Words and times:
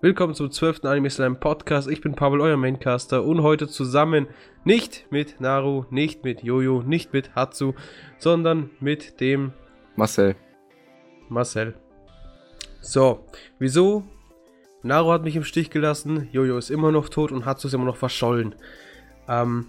Willkommen 0.00 0.32
zum 0.34 0.48
12. 0.50 0.84
Anime 0.84 1.10
Slam 1.10 1.40
Podcast. 1.40 1.88
Ich 1.90 2.00
bin 2.00 2.14
Pavel, 2.14 2.40
euer 2.40 2.56
Maincaster 2.56 3.24
und 3.24 3.42
heute 3.42 3.66
zusammen 3.66 4.28
nicht 4.64 5.06
mit 5.10 5.40
Naru, 5.40 5.86
nicht 5.90 6.22
mit 6.22 6.44
Jojo, 6.44 6.82
nicht 6.86 7.12
mit 7.12 7.34
Hatsu, 7.34 7.74
sondern 8.18 8.70
mit 8.78 9.20
dem 9.20 9.52
Marcel. 9.96 10.36
Marcel. 11.28 11.74
So, 12.80 13.24
wieso? 13.58 14.04
Naru 14.84 15.10
hat 15.10 15.24
mich 15.24 15.34
im 15.34 15.42
Stich 15.42 15.70
gelassen, 15.70 16.28
Jojo 16.30 16.58
ist 16.58 16.70
immer 16.70 16.92
noch 16.92 17.08
tot 17.08 17.32
und 17.32 17.44
Hatsu 17.44 17.66
ist 17.66 17.74
immer 17.74 17.84
noch 17.84 17.96
verschollen. 17.96 18.54
Ähm, 19.28 19.66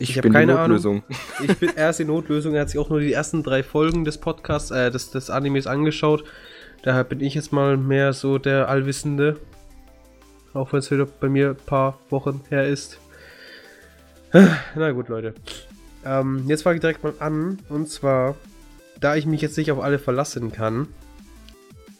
Ich, 0.00 0.10
Ich 0.10 0.16
hab 0.16 0.24
bin 0.24 0.32
keine 0.32 0.54
die 0.54 0.58
Notlösung. 0.58 1.04
ich 1.44 1.56
bin 1.56 1.70
erst 1.76 2.00
die 2.00 2.04
Notlösung, 2.04 2.54
er 2.54 2.62
hat 2.62 2.70
sich 2.70 2.80
auch 2.80 2.90
nur 2.90 2.98
die 2.98 3.12
ersten 3.12 3.44
drei 3.44 3.62
Folgen 3.62 4.04
des 4.04 4.18
Podcasts, 4.18 4.72
äh, 4.72 4.90
des, 4.90 5.12
des 5.12 5.30
Animes 5.30 5.68
angeschaut. 5.68 6.24
Daher 6.82 7.04
bin 7.04 7.20
ich 7.20 7.34
jetzt 7.34 7.52
mal 7.52 7.76
mehr 7.76 8.12
so 8.12 8.38
der 8.38 8.68
Allwissende. 8.68 9.36
Auch 10.58 10.72
wenn 10.72 10.80
es 10.80 10.90
wieder 10.90 11.06
bei 11.06 11.28
mir 11.28 11.50
ein 11.50 11.56
paar 11.56 11.98
Wochen 12.10 12.40
her 12.48 12.66
ist. 12.66 12.98
Na 14.74 14.90
gut, 14.90 15.08
Leute. 15.08 15.34
Ähm, 16.04 16.44
jetzt 16.48 16.62
fange 16.62 16.76
ich 16.76 16.80
direkt 16.80 17.04
mal 17.04 17.14
an. 17.20 17.60
Und 17.68 17.88
zwar, 17.88 18.34
da 18.98 19.14
ich 19.14 19.24
mich 19.24 19.40
jetzt 19.40 19.56
nicht 19.56 19.70
auf 19.70 19.80
alle 19.80 20.00
verlassen 20.00 20.50
kann, 20.50 20.88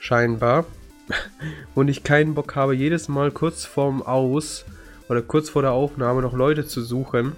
scheinbar, 0.00 0.66
und 1.76 1.86
ich 1.86 2.02
keinen 2.02 2.34
Bock 2.34 2.56
habe, 2.56 2.74
jedes 2.74 3.08
Mal 3.08 3.30
kurz 3.30 3.64
vorm 3.64 4.02
Aus 4.02 4.64
oder 5.08 5.22
kurz 5.22 5.48
vor 5.48 5.62
der 5.62 5.72
Aufnahme 5.72 6.20
noch 6.20 6.34
Leute 6.34 6.66
zu 6.66 6.82
suchen, 6.82 7.36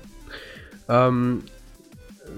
ähm, 0.89 1.43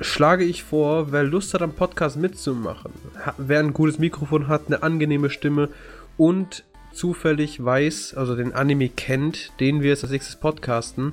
schlage 0.01 0.45
ich 0.45 0.65
vor, 0.65 1.13
wer 1.13 1.23
Lust 1.23 1.55
hat, 1.55 1.63
am 1.63 1.73
Podcast 1.73 2.17
mitzumachen, 2.17 2.93
wer 3.39 3.61
ein 3.61 3.75
gutes 3.75 4.01
Mikrofon 4.01 4.49
hat, 4.49 4.63
eine 4.67 4.83
angenehme 4.83 5.31
Stimme 5.31 5.69
und 6.17 6.65
zufällig 6.93 7.65
weiß, 7.65 8.15
also 8.15 8.37
den 8.37 8.55
Anime 8.55 8.89
kennt, 8.89 9.53
den 9.61 9.83
wir 9.83 9.91
jetzt 9.91 10.05
als 10.05 10.13
nächstes 10.13 10.37
podcasten, 10.37 11.13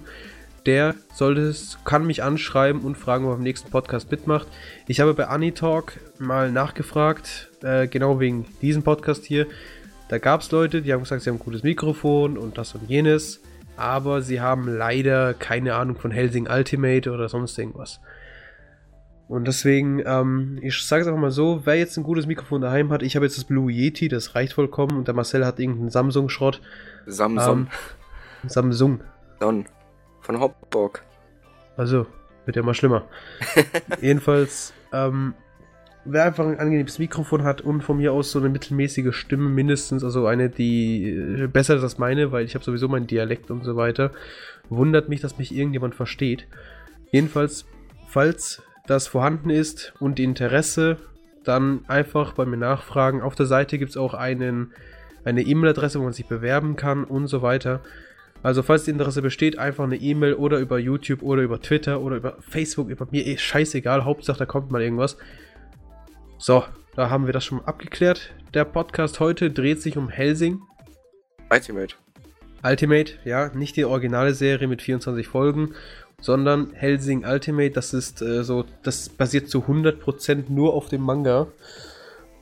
der 0.65 0.95
sollte 1.13 1.41
es, 1.41 1.79
kann 1.85 2.05
mich 2.05 2.21
anschreiben 2.21 2.81
und 2.81 2.95
fragen, 2.97 3.25
ob 3.25 3.31
er 3.31 3.35
am 3.35 3.43
nächsten 3.43 3.71
Podcast 3.71 4.11
mitmacht. 4.11 4.47
Ich 4.87 4.99
habe 4.99 5.13
bei 5.13 5.27
Anitalk 5.27 5.99
mal 6.19 6.51
nachgefragt, 6.51 7.49
äh, 7.63 7.87
genau 7.87 8.19
wegen 8.19 8.45
diesem 8.61 8.83
Podcast 8.83 9.25
hier. 9.25 9.47
Da 10.09 10.17
gab 10.17 10.41
es 10.41 10.51
Leute, 10.51 10.81
die 10.81 10.91
haben 10.93 11.01
gesagt, 11.01 11.21
sie 11.21 11.29
haben 11.29 11.37
ein 11.37 11.43
gutes 11.43 11.63
Mikrofon 11.63 12.37
und 12.37 12.57
das 12.57 12.75
und 12.75 12.89
jenes, 12.89 13.41
aber 13.77 14.21
sie 14.21 14.41
haben 14.41 14.67
leider 14.67 15.33
keine 15.33 15.75
Ahnung 15.75 15.97
von 15.97 16.11
Helsing 16.11 16.47
Ultimate 16.49 17.11
oder 17.11 17.29
sonst 17.29 17.57
irgendwas. 17.57 17.99
Und 19.29 19.47
deswegen, 19.47 20.01
ähm, 20.07 20.57
ich 20.63 20.83
sage 20.83 21.03
es 21.03 21.07
einfach 21.07 21.21
mal 21.21 21.29
so, 21.29 21.61
wer 21.63 21.75
jetzt 21.75 21.95
ein 21.97 22.03
gutes 22.03 22.25
Mikrofon 22.25 22.61
daheim 22.61 22.91
hat, 22.91 23.03
ich 23.03 23.15
habe 23.15 23.27
jetzt 23.27 23.37
das 23.37 23.45
Blue 23.45 23.71
Yeti, 23.71 24.07
das 24.07 24.33
reicht 24.33 24.53
vollkommen 24.53 24.97
und 24.97 25.07
der 25.07 25.13
Marcel 25.13 25.45
hat 25.45 25.59
irgendeinen 25.59 25.91
Samsung-Schrott. 25.91 26.61
Samsung. 27.05 27.67
Ähm, 28.43 28.49
Samsung. 28.49 29.01
Don. 29.39 29.65
Von 30.21 30.39
Hopburg. 30.39 31.03
Also, 31.77 32.07
wird 32.45 32.55
ja 32.55 32.63
mal 32.63 32.73
schlimmer. 32.73 33.07
Jedenfalls, 34.01 34.73
ähm, 34.91 35.35
wer 36.05 36.23
einfach 36.23 36.47
ein 36.47 36.57
angenehmes 36.57 36.97
Mikrofon 36.97 37.43
hat 37.43 37.61
und 37.61 37.83
von 37.83 37.97
mir 37.97 38.13
aus 38.13 38.31
so 38.31 38.39
eine 38.39 38.49
mittelmäßige 38.49 39.15
Stimme 39.15 39.47
mindestens, 39.47 40.03
also 40.03 40.25
eine, 40.25 40.49
die 40.49 41.07
äh, 41.07 41.45
besser 41.45 41.75
ist 41.75 41.83
als 41.83 41.99
meine, 41.99 42.31
weil 42.31 42.45
ich 42.45 42.55
habe 42.55 42.65
sowieso 42.65 42.87
meinen 42.87 43.05
Dialekt 43.05 43.51
und 43.51 43.63
so 43.63 43.75
weiter, 43.75 44.11
wundert 44.69 45.07
mich, 45.07 45.21
dass 45.21 45.37
mich 45.37 45.55
irgendjemand 45.55 45.93
versteht. 45.93 46.47
Jedenfalls, 47.11 47.67
falls 48.07 48.63
das 48.89 49.07
vorhanden 49.07 49.49
ist 49.49 49.93
und 49.99 50.17
die 50.17 50.23
Interesse, 50.23 50.97
dann 51.43 51.85
einfach 51.87 52.33
bei 52.33 52.45
mir 52.45 52.57
nachfragen. 52.57 53.21
Auf 53.21 53.35
der 53.35 53.45
Seite 53.45 53.77
gibt 53.77 53.91
es 53.91 53.97
auch 53.97 54.13
einen, 54.13 54.73
eine 55.23 55.41
E-Mail-Adresse, 55.41 55.99
wo 55.99 56.03
man 56.03 56.13
sich 56.13 56.25
bewerben 56.25 56.75
kann 56.75 57.03
und 57.03 57.27
so 57.27 57.41
weiter. 57.41 57.81
Also 58.41 58.63
falls 58.63 58.85
die 58.85 58.91
Interesse 58.91 59.21
besteht, 59.21 59.59
einfach 59.59 59.83
eine 59.83 59.97
E-Mail 59.97 60.33
oder 60.33 60.59
über 60.59 60.79
YouTube 60.79 61.21
oder 61.21 61.41
über 61.41 61.61
Twitter 61.61 62.01
oder 62.01 62.15
über 62.15 62.37
Facebook, 62.39 62.89
über 62.89 63.07
mir, 63.11 63.25
eh 63.27 63.37
scheißegal, 63.37 64.05
Hauptsache 64.05 64.39
da 64.39 64.45
kommt 64.45 64.71
mal 64.71 64.81
irgendwas. 64.81 65.17
So, 66.37 66.63
da 66.95 67.09
haben 67.09 67.25
wir 67.25 67.33
das 67.33 67.45
schon 67.45 67.59
mal 67.59 67.65
abgeklärt. 67.65 68.33
Der 68.53 68.65
Podcast 68.65 69.19
heute 69.19 69.51
dreht 69.51 69.81
sich 69.81 69.97
um 69.97 70.09
Helsing 70.09 70.61
Ultimate. 71.51 71.95
Ultimate, 72.63 73.13
ja, 73.25 73.49
nicht 73.49 73.75
die 73.75 73.85
originale 73.85 74.33
Serie 74.33 74.67
mit 74.67 74.81
24 74.81 75.27
Folgen, 75.27 75.73
sondern 76.21 76.73
Helsing 76.73 77.25
Ultimate, 77.25 77.71
das 77.71 77.93
ist 77.93 78.21
äh, 78.21 78.43
so, 78.43 78.65
das 78.83 79.09
basiert 79.09 79.49
zu 79.49 79.59
100% 79.59 80.45
nur 80.49 80.73
auf 80.73 80.89
dem 80.89 81.01
Manga. 81.01 81.47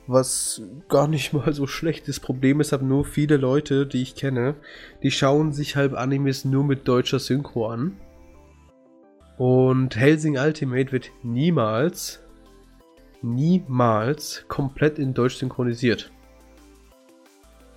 Was 0.06 0.62
gar 0.88 1.06
nicht 1.06 1.32
mal 1.34 1.52
so 1.52 1.66
schlecht 1.66 2.08
ist. 2.08 2.20
Problem 2.20 2.60
ist, 2.60 2.72
habe 2.72 2.84
nur 2.84 3.04
viele 3.04 3.36
Leute, 3.36 3.86
die 3.86 4.02
ich 4.02 4.14
kenne, 4.14 4.56
die 5.02 5.10
schauen 5.10 5.52
sich 5.52 5.76
halb 5.76 5.94
Animes 5.94 6.44
nur 6.44 6.64
mit 6.64 6.88
deutscher 6.88 7.18
Synchro 7.18 7.68
an. 7.68 7.96
Und 9.36 9.94
Helsing 9.94 10.36
Ultimate 10.36 10.90
wird 10.90 11.10
niemals, 11.22 12.20
niemals 13.22 14.44
komplett 14.48 14.98
in 14.98 15.14
Deutsch 15.14 15.36
synchronisiert. 15.36 16.10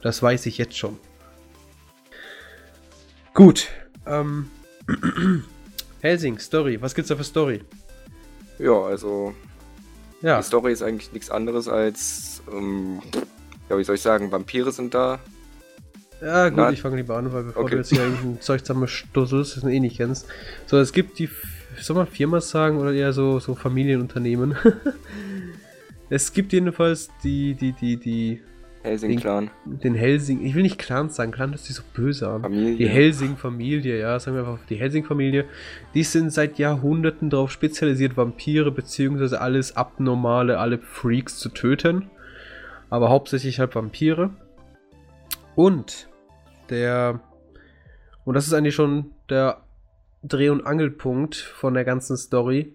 Das 0.01 0.23
weiß 0.23 0.47
ich 0.47 0.57
jetzt 0.57 0.77
schon. 0.77 0.97
Gut. 3.35 3.69
Ähm. 4.07 4.49
Helsing, 6.01 6.39
Story. 6.39 6.81
Was 6.81 6.95
gibt's 6.95 7.09
da 7.09 7.15
für 7.15 7.23
Story? 7.23 7.61
Ja, 8.59 8.73
also 8.73 9.33
Ja. 10.21 10.37
die 10.37 10.43
Story 10.43 10.71
ist 10.73 10.81
eigentlich 10.83 11.11
nichts 11.13 11.29
anderes 11.29 11.67
als, 11.67 12.41
ähm, 12.51 12.99
ja, 13.69 13.77
wie 13.77 13.83
soll 13.83 13.95
ich 13.95 14.01
sagen, 14.01 14.31
Vampire 14.31 14.71
sind 14.71 14.93
da. 14.93 15.19
Ja, 16.21 16.49
gut, 16.49 16.57
Nein. 16.57 16.73
ich 16.73 16.81
fange 16.81 16.97
lieber 16.97 17.17
an, 17.17 17.33
weil 17.33 17.43
bevor 17.45 17.63
Okay. 17.63 17.71
du 17.71 17.77
jetzt 17.77 17.89
hier 17.89 18.03
irgendein 18.03 18.41
Zeug 18.41 18.61
zusammenstusselst, 18.63 19.55
das 19.57 19.63
du 19.63 19.69
eh 19.69 19.79
nicht 19.79 19.97
kennst. 19.97 20.27
So, 20.67 20.77
es 20.77 20.91
gibt 20.93 21.17
die, 21.17 21.29
soll 21.79 21.95
man 21.95 22.05
Firma 22.07 22.41
sagen 22.41 22.77
oder 22.77 22.93
eher 22.93 23.13
so, 23.13 23.39
so 23.39 23.55
Familienunternehmen? 23.55 24.55
es 26.09 26.31
gibt 26.33 26.53
jedenfalls 26.53 27.09
die, 27.23 27.55
die, 27.55 27.71
die, 27.73 27.97
die, 27.97 28.41
Helsing-Clan. 28.83 29.51
den 29.65 29.93
Helsing, 29.93 30.43
ich 30.43 30.55
will 30.55 30.63
nicht 30.63 30.79
Clans 30.79 31.15
sagen, 31.15 31.31
Clan 31.31 31.51
hört 31.51 31.59
sich 31.59 31.75
so 31.75 31.83
böse 31.93 32.27
an. 32.29 32.41
Familie. 32.41 32.77
Die 32.77 32.87
Helsing-Familie, 32.87 33.99
ja, 33.99 34.19
sagen 34.19 34.35
wir 34.35 34.47
einfach 34.47 34.65
die 34.69 34.75
Helsing-Familie. 34.75 35.45
Die 35.93 36.03
sind 36.03 36.31
seit 36.31 36.57
Jahrhunderten 36.57 37.29
darauf 37.29 37.51
spezialisiert, 37.51 38.17
Vampire 38.17 38.71
bzw. 38.71 39.35
alles 39.35 39.75
Abnormale, 39.75 40.57
alle 40.57 40.79
Freaks 40.79 41.37
zu 41.37 41.49
töten. 41.49 42.09
Aber 42.89 43.09
hauptsächlich 43.09 43.59
halt 43.59 43.75
Vampire. 43.75 44.31
Und 45.55 46.09
der. 46.69 47.21
Und 48.25 48.35
das 48.35 48.47
ist 48.47 48.53
eigentlich 48.53 48.75
schon 48.75 49.11
der 49.29 49.61
Dreh- 50.23 50.49
und 50.49 50.65
Angelpunkt 50.65 51.35
von 51.35 51.73
der 51.73 51.83
ganzen 51.85 52.17
Story. 52.17 52.73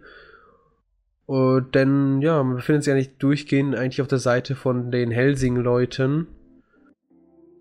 Äh, 1.29 1.61
denn 1.75 2.21
ja, 2.23 2.43
man 2.43 2.57
befindet 2.57 2.85
sich 2.85 2.93
eigentlich 2.93 3.17
durchgehend 3.19 3.75
eigentlich 3.75 4.01
auf 4.03 4.09
der 4.09 4.19
Seite 4.19 4.55
von 4.55 4.91
den 4.91 5.11
Helsing-Leuten. 5.11 6.29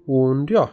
Und 0.06 0.52
ja, 0.52 0.70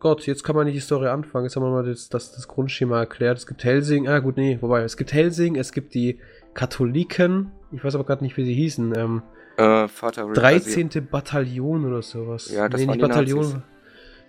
Gott, 0.00 0.26
jetzt 0.26 0.42
kann 0.44 0.56
man 0.56 0.66
nicht 0.66 0.76
die 0.76 0.80
Story 0.80 1.06
anfangen. 1.08 1.44
Jetzt 1.44 1.56
haben 1.56 1.62
wir 1.62 1.70
mal 1.70 1.84
das, 1.84 2.08
das, 2.08 2.32
das 2.32 2.48
Grundschema 2.48 2.98
erklärt. 2.98 3.38
Es 3.38 3.46
gibt 3.46 3.62
Helsing, 3.64 4.08
ah 4.08 4.18
gut, 4.20 4.36
nee, 4.36 4.58
wobei, 4.60 4.82
es 4.82 4.96
gibt 4.96 5.12
Helsing, 5.12 5.56
es 5.56 5.72
gibt 5.72 5.94
die 5.94 6.18
Katholiken, 6.54 7.52
ich 7.72 7.84
weiß 7.84 7.94
aber 7.94 8.04
gerade 8.04 8.24
nicht, 8.24 8.36
wie 8.36 8.44
sie 8.44 8.54
hießen, 8.54 8.94
ähm, 8.96 9.22
Äh, 9.56 9.86
Vater 9.88 10.24
Rin- 10.26 10.34
13. 10.34 10.88
Bataillon 11.10 11.84
oder 11.84 12.02
sowas. 12.02 12.50
Ja, 12.52 12.68
das 12.68 12.80
nee, 12.80 12.86
waren 12.88 12.96
nicht 12.96 13.04
die 13.06 13.08
Bataillon. 13.08 13.42
Nazis. 13.42 13.56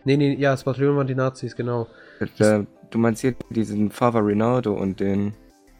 Nee, 0.05 0.17
nee, 0.17 0.35
ja, 0.35 0.51
das 0.51 0.63
Bataillon 0.63 0.95
waren 0.95 1.07
die 1.07 1.15
Nazis, 1.15 1.55
genau. 1.55 1.87
Also, 2.19 2.43
äh, 2.43 2.65
du 2.91 2.97
meinst 2.99 3.21
hier 3.21 3.35
diesen 3.49 3.89
Father 3.91 4.25
Rinaldo 4.25 4.73
und 4.73 4.99
den, 4.99 5.33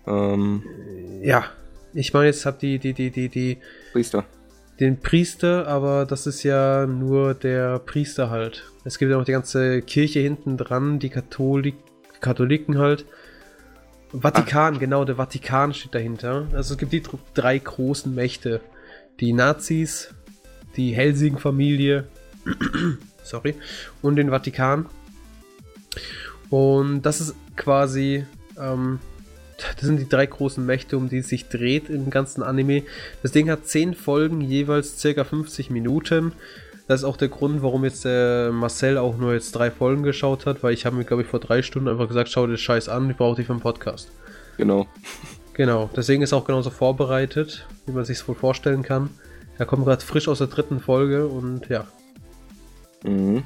ähm, 0.07 0.63
Ja, 1.21 1.45
ich 1.93 2.13
meine, 2.13 2.27
jetzt 2.27 2.45
habt 2.45 2.61
die, 2.61 2.79
die, 2.79 2.93
die, 2.93 3.09
die, 3.11 3.29
die, 3.29 3.57
Priester. 3.93 4.25
den 4.79 4.99
Priester, 4.99 5.67
aber 5.67 6.05
das 6.05 6.27
ist 6.27 6.43
ja 6.43 6.85
nur 6.85 7.33
der 7.33 7.79
Priester 7.79 8.29
halt. 8.29 8.63
Es 8.85 8.97
gibt 8.97 9.11
ja 9.11 9.17
noch 9.17 9.25
die 9.25 9.31
ganze 9.33 9.81
Kirche 9.81 10.19
hinten 10.19 10.57
dran, 10.57 10.99
die 10.99 11.09
Katholik, 11.09 11.75
Katholiken 12.21 12.77
halt. 12.77 13.05
Vatikan, 14.11 14.79
genau, 14.79 15.05
der 15.05 15.15
Vatikan 15.17 15.73
steht 15.73 15.93
dahinter. 15.93 16.47
Also 16.53 16.73
es 16.73 16.77
gibt 16.79 16.91
die 16.93 17.01
dr- 17.03 17.19
drei 17.35 17.57
großen 17.59 18.13
Mächte. 18.13 18.61
Die 19.19 19.33
Nazis, 19.33 20.13
die 20.77 20.93
Helsing-Familie, 20.93 22.07
sorry, 23.23 23.55
und 24.01 24.15
den 24.15 24.29
Vatikan. 24.29 24.87
Und 26.49 27.03
das 27.03 27.21
ist 27.21 27.35
quasi, 27.55 28.25
ähm, 28.59 28.99
das 29.75 29.85
sind 29.85 29.99
die 29.99 30.09
drei 30.09 30.25
großen 30.25 30.65
Mächte, 30.65 30.97
um 30.97 31.09
die 31.09 31.19
es 31.19 31.29
sich 31.29 31.49
dreht 31.49 31.89
im 31.89 32.09
ganzen 32.09 32.43
Anime. 32.43 32.83
Das 33.21 33.31
Ding 33.31 33.49
hat 33.49 33.65
10 33.65 33.93
Folgen, 33.93 34.41
jeweils 34.41 34.99
circa 34.99 35.23
50 35.23 35.69
Minuten. 35.69 36.33
Das 36.87 37.01
ist 37.01 37.05
auch 37.05 37.17
der 37.17 37.27
Grund, 37.27 37.61
warum 37.61 37.83
jetzt 37.83 38.03
äh, 38.05 38.49
Marcel 38.49 38.97
auch 38.97 39.15
nur 39.17 39.33
jetzt 39.33 39.51
drei 39.51 39.69
Folgen 39.69 40.01
geschaut 40.01 40.45
hat, 40.45 40.63
weil 40.63 40.73
ich 40.73 40.85
habe 40.85 40.95
mir, 40.95 41.05
glaube 41.05 41.21
ich, 41.21 41.27
vor 41.27 41.39
drei 41.39 41.61
Stunden 41.61 41.87
einfach 41.87 42.07
gesagt, 42.07 42.29
schau 42.29 42.47
dir 42.47 42.53
das 42.53 42.61
Scheiß 42.61 42.89
an, 42.89 43.09
ich 43.09 43.17
brauche 43.17 43.35
dich 43.35 43.45
für 43.45 43.53
den 43.53 43.61
Podcast. 43.61 44.09
Genau. 44.57 44.87
Genau, 45.53 45.89
deswegen 45.95 46.23
ist 46.23 46.31
er 46.31 46.37
auch 46.37 46.45
genauso 46.45 46.69
vorbereitet, 46.69 47.67
wie 47.85 47.91
man 47.91 48.05
sich 48.05 48.27
wohl 48.27 48.35
vorstellen 48.35 48.81
kann. 48.81 49.09
Er 49.57 49.65
kommt 49.65 49.85
gerade 49.85 50.03
frisch 50.03 50.27
aus 50.27 50.37
der 50.37 50.47
dritten 50.47 50.79
Folge 50.79 51.27
und 51.27 51.67
ja. 51.67 51.85
Mhm. 53.03 53.43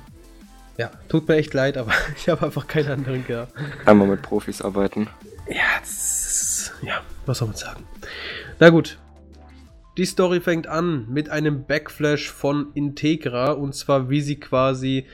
Ja, 0.77 0.91
tut 1.09 1.27
mir 1.27 1.35
echt 1.35 1.53
leid, 1.53 1.75
aber 1.75 1.91
ich 2.15 2.29
habe 2.29 2.45
einfach 2.45 2.67
keinen 2.67 2.91
anderen 2.91 3.25
gehabt. 3.25 3.53
Einmal 3.85 4.07
mit 4.07 4.21
Profis 4.21 4.61
arbeiten. 4.61 5.09
Ja, 5.47 5.81
ist, 5.81 6.73
ja, 6.81 7.01
was 7.25 7.39
soll 7.39 7.49
man 7.49 7.57
sagen? 7.57 7.83
Na 8.59 8.69
gut. 8.69 8.99
Die 9.97 10.05
Story 10.05 10.39
fängt 10.39 10.65
an 10.65 11.05
mit 11.09 11.29
einem 11.29 11.65
Backflash 11.65 12.31
von 12.31 12.71
Integra 12.73 13.51
und 13.51 13.75
zwar 13.75 14.09
wie 14.09 14.21
sie 14.21 14.39
quasi 14.39 15.05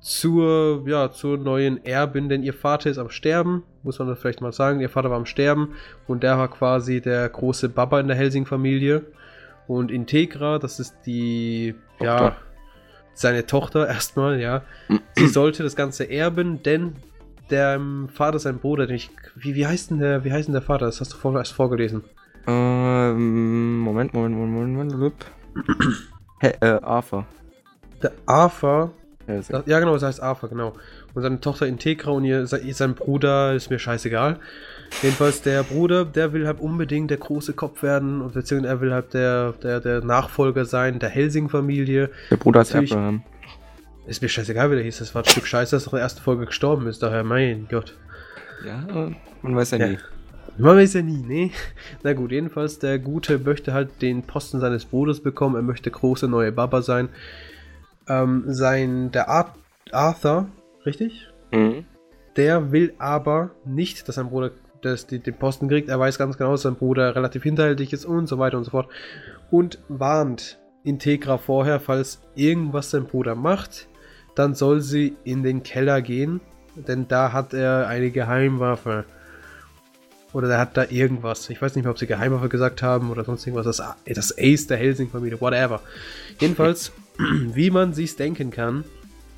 zur, 0.00 0.84
ja, 0.86 1.12
zur 1.12 1.36
neuen 1.36 1.84
Erbin, 1.84 2.28
denn 2.28 2.42
ihr 2.42 2.54
Vater 2.54 2.90
ist 2.90 2.98
am 2.98 3.10
Sterben, 3.10 3.62
muss 3.82 3.98
man 3.98 4.08
das 4.08 4.18
vielleicht 4.18 4.40
mal 4.40 4.52
sagen. 4.52 4.80
Ihr 4.80 4.88
Vater 4.88 5.10
war 5.10 5.16
am 5.16 5.26
Sterben 5.26 5.74
und 6.06 6.22
der 6.22 6.38
war 6.38 6.48
quasi 6.48 7.00
der 7.00 7.28
große 7.28 7.68
Baba 7.68 8.00
in 8.00 8.08
der 8.08 8.16
Helsing-Familie. 8.16 9.04
Und 9.68 9.90
Integra, 9.90 10.58
das 10.58 10.80
ist 10.80 10.96
die, 11.06 11.74
Tochter. 11.98 12.04
ja, 12.04 12.36
seine 13.14 13.46
Tochter 13.46 13.86
erstmal, 13.86 14.40
ja. 14.40 14.62
Sie 15.16 15.28
sollte 15.28 15.62
das 15.62 15.76
Ganze 15.76 16.10
erben, 16.10 16.62
denn 16.62 16.96
der 17.50 17.74
ähm, 17.74 18.08
Vater, 18.12 18.38
sein 18.38 18.58
Bruder, 18.58 18.86
den 18.86 18.96
ich, 18.96 19.10
wie, 19.36 19.54
wie 19.54 19.66
heißt 19.66 19.90
denn 19.90 19.98
der, 19.98 20.24
wie 20.24 20.32
heißt 20.32 20.48
denn 20.48 20.52
der 20.54 20.62
Vater? 20.62 20.86
Das 20.86 21.00
hast 21.00 21.12
du 21.12 21.16
vorher 21.16 21.40
erst 21.40 21.52
vorgelesen. 21.52 22.02
Ähm, 22.46 23.78
Moment, 23.80 24.12
Moment, 24.14 24.34
Moment, 24.36 24.72
Moment. 24.74 24.92
Moment. 24.92 25.26
Hä, 26.40 26.52
äh, 26.60 26.80
Arthur. 26.82 27.26
Der 28.02 28.12
Arthur, 28.26 28.92
Ja, 29.28 29.34
ist- 29.36 29.50
ja 29.66 29.78
genau, 29.78 29.92
das 29.94 30.02
heißt 30.02 30.22
Arthur, 30.22 30.48
genau. 30.48 30.72
Und 31.14 31.22
seine 31.22 31.40
Tochter 31.40 31.66
Integra 31.66 32.10
und 32.10 32.24
ihr, 32.24 32.46
se- 32.46 32.60
sein 32.72 32.94
Bruder 32.94 33.54
ist 33.54 33.70
mir 33.70 33.78
scheißegal. 33.78 34.38
Jedenfalls 35.02 35.42
der 35.42 35.62
Bruder, 35.62 36.04
der 36.04 36.32
will 36.32 36.46
halt 36.46 36.60
unbedingt 36.60 37.10
der 37.10 37.18
große 37.18 37.52
Kopf 37.54 37.82
werden 37.82 38.20
und 38.20 38.34
beziehungsweise 38.34 38.74
er 38.74 38.80
will 38.80 38.92
halt 38.92 39.14
der, 39.14 39.52
der, 39.62 39.80
der 39.80 40.04
Nachfolger 40.04 40.64
sein, 40.64 40.98
der 40.98 41.08
Helsing-Familie. 41.10 42.10
Der 42.30 42.36
Bruder 42.36 42.62
ist 42.62 42.74
Abraham. 42.74 43.22
Ist 44.06 44.20
mir 44.22 44.28
scheißegal, 44.28 44.70
wie 44.70 44.74
der 44.76 44.84
hieß. 44.84 44.98
Das 44.98 45.14
war 45.14 45.22
ein 45.22 45.28
Stück 45.28 45.46
Scheiße, 45.46 45.76
dass 45.76 45.86
er 45.86 45.92
in 45.92 45.96
der 45.96 46.02
ersten 46.02 46.20
Folge 46.22 46.46
gestorben 46.46 46.86
ist. 46.86 47.02
Daher, 47.02 47.22
mein 47.24 47.68
Gott. 47.70 47.96
Ja, 48.66 49.10
man 49.42 49.56
weiß 49.56 49.72
ja, 49.72 49.78
Ja. 49.78 49.86
nie. 49.88 49.98
Man 50.58 50.76
weiß 50.76 50.94
ja 50.94 51.02
nie, 51.02 51.22
ne? 51.22 51.50
Na 52.02 52.12
gut, 52.12 52.30
jedenfalls, 52.32 52.78
der 52.78 52.98
Gute 52.98 53.38
möchte 53.38 53.72
halt 53.72 54.02
den 54.02 54.22
Posten 54.22 54.60
seines 54.60 54.84
Bruders 54.84 55.20
bekommen. 55.20 55.56
Er 55.56 55.62
möchte 55.62 55.90
große 55.90 56.28
neue 56.28 56.52
Baba 56.52 56.82
sein. 56.82 57.08
Ähm, 58.08 58.44
sein, 58.48 59.10
der 59.12 59.28
Ar 59.28 59.54
Arthur, 59.92 60.48
richtig? 60.84 61.28
Mhm. 61.52 61.84
Der 62.36 62.72
will 62.72 62.92
aber 62.98 63.50
nicht, 63.64 64.08
dass 64.08 64.16
sein 64.16 64.28
Bruder 64.28 64.50
das, 64.82 65.06
die, 65.06 65.20
den 65.20 65.34
Posten 65.34 65.68
kriegt. 65.68 65.88
Er 65.88 65.98
weiß 65.98 66.18
ganz 66.18 66.36
genau, 66.38 66.52
dass 66.52 66.62
sein 66.62 66.74
Bruder 66.76 67.14
relativ 67.14 67.42
hinterhältig 67.44 67.92
ist 67.92 68.04
und 68.04 68.26
so 68.26 68.38
weiter 68.38 68.58
und 68.58 68.64
so 68.64 68.70
fort. 68.72 68.88
Und 69.50 69.78
warnt 69.88 70.58
Integra 70.84 71.38
vorher, 71.38 71.78
falls 71.78 72.20
irgendwas 72.34 72.90
sein 72.90 73.04
Bruder 73.04 73.34
macht, 73.34 73.86
dann 74.34 74.54
soll 74.54 74.80
sie 74.80 75.16
in 75.24 75.42
den 75.42 75.62
Keller 75.62 76.00
gehen, 76.02 76.40
denn 76.74 77.08
da 77.08 77.32
hat 77.32 77.52
er 77.54 77.88
eine 77.88 78.10
Geheimwaffe. 78.10 79.04
Oder 80.32 80.48
der 80.48 80.58
hat 80.58 80.76
da 80.76 80.86
irgendwas. 80.88 81.50
Ich 81.50 81.60
weiß 81.60 81.74
nicht 81.74 81.84
mehr, 81.84 81.90
ob 81.90 81.98
sie 81.98 82.06
Geheimwaffe 82.06 82.48
gesagt 82.48 82.82
haben 82.82 83.10
oder 83.10 83.24
sonst 83.24 83.46
irgendwas. 83.46 83.76
Das, 83.76 83.96
das 84.06 84.38
Ace 84.38 84.66
der 84.66 84.78
Helsing-Familie, 84.78 85.40
whatever. 85.40 85.82
Jedenfalls, 86.40 86.92
wie 87.18 87.70
man 87.70 87.92
sich's 87.92 88.16
denken 88.16 88.50
kann, 88.50 88.84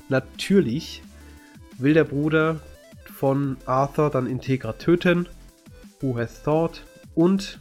natürlich 0.07 1.03
will 1.77 1.93
der 1.93 2.05
Bruder 2.05 2.61
von 3.13 3.57
Arthur 3.65 4.09
dann 4.09 4.27
Integra 4.27 4.73
töten. 4.73 5.27
Who 5.99 6.17
has 6.17 6.43
thought? 6.43 6.83
Und 7.13 7.59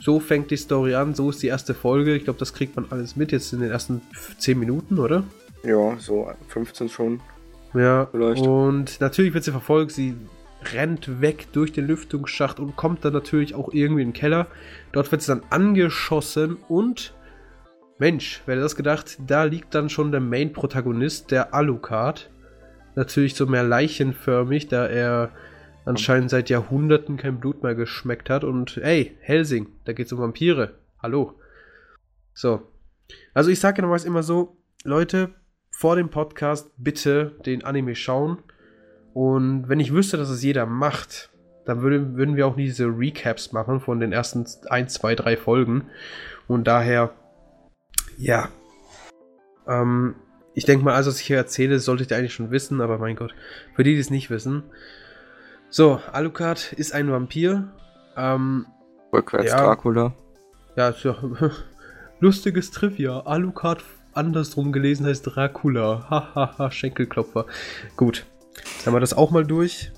so 0.00 0.20
fängt 0.20 0.52
die 0.52 0.56
Story 0.56 0.94
an. 0.94 1.14
So 1.14 1.30
ist 1.30 1.42
die 1.42 1.48
erste 1.48 1.74
Folge. 1.74 2.14
Ich 2.14 2.24
glaube, 2.24 2.38
das 2.38 2.52
kriegt 2.52 2.76
man 2.76 2.86
alles 2.90 3.16
mit 3.16 3.32
jetzt 3.32 3.52
in 3.52 3.60
den 3.60 3.70
ersten 3.70 4.00
10 4.38 4.58
Minuten, 4.58 4.98
oder? 4.98 5.24
Ja, 5.64 5.96
so 5.98 6.30
15 6.48 6.88
schon. 6.88 7.20
Ja. 7.72 8.06
Vielleicht. 8.10 8.46
Und 8.46 9.00
natürlich 9.00 9.34
wird 9.34 9.44
sie 9.44 9.50
verfolgt. 9.50 9.92
Sie 9.92 10.14
rennt 10.72 11.20
weg 11.20 11.48
durch 11.52 11.72
den 11.72 11.86
Lüftungsschacht 11.86 12.58
und 12.60 12.76
kommt 12.76 13.04
dann 13.04 13.12
natürlich 13.12 13.54
auch 13.54 13.72
irgendwie 13.72 14.02
in 14.02 14.08
den 14.08 14.14
Keller. 14.14 14.46
Dort 14.92 15.10
wird 15.12 15.22
sie 15.22 15.32
dann 15.32 15.42
angeschossen 15.50 16.56
und 16.68 17.14
Mensch, 17.98 18.42
wer 18.44 18.54
hätte 18.54 18.62
das 18.62 18.76
gedacht? 18.76 19.18
Da 19.26 19.44
liegt 19.44 19.74
dann 19.74 19.88
schon 19.88 20.10
der 20.10 20.20
Main-Protagonist, 20.20 21.30
der 21.30 21.54
Alucard. 21.54 22.30
Natürlich 22.96 23.34
so 23.34 23.46
mehr 23.46 23.62
leichenförmig, 23.62 24.68
da 24.68 24.86
er 24.86 25.30
anscheinend 25.84 26.30
seit 26.30 26.50
Jahrhunderten 26.50 27.16
kein 27.16 27.38
Blut 27.38 27.62
mehr 27.62 27.74
geschmeckt 27.74 28.30
hat. 28.30 28.42
Und 28.42 28.78
ey, 28.78 29.16
Helsing, 29.20 29.68
da 29.84 29.92
geht's 29.92 30.12
um 30.12 30.18
Vampire. 30.18 30.74
Hallo. 31.00 31.38
So. 32.32 32.62
Also 33.32 33.50
ich 33.50 33.60
sage 33.60 33.82
nochmals 33.82 34.04
immer 34.04 34.22
so, 34.22 34.56
Leute, 34.82 35.34
vor 35.76 35.96
dem 35.96 36.08
Podcast 36.08 36.70
bitte 36.78 37.32
den 37.44 37.64
Anime 37.64 37.96
schauen. 37.96 38.38
Und 39.12 39.68
wenn 39.68 39.80
ich 39.80 39.92
wüsste, 39.92 40.16
dass 40.16 40.30
es 40.30 40.42
jeder 40.42 40.66
macht, 40.66 41.30
dann 41.64 41.82
würde, 41.82 42.14
würden 42.14 42.36
wir 42.36 42.46
auch 42.46 42.54
nie 42.56 42.66
diese 42.66 42.86
Recaps 42.86 43.52
machen 43.52 43.80
von 43.80 43.98
den 43.98 44.12
ersten 44.12 44.46
1, 44.68 44.94
2, 44.94 45.14
3 45.16 45.36
Folgen. 45.36 45.88
Und 46.46 46.68
daher, 46.68 47.10
ja. 48.16 48.48
Ähm, 49.66 50.14
ich 50.54 50.64
denke 50.64 50.84
mal, 50.84 50.94
alles, 50.94 51.08
was 51.08 51.20
ich 51.20 51.26
hier 51.26 51.38
erzähle, 51.38 51.80
solltet 51.80 52.12
ihr 52.12 52.18
eigentlich 52.18 52.34
schon 52.34 52.52
wissen, 52.52 52.80
aber 52.80 52.98
mein 52.98 53.16
Gott, 53.16 53.34
für 53.74 53.82
die, 53.82 53.94
die 53.94 54.00
es 54.00 54.10
nicht 54.10 54.30
wissen. 54.30 54.62
So, 55.70 56.00
Alucard 56.12 56.72
ist 56.72 56.94
ein 56.94 57.10
Vampir. 57.10 57.72
Ähm, 58.16 58.66
Rückwärts 59.12 59.50
Ja. 59.50 59.64
Dracula. 59.64 60.14
ja, 60.76 60.94
ja 61.02 61.16
lustiges 62.20 62.70
Trivia. 62.70 63.20
Alucard 63.26 63.82
andersrum 64.16 64.72
gelesen 64.72 65.06
heißt 65.06 65.26
Dracula. 65.26 66.06
Hahaha, 66.10 66.70
Schenkelklopfer. 66.70 67.46
Gut, 67.96 68.26
dann 68.54 68.86
haben 68.86 68.94
wir 68.94 69.00
das 69.00 69.14
auch 69.14 69.30
mal 69.30 69.44
durch. 69.44 69.90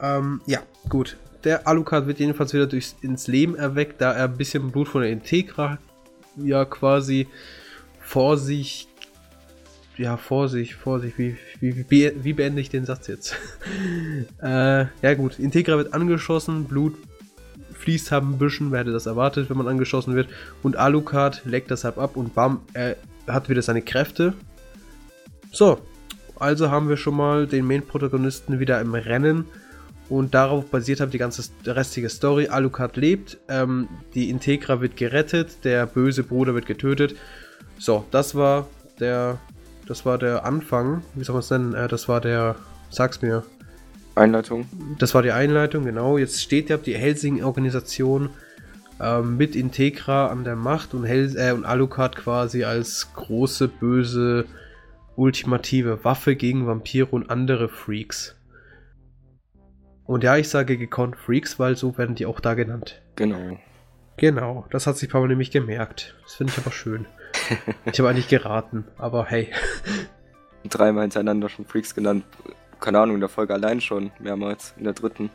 Ähm, 0.00 0.40
ja, 0.46 0.60
gut. 0.88 1.16
Der 1.44 1.66
Alucard 1.66 2.06
wird 2.06 2.18
jedenfalls 2.18 2.52
wieder 2.52 2.66
durchs, 2.66 2.96
ins 3.02 3.28
Leben 3.28 3.54
erweckt, 3.54 4.00
da 4.00 4.12
er 4.12 4.24
ein 4.24 4.36
bisschen 4.36 4.70
Blut 4.70 4.88
von 4.88 5.02
der 5.02 5.10
Integra 5.10 5.78
ja 6.36 6.64
quasi 6.64 7.28
vor 8.00 8.36
sich. 8.36 8.88
Ja, 9.96 10.18
vor 10.18 10.48
sich, 10.48 10.74
vor 10.74 11.00
sich. 11.00 11.16
Wie, 11.16 11.36
wie, 11.60 11.86
wie, 11.88 12.12
wie 12.22 12.32
beende 12.34 12.60
ich 12.60 12.68
den 12.68 12.84
Satz 12.84 13.06
jetzt? 13.06 13.34
äh, 14.42 14.86
ja, 15.02 15.14
gut. 15.16 15.38
Integra 15.38 15.78
wird 15.78 15.94
angeschossen, 15.94 16.64
Blut 16.64 16.94
fließt 17.72 18.10
haben 18.12 18.32
ein 18.32 18.38
bisschen, 18.38 18.72
wer 18.72 18.80
hätte 18.80 18.92
das 18.92 19.06
erwartet, 19.06 19.48
wenn 19.48 19.56
man 19.56 19.68
angeschossen 19.68 20.14
wird. 20.14 20.28
Und 20.62 20.76
Alucard 20.76 21.42
leckt 21.44 21.70
deshalb 21.70 21.98
ab 21.98 22.16
und 22.16 22.34
bam, 22.34 22.60
er 22.74 22.96
hat 23.26 23.48
wieder 23.48 23.62
seine 23.62 23.82
Kräfte. 23.82 24.34
So, 25.52 25.78
also 26.38 26.70
haben 26.70 26.88
wir 26.88 26.96
schon 26.96 27.16
mal 27.16 27.46
den 27.46 27.66
Main-Protagonisten 27.66 28.60
wieder 28.60 28.80
im 28.80 28.94
Rennen. 28.94 29.46
Und 30.08 30.34
darauf 30.34 30.66
basiert 30.66 31.00
halt 31.00 31.12
die 31.14 31.18
ganze 31.18 31.42
restliche 31.66 32.08
Story. 32.08 32.46
Alucard 32.48 32.96
lebt, 32.96 33.38
ähm, 33.48 33.88
die 34.14 34.30
Integra 34.30 34.80
wird 34.80 34.96
gerettet, 34.96 35.64
der 35.64 35.86
böse 35.86 36.22
Bruder 36.22 36.54
wird 36.54 36.66
getötet. 36.66 37.16
So, 37.78 38.04
das 38.12 38.36
war 38.36 38.68
der, 39.00 39.38
das 39.86 40.06
war 40.06 40.18
der 40.18 40.44
Anfang. 40.44 41.02
Wie 41.14 41.24
soll 41.24 41.34
man 41.34 41.40
es 41.40 41.50
nennen? 41.50 41.74
Äh, 41.74 41.88
das 41.88 42.08
war 42.08 42.20
der, 42.20 42.54
sag's 42.88 43.20
mir. 43.20 43.42
Einleitung. 44.14 44.66
Das 44.98 45.14
war 45.14 45.22
die 45.22 45.32
Einleitung, 45.32 45.84
genau. 45.84 46.18
Jetzt 46.18 46.40
steht 46.40 46.70
ja 46.70 46.76
die 46.76 46.94
Helsing-Organisation 46.94 48.30
ähm, 49.00 49.36
mit 49.36 49.56
Integra 49.56 50.28
an 50.28 50.44
der 50.44 50.56
Macht 50.56 50.94
und, 50.94 51.04
Hel 51.04 51.36
äh, 51.36 51.52
und 51.52 51.64
Alucard 51.64 52.16
quasi 52.16 52.64
als 52.64 53.12
große, 53.14 53.68
böse, 53.68 54.46
ultimative 55.16 56.04
Waffe 56.04 56.36
gegen 56.36 56.66
Vampire 56.66 57.06
und 57.06 57.30
andere 57.30 57.68
Freaks. 57.68 58.36
Und 60.04 60.22
ja, 60.22 60.36
ich 60.36 60.48
sage 60.48 60.78
gekonnt 60.78 61.16
Freaks, 61.16 61.58
weil 61.58 61.76
so 61.76 61.98
werden 61.98 62.14
die 62.14 62.26
auch 62.26 62.40
da 62.40 62.54
genannt. 62.54 63.02
Genau. 63.16 63.58
Genau, 64.16 64.66
das 64.70 64.86
hat 64.86 64.96
sich 64.96 65.10
Papa 65.10 65.26
nämlich 65.26 65.50
gemerkt. 65.50 66.16
Das 66.22 66.34
finde 66.34 66.52
ich 66.52 66.58
aber 66.58 66.72
schön. 66.72 67.06
Ich 67.84 67.98
habe 68.00 68.08
eigentlich 68.08 68.28
geraten, 68.28 68.84
aber 68.98 69.26
hey. 69.26 69.52
Dreimal 70.68 71.02
hintereinander 71.02 71.48
schon 71.48 71.66
Freaks 71.66 71.94
genannt. 71.94 72.24
Keine 72.80 72.98
Ahnung, 72.98 73.16
in 73.16 73.20
der 73.20 73.28
Folge 73.28 73.54
allein 73.54 73.80
schon. 73.80 74.10
Mehrmals. 74.18 74.74
In 74.78 74.84
der 74.84 74.94
dritten. 74.94 75.30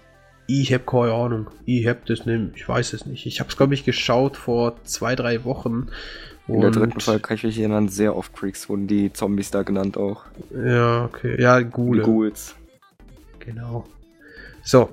Ich 0.60 0.74
hab 0.74 0.86
keine 0.86 1.13
Ahnung. 1.13 1.48
Ich 1.65 1.88
hab 1.88 2.05
das 2.08 2.25
nicht. 2.25 2.51
Ich 2.55 2.67
weiß 2.67 2.91
es 2.91 3.05
nicht. 3.05 3.25
Ich 3.25 3.39
hab's, 3.39 3.55
glaube 3.55 3.74
ich, 3.74 3.86
geschaut 3.86 4.36
vor 4.36 4.75
zwei, 4.84 5.15
drei 5.15 5.46
Wochen. 5.46 5.88
In 6.48 6.60
der 6.60 6.72
dritten 6.72 7.00
Folge 7.00 7.22
kann 7.22 7.36
ich 7.36 7.43
mich 7.43 7.58
erinnern, 7.58 7.88
sehr 7.88 8.17
oft 8.17 8.38
Freaks 8.38 8.67
wurden 8.67 8.86
die 8.86 9.13
Zombies 9.13 9.51
da 9.51 9.63
genannt 9.63 9.96
auch. 9.96 10.25
Ja, 10.53 11.05
okay. 11.05 11.41
Ja, 11.41 11.62
Gule. 11.62 12.03
Ghouls. 12.03 12.55
Genau. 13.39 13.88
So. 14.63 14.89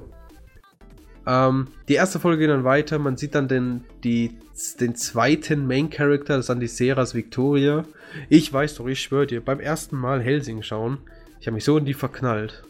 Ähm, 1.27 1.67
die 1.89 1.95
erste 1.95 2.21
Folge 2.21 2.39
geht 2.39 2.51
dann 2.51 2.63
weiter. 2.63 3.01
Man 3.01 3.17
sieht 3.17 3.35
dann 3.35 3.49
den, 3.49 3.83
die, 4.05 4.37
den 4.79 4.95
zweiten 4.95 5.67
Main 5.67 5.91
Character, 5.91 6.37
das 6.37 6.45
ist 6.45 6.51
dann 6.51 6.61
die 6.61 6.69
Seras 6.69 7.17
Victoria. 7.17 7.85
Ich 8.29 8.53
weiß 8.53 8.77
doch, 8.77 8.87
ich 8.87 9.01
schwöre 9.01 9.27
dir, 9.27 9.45
beim 9.45 9.59
ersten 9.59 9.97
Mal 9.97 10.23
Helsing 10.23 10.63
schauen, 10.63 10.99
ich 11.41 11.47
habe 11.47 11.55
mich 11.55 11.65
so 11.65 11.79
in 11.79 11.85
die 11.85 11.95
verknallt. 11.95 12.63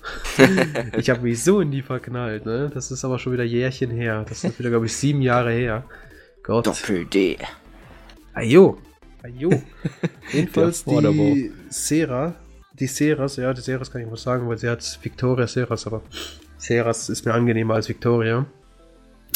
ich 0.96 1.10
habe 1.10 1.22
mich 1.22 1.42
so 1.42 1.60
in 1.60 1.70
die 1.70 1.82
verknallt, 1.82 2.44
ne? 2.46 2.70
Das 2.72 2.90
ist 2.90 3.04
aber 3.04 3.18
schon 3.18 3.32
wieder 3.32 3.44
Jährchen 3.44 3.90
her. 3.90 4.24
Das 4.28 4.44
ist 4.44 4.58
wieder, 4.58 4.70
glaube 4.70 4.86
ich, 4.86 4.94
sieben 4.94 5.22
Jahre 5.22 5.52
her. 5.52 5.84
Gott. 6.42 6.66
Doppel-D. 6.66 7.38
Ajo. 8.34 8.78
Ajo. 9.22 9.62
Jedenfalls 10.32 10.84
die 10.84 11.52
Sera, 11.68 12.34
die 12.78 12.86
Seras, 12.86 13.36
ja, 13.36 13.52
die 13.52 13.60
Seras 13.60 13.90
kann 13.90 14.02
ich 14.02 14.08
mal 14.08 14.16
sagen, 14.16 14.48
weil 14.48 14.58
sie 14.58 14.68
hat 14.68 14.98
Victoria 15.02 15.46
Seras, 15.46 15.86
aber 15.86 16.02
Seras 16.56 17.08
ist 17.08 17.24
mir 17.24 17.34
angenehmer 17.34 17.74
als 17.74 17.88
Victoria. 17.88 18.46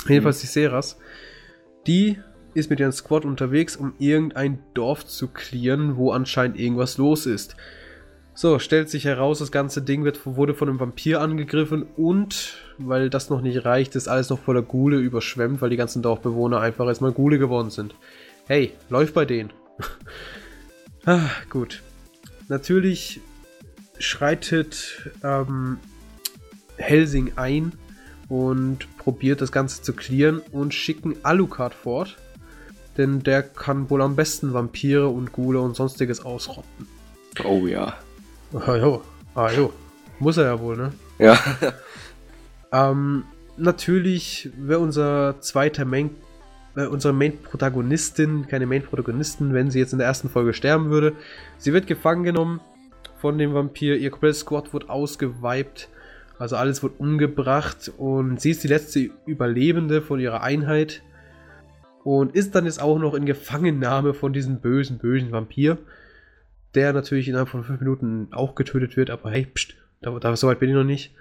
Jedenfalls 0.09 0.41
die 0.41 0.47
Seras, 0.47 0.99
die 1.87 2.19
ist 2.55 2.71
mit 2.71 2.81
ihrem 2.81 2.93
Squad 2.93 3.25
unterwegs, 3.25 3.77
um 3.77 3.95
irgendein 3.99 4.59
Dorf 4.75 5.07
zu 5.07 5.29
clearen, 5.29 5.97
wo 5.97 6.13
anscheinend 6.13 6.59
irgendwas 6.59 6.99
los 6.99 7.27
ist. 7.27 7.57
So, 8.35 8.59
stellt 8.59 8.89
sich 8.89 9.05
heraus, 9.05 9.41
das 9.41 9.53
ganze 9.53 9.83
Ding 9.83 10.05
wird, 10.05 10.25
wurde 10.25 10.55
von 10.55 10.69
einem 10.69 10.81
Vampir 10.81 11.21
angegriffen 11.21 11.85
und, 11.97 12.55
weil 12.79 13.11
das 13.11 13.29
noch 13.29 13.43
nicht 13.43 13.65
reicht, 13.67 13.95
ist 13.95 14.09
alles 14.09 14.31
noch 14.31 14.39
voller 14.39 14.63
Gule 14.63 14.97
überschwemmt, 14.97 15.61
weil 15.61 15.71
die 15.71 15.77
ganzen 15.77 16.03
Dorfbewohner 16.03 16.61
einfach 16.61 16.87
erstmal 16.87 17.13
Gule 17.13 17.39
geworden 17.39 17.71
sind. 17.71 17.95
Hey, 18.47 18.73
läuft 18.89 19.13
bei 19.13 19.27
denen. 19.27 19.53
ah, 21.05 21.29
gut. 21.51 21.83
Natürlich 22.49 23.21
schreitet 23.99 25.11
ähm, 25.23 25.79
Helsing 26.77 27.33
ein 27.37 27.73
und 28.29 28.87
probiert 28.97 29.43
das 29.43 29.53
Ganze 29.53 29.83
zu 29.83 29.93
clearen 29.93 30.41
und 30.53 30.73
schicken 30.73 31.17
Alucard 31.23 31.75
fort, 31.75 32.17
denn 32.97 33.23
der 33.23 33.43
kann 33.43 33.91
wohl 33.91 34.01
am 34.01 34.17
besten 34.17 34.55
Vampire 34.55 35.09
und 35.09 35.33
Gule 35.33 35.61
und 35.61 35.77
sonstiges 35.77 36.25
ausrotten. 36.25 36.89
Oh 37.45 37.67
ja. 37.67 37.95
Ah 38.55 38.77
jo, 38.77 39.03
ah 39.35 39.51
jo. 39.51 39.73
Muss 40.19 40.37
er 40.37 40.45
ja 40.45 40.61
wohl, 40.61 40.77
ne? 40.77 40.93
Ja. 41.19 41.39
ähm, 42.73 43.25
natürlich 43.57 44.51
wäre 44.57 44.81
unser 44.81 45.41
zweiter 45.41 45.85
Main, 45.85 46.11
äh, 46.77 46.87
unsere 46.87 47.15
Main-Protagonistin, 47.15 48.47
keine 48.49 48.67
Main-Protagonistin, 48.67 49.55
wenn 49.55 49.71
sie 49.71 49.79
jetzt 49.79 49.93
in 49.93 49.99
der 49.99 50.09
ersten 50.09 50.29
Folge 50.29 50.53
sterben 50.53 50.91
würde. 50.91 51.15
Sie 51.59 51.73
wird 51.73 51.87
gefangen 51.87 52.25
genommen 52.25 52.61
von 53.21 53.39
dem 53.39 53.55
Vampir, 53.55 53.97
ihr 53.97 54.11
komplettes 54.11 54.41
Squad 54.41 54.73
wird 54.73 54.91
ausgeweipt, 54.91 55.89
also 56.39 56.57
alles 56.57 56.83
wird 56.83 56.99
umgebracht 56.99 57.91
und 57.97 58.41
sie 58.41 58.51
ist 58.51 58.65
die 58.65 58.69
letzte 58.69 59.11
Überlebende 59.27 60.03
von 60.03 60.21
ihrer 60.21 60.43
Einheit 60.43 61.03
und 62.05 62.35
ist 62.35 62.55
dann 62.55 62.65
jetzt 62.65 62.83
auch 62.83 62.99
noch 62.99 63.15
in 63.15 63.27
Gefangennahme 63.27 64.13
von 64.13 64.33
diesem 64.33 64.59
bösen, 64.59 64.99
bösen 64.99 65.31
Vampir 65.31 65.79
der 66.75 66.93
natürlich 66.93 67.29
innerhalb 67.29 67.49
von 67.49 67.65
fünf 67.65 67.81
Minuten 67.81 68.29
auch 68.33 68.55
getötet 68.55 68.97
wird, 68.97 69.11
aber 69.11 69.31
hey, 69.31 69.47
pst, 69.47 69.75
da, 70.01 70.19
da, 70.19 70.35
so 70.37 70.49
weit 70.49 70.61
bin 70.61 70.69
ich 70.69 70.75
noch 70.75 70.85
nicht. 70.85 71.15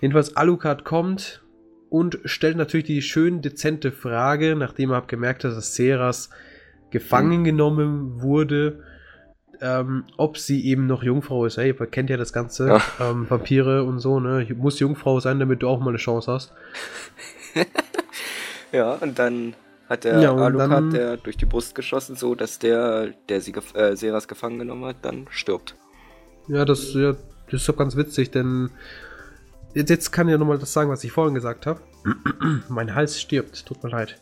Jedenfalls 0.00 0.36
Alucard 0.36 0.84
kommt 0.84 1.42
und 1.90 2.18
stellt 2.24 2.56
natürlich 2.56 2.86
die 2.86 3.02
schön 3.02 3.42
dezente 3.42 3.92
Frage, 3.92 4.56
nachdem 4.56 4.90
er 4.90 5.02
gemerkt 5.02 5.44
hat, 5.44 5.52
dass 5.52 5.74
Seras 5.74 6.30
gefangen 6.90 7.44
genommen 7.44 8.22
wurde, 8.22 8.82
ähm, 9.60 10.04
ob 10.16 10.38
sie 10.38 10.64
eben 10.66 10.86
noch 10.86 11.02
Jungfrau 11.02 11.44
ist. 11.44 11.58
Hey, 11.58 11.74
man 11.78 11.90
kennt 11.90 12.10
ja 12.10 12.16
das 12.16 12.32
Ganze, 12.32 12.68
ja. 12.68 12.82
Ähm, 13.00 13.28
Vampire 13.28 13.84
und 13.84 13.98
so, 13.98 14.18
ne? 14.18 14.46
Muss 14.56 14.80
Jungfrau 14.80 15.20
sein, 15.20 15.38
damit 15.38 15.62
du 15.62 15.68
auch 15.68 15.80
mal 15.80 15.90
eine 15.90 15.98
Chance 15.98 16.32
hast. 16.32 16.52
ja, 18.72 18.94
und 18.94 19.18
dann 19.18 19.54
hat 19.90 20.04
der 20.04 20.20
ja, 20.20 20.34
Alucard 20.34 20.70
dann, 20.70 20.90
der 20.90 21.16
durch 21.16 21.36
die 21.36 21.46
Brust 21.46 21.74
geschossen, 21.74 22.14
so 22.14 22.36
dass 22.36 22.60
der, 22.60 23.08
der 23.28 23.40
sie 23.40 23.52
äh, 23.74 23.96
Seras 23.96 24.28
gefangen 24.28 24.60
genommen 24.60 24.84
hat, 24.84 24.96
dann 25.02 25.26
stirbt. 25.30 25.74
Ja, 26.46 26.64
das, 26.64 26.94
ja, 26.94 27.16
das 27.50 27.60
ist 27.60 27.68
doch 27.68 27.76
ganz 27.76 27.96
witzig, 27.96 28.30
denn 28.30 28.70
jetzt, 29.74 29.90
jetzt 29.90 30.12
kann 30.12 30.28
ich 30.28 30.32
ja 30.32 30.38
nochmal 30.38 30.58
das 30.58 30.72
sagen, 30.72 30.90
was 30.90 31.02
ich 31.02 31.10
vorhin 31.10 31.34
gesagt 31.34 31.66
habe. 31.66 31.80
mein 32.68 32.94
Hals 32.94 33.20
stirbt, 33.20 33.66
tut 33.66 33.82
mir 33.82 33.90
leid. 33.90 34.16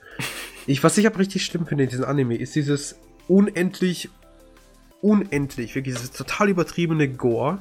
Ich, 0.66 0.82
was 0.82 0.96
ich 0.96 1.06
aber 1.06 1.18
richtig 1.18 1.44
schlimm 1.44 1.66
finde 1.66 1.84
in 1.84 1.90
diesem 1.90 2.06
Anime, 2.06 2.36
ist 2.36 2.54
dieses 2.54 2.98
unendlich, 3.28 4.08
unendlich, 5.02 5.74
wirklich 5.74 5.94
dieses 5.94 6.12
total 6.12 6.48
übertriebene 6.48 7.08
Gore 7.08 7.58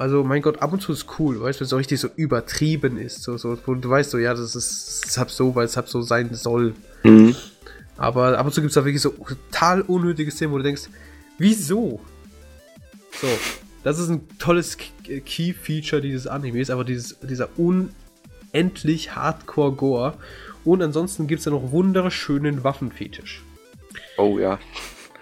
also, 0.00 0.24
mein 0.24 0.40
Gott, 0.40 0.62
ab 0.62 0.72
und 0.72 0.80
zu 0.80 0.92
ist 0.92 1.04
cool, 1.18 1.42
weißt 1.42 1.58
du, 1.58 1.60
wenn 1.60 1.64
es 1.64 1.70
so 1.70 1.76
richtig 1.76 2.00
so 2.00 2.08
übertrieben 2.16 2.96
ist. 2.96 3.22
So, 3.22 3.36
so, 3.36 3.58
wo 3.66 3.74
du 3.74 3.90
weißt 3.90 4.10
so, 4.10 4.16
ja, 4.16 4.32
das 4.32 4.56
ist 4.56 5.02
deshalb 5.04 5.30
so, 5.30 5.54
weil 5.54 5.66
es 5.66 5.76
halt 5.76 5.88
so 5.88 6.00
sein 6.00 6.32
soll. 6.32 6.72
Mhm. 7.02 7.36
Aber 7.98 8.38
ab 8.38 8.46
und 8.46 8.52
zu 8.52 8.62
gibt 8.62 8.70
es 8.70 8.76
da 8.76 8.84
wirklich 8.86 9.02
so 9.02 9.10
total 9.10 9.82
unnötige 9.82 10.30
Szenen, 10.30 10.52
wo 10.52 10.56
du 10.56 10.62
denkst, 10.62 10.84
wieso? 11.36 12.00
So, 13.20 13.26
das 13.84 13.98
ist 13.98 14.08
ein 14.08 14.26
tolles 14.38 14.78
Key-Feature 15.04 16.00
dieses 16.00 16.26
Animes, 16.26 16.70
aber 16.70 16.84
dieses, 16.84 17.18
dieser 17.20 17.50
unendlich 17.58 19.14
Hardcore-Gore. 19.14 20.14
Und 20.64 20.80
ansonsten 20.80 21.26
gibt 21.26 21.40
es 21.40 21.44
ja 21.44 21.52
noch 21.52 21.72
wunderschönen 21.72 22.64
Waffenfetisch. 22.64 23.42
Oh 24.16 24.38
ja. 24.38 24.58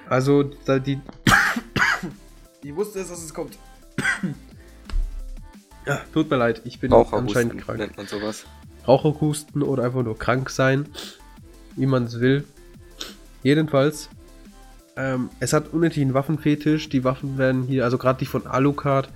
Also, 0.09 0.45
da 0.45 0.79
die. 0.79 1.01
ich 2.63 2.77
wusste 2.77 3.01
es, 3.01 3.09
dass 3.09 3.25
es 3.25 3.35
kommt. 3.35 3.59
Ja, 5.89 6.03
tut 6.13 6.31
mir 6.31 6.37
leid, 6.37 6.61
ich 6.65 6.81
bin 6.81 6.93
anscheinend 6.93 7.59
krank. 7.63 7.79
Nennt 7.79 7.97
man 7.97 8.07
sowas. 8.07 8.45
Raucherhusten 8.87 9.63
oder 9.63 9.85
einfach 9.85 10.03
nur 10.03 10.19
krank 10.19 10.51
sein, 10.51 10.87
wie 11.77 11.87
man 11.87 12.05
es 12.05 12.21
will. 12.21 12.45
Jedenfalls, 13.43 14.11
ähm, 14.97 15.31
es 15.41 15.55
hat 15.55 15.73
unendlichen 15.73 16.13
Waffenfetisch. 16.13 16.91
Die 16.91 17.05
Waffen 17.05 17.39
werden 17.39 17.63
hier, 17.63 17.85
also 17.85 17.97
gerade 17.97 18.19
die 18.19 18.27
von 18.27 18.47
Alucard, 18.47 19.09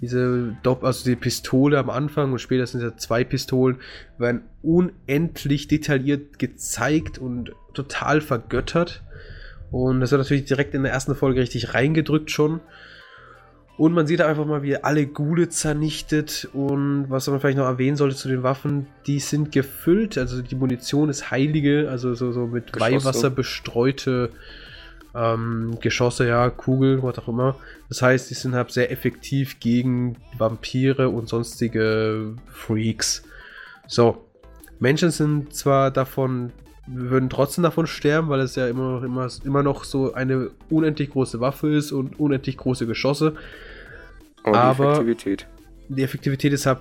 diese 0.00 0.56
Dopp 0.64 0.82
also 0.82 1.04
die 1.04 1.14
Pistole 1.14 1.78
am 1.78 1.90
Anfang 1.90 2.32
und 2.32 2.40
später 2.40 2.66
sind 2.66 2.82
es 2.82 2.96
zwei 2.96 3.22
Pistolen, 3.22 3.76
werden 4.18 4.42
unendlich 4.62 5.68
detailliert 5.68 6.40
gezeigt 6.40 7.18
und 7.18 7.52
total 7.72 8.20
vergöttert. 8.20 9.02
Und 9.70 10.00
das 10.00 10.10
wird 10.10 10.20
natürlich 10.20 10.44
direkt 10.44 10.74
in 10.74 10.82
der 10.82 10.92
ersten 10.92 11.14
Folge 11.14 11.40
richtig 11.40 11.72
reingedrückt 11.72 12.30
schon. 12.30 12.60
Und 13.78 13.92
man 13.92 14.06
sieht 14.06 14.22
einfach 14.22 14.46
mal, 14.46 14.62
wie 14.62 14.72
er 14.72 14.84
alle 14.84 15.06
Gule 15.06 15.48
zernichtet. 15.48 16.48
Und 16.52 17.06
was 17.10 17.26
man 17.28 17.40
vielleicht 17.40 17.58
noch 17.58 17.66
erwähnen 17.66 17.96
sollte 17.96 18.16
zu 18.16 18.28
den 18.28 18.42
Waffen, 18.42 18.86
die 19.06 19.20
sind 19.20 19.52
gefüllt. 19.52 20.16
Also 20.16 20.40
die 20.40 20.54
Munition 20.54 21.10
ist 21.10 21.30
heilige, 21.30 21.88
also 21.90 22.14
so, 22.14 22.32
so 22.32 22.46
mit 22.46 22.72
Geschosse. 22.72 22.92
Weihwasser 22.92 23.30
bestreute 23.30 24.30
ähm, 25.14 25.78
Geschosse, 25.80 26.26
ja, 26.26 26.50
Kugeln, 26.50 27.02
was 27.02 27.18
auch 27.18 27.28
immer. 27.28 27.56
Das 27.88 28.02
heißt, 28.02 28.30
die 28.30 28.34
sind 28.34 28.54
halt 28.54 28.70
sehr 28.70 28.90
effektiv 28.90 29.60
gegen 29.60 30.16
Vampire 30.36 31.08
und 31.08 31.28
sonstige 31.28 32.34
Freaks. 32.46 33.24
So. 33.86 34.22
Menschen 34.78 35.10
sind 35.10 35.54
zwar 35.54 35.90
davon 35.90 36.52
würden 36.86 37.30
trotzdem 37.30 37.62
davon 37.62 37.86
sterben, 37.86 38.28
weil 38.28 38.40
es 38.40 38.54
ja 38.54 38.68
immer, 38.68 39.02
immer, 39.04 39.28
immer 39.44 39.62
noch 39.62 39.84
so 39.84 40.14
eine 40.14 40.50
unendlich 40.70 41.10
große 41.10 41.40
Waffe 41.40 41.74
ist 41.74 41.92
und 41.92 42.18
unendlich 42.18 42.56
große 42.56 42.86
Geschosse. 42.86 43.34
Oh, 44.44 44.52
die 44.52 44.56
Aber 44.56 44.92
Effektivität. 44.92 45.46
Die 45.88 46.02
Effektivität 46.02 46.52
ist 46.52 46.66
halt 46.66 46.80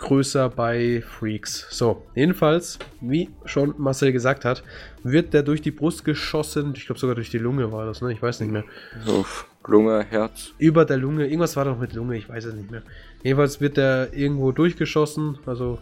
größer 0.00 0.48
bei 0.48 1.02
Freaks. 1.06 1.66
So, 1.70 2.02
jedenfalls, 2.14 2.78
wie 3.00 3.28
schon 3.44 3.74
Marcel 3.78 4.12
gesagt 4.12 4.44
hat, 4.44 4.62
wird 5.02 5.34
der 5.34 5.42
durch 5.42 5.62
die 5.62 5.70
Brust 5.70 6.04
geschossen. 6.04 6.72
Ich 6.74 6.86
glaube 6.86 6.98
sogar 6.98 7.14
durch 7.14 7.30
die 7.30 7.38
Lunge 7.38 7.70
war 7.70 7.86
das, 7.86 8.00
ne? 8.00 8.12
Ich 8.12 8.22
weiß 8.22 8.40
nicht 8.40 8.50
mehr. 8.50 8.64
So, 9.04 9.24
Lunge, 9.66 10.04
Herz. 10.08 10.52
Über 10.58 10.84
der 10.84 10.96
Lunge. 10.96 11.26
Irgendwas 11.26 11.56
war 11.56 11.66
doch 11.66 11.78
mit 11.78 11.92
Lunge, 11.92 12.16
ich 12.16 12.28
weiß 12.28 12.46
es 12.46 12.54
nicht 12.54 12.70
mehr. 12.70 12.82
Jedenfalls 13.22 13.60
wird 13.60 13.76
der 13.76 14.14
irgendwo 14.14 14.52
durchgeschossen, 14.52 15.38
also 15.44 15.78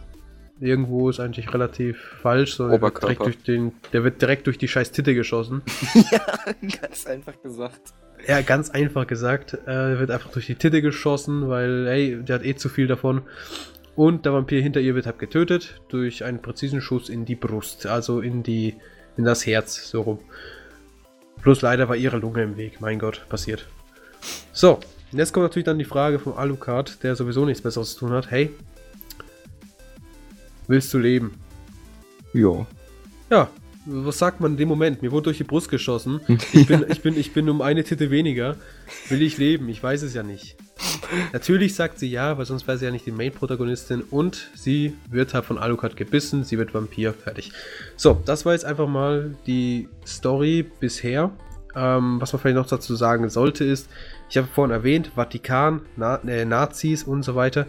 irgendwo 0.59 1.09
ist 1.09 1.19
eigentlich 1.19 1.53
relativ 1.53 1.97
falsch. 2.21 2.55
So, 2.55 2.69
der, 2.69 2.81
wird 2.81 3.01
direkt 3.01 3.21
durch 3.21 3.43
den, 3.43 3.73
der 3.93 4.03
wird 4.03 4.21
direkt 4.21 4.47
durch 4.47 4.57
die 4.57 4.67
scheiß 4.67 4.91
Titte 4.91 5.13
geschossen. 5.13 5.61
ja, 6.11 6.21
ganz 6.81 7.05
einfach 7.05 7.41
gesagt. 7.41 7.93
Ja, 8.27 8.41
ganz 8.41 8.69
einfach 8.69 9.07
gesagt. 9.07 9.57
Er 9.65 9.91
äh, 9.91 9.99
wird 9.99 10.11
einfach 10.11 10.31
durch 10.31 10.45
die 10.45 10.55
Titte 10.55 10.81
geschossen, 10.81 11.49
weil, 11.49 11.87
hey, 11.87 12.21
der 12.21 12.35
hat 12.35 12.45
eh 12.45 12.55
zu 12.55 12.69
viel 12.69 12.87
davon. 12.87 13.21
Und 13.95 14.25
der 14.25 14.33
Vampir 14.33 14.61
hinter 14.61 14.79
ihr 14.79 14.95
wird 14.95 15.05
halt 15.05 15.19
getötet 15.19 15.81
durch 15.89 16.23
einen 16.23 16.41
präzisen 16.41 16.81
Schuss 16.81 17.09
in 17.09 17.25
die 17.25 17.35
Brust, 17.35 17.85
also 17.85 18.21
in 18.21 18.43
die, 18.43 18.75
in 19.17 19.25
das 19.25 19.45
Herz, 19.45 19.89
so 19.89 20.01
rum. 20.01 20.19
Plus 21.41 21.61
leider 21.61 21.89
war 21.89 21.95
ihre 21.95 22.17
Lunge 22.17 22.43
im 22.43 22.57
Weg, 22.57 22.81
mein 22.81 22.99
Gott, 22.99 23.25
passiert. 23.29 23.67
So, 24.51 24.79
jetzt 25.11 25.33
kommt 25.33 25.45
natürlich 25.45 25.65
dann 25.65 25.79
die 25.79 25.85
Frage 25.85 26.19
von 26.19 26.33
Alucard, 26.33 27.03
der 27.03 27.15
sowieso 27.15 27.45
nichts 27.45 27.61
Besseres 27.61 27.93
zu 27.93 27.99
tun 27.99 28.11
hat. 28.11 28.31
Hey, 28.31 28.51
Willst 30.69 30.93
du 30.93 30.99
leben? 30.99 31.31
Ja. 32.31 32.67
Ja, 33.31 33.49
was 33.87 34.19
sagt 34.19 34.39
man 34.39 34.51
in 34.51 34.57
dem 34.57 34.67
Moment? 34.67 35.01
Mir 35.01 35.11
wurde 35.11 35.23
durch 35.23 35.37
die 35.37 35.43
Brust 35.43 35.67
geschossen. 35.67 36.21
Ich 36.53 36.67
bin, 36.67 36.85
ich 36.87 37.01
bin, 37.01 37.17
ich 37.17 37.33
bin 37.33 37.49
um 37.49 37.63
eine 37.63 37.83
Titte 37.83 38.11
weniger. 38.11 38.55
Will 39.09 39.23
ich 39.23 39.39
leben? 39.39 39.67
Ich 39.69 39.81
weiß 39.81 40.03
es 40.03 40.13
ja 40.13 40.21
nicht. 40.21 40.57
Natürlich 41.33 41.73
sagt 41.73 41.97
sie 41.97 42.07
ja, 42.07 42.37
weil 42.37 42.45
sonst 42.45 42.67
wäre 42.67 42.77
sie 42.77 42.85
ja 42.85 42.91
nicht 42.91 43.07
die 43.07 43.11
Main-Protagonistin 43.11 44.03
und 44.11 44.51
sie 44.53 44.93
wird 45.09 45.33
halt 45.33 45.45
von 45.45 45.57
Alucard 45.57 45.97
gebissen, 45.97 46.43
sie 46.43 46.59
wird 46.59 46.71
Vampir, 46.75 47.13
fertig. 47.13 47.51
So, 47.95 48.21
das 48.25 48.45
war 48.45 48.53
jetzt 48.53 48.65
einfach 48.65 48.87
mal 48.87 49.33
die 49.47 49.89
Story 50.05 50.69
bisher. 50.79 51.31
Ähm, 51.75 52.21
was 52.21 52.31
man 52.31 52.41
vielleicht 52.41 52.57
noch 52.57 52.67
dazu 52.67 52.95
sagen 52.95 53.27
sollte 53.29 53.63
ist, 53.63 53.89
ich 54.29 54.37
habe 54.37 54.47
vorhin 54.47 54.71
erwähnt, 54.71 55.13
Vatikan, 55.15 55.81
Na 55.95 56.17
äh, 56.27 56.45
Nazis 56.45 57.03
und 57.03 57.23
so 57.23 57.33
weiter. 57.33 57.65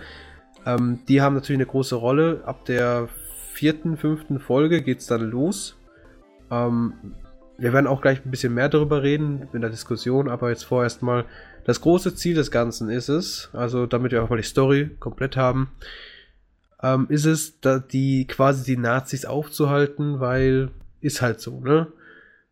Ähm, 0.66 1.00
die 1.08 1.22
haben 1.22 1.34
natürlich 1.34 1.58
eine 1.58 1.66
große 1.66 1.96
Rolle. 1.96 2.42
Ab 2.44 2.64
der 2.64 3.08
vierten, 3.52 3.96
fünften 3.96 4.38
Folge 4.40 4.82
geht 4.82 4.98
es 4.98 5.06
dann 5.06 5.30
los. 5.30 5.76
Ähm, 6.50 6.94
wir 7.58 7.72
werden 7.72 7.86
auch 7.86 8.00
gleich 8.00 8.24
ein 8.24 8.30
bisschen 8.30 8.54
mehr 8.54 8.68
darüber 8.68 9.02
reden 9.02 9.48
in 9.52 9.60
der 9.60 9.70
Diskussion, 9.70 10.28
aber 10.28 10.48
jetzt 10.48 10.64
vorerst 10.64 11.02
mal, 11.02 11.26
Das 11.64 11.82
große 11.82 12.14
Ziel 12.14 12.34
des 12.34 12.50
Ganzen 12.50 12.88
ist 12.88 13.08
es, 13.08 13.50
also 13.52 13.86
damit 13.86 14.12
wir 14.12 14.24
auch 14.24 14.30
mal 14.30 14.38
die 14.38 14.42
Story 14.42 14.90
komplett 14.98 15.36
haben, 15.36 15.70
ähm, 16.82 17.06
ist 17.10 17.26
es, 17.26 17.60
da 17.60 17.78
die 17.78 18.26
quasi 18.26 18.64
die 18.64 18.80
Nazis 18.80 19.26
aufzuhalten, 19.26 20.20
weil 20.20 20.70
ist 21.00 21.20
halt 21.22 21.40
so, 21.40 21.60
ne? 21.60 21.88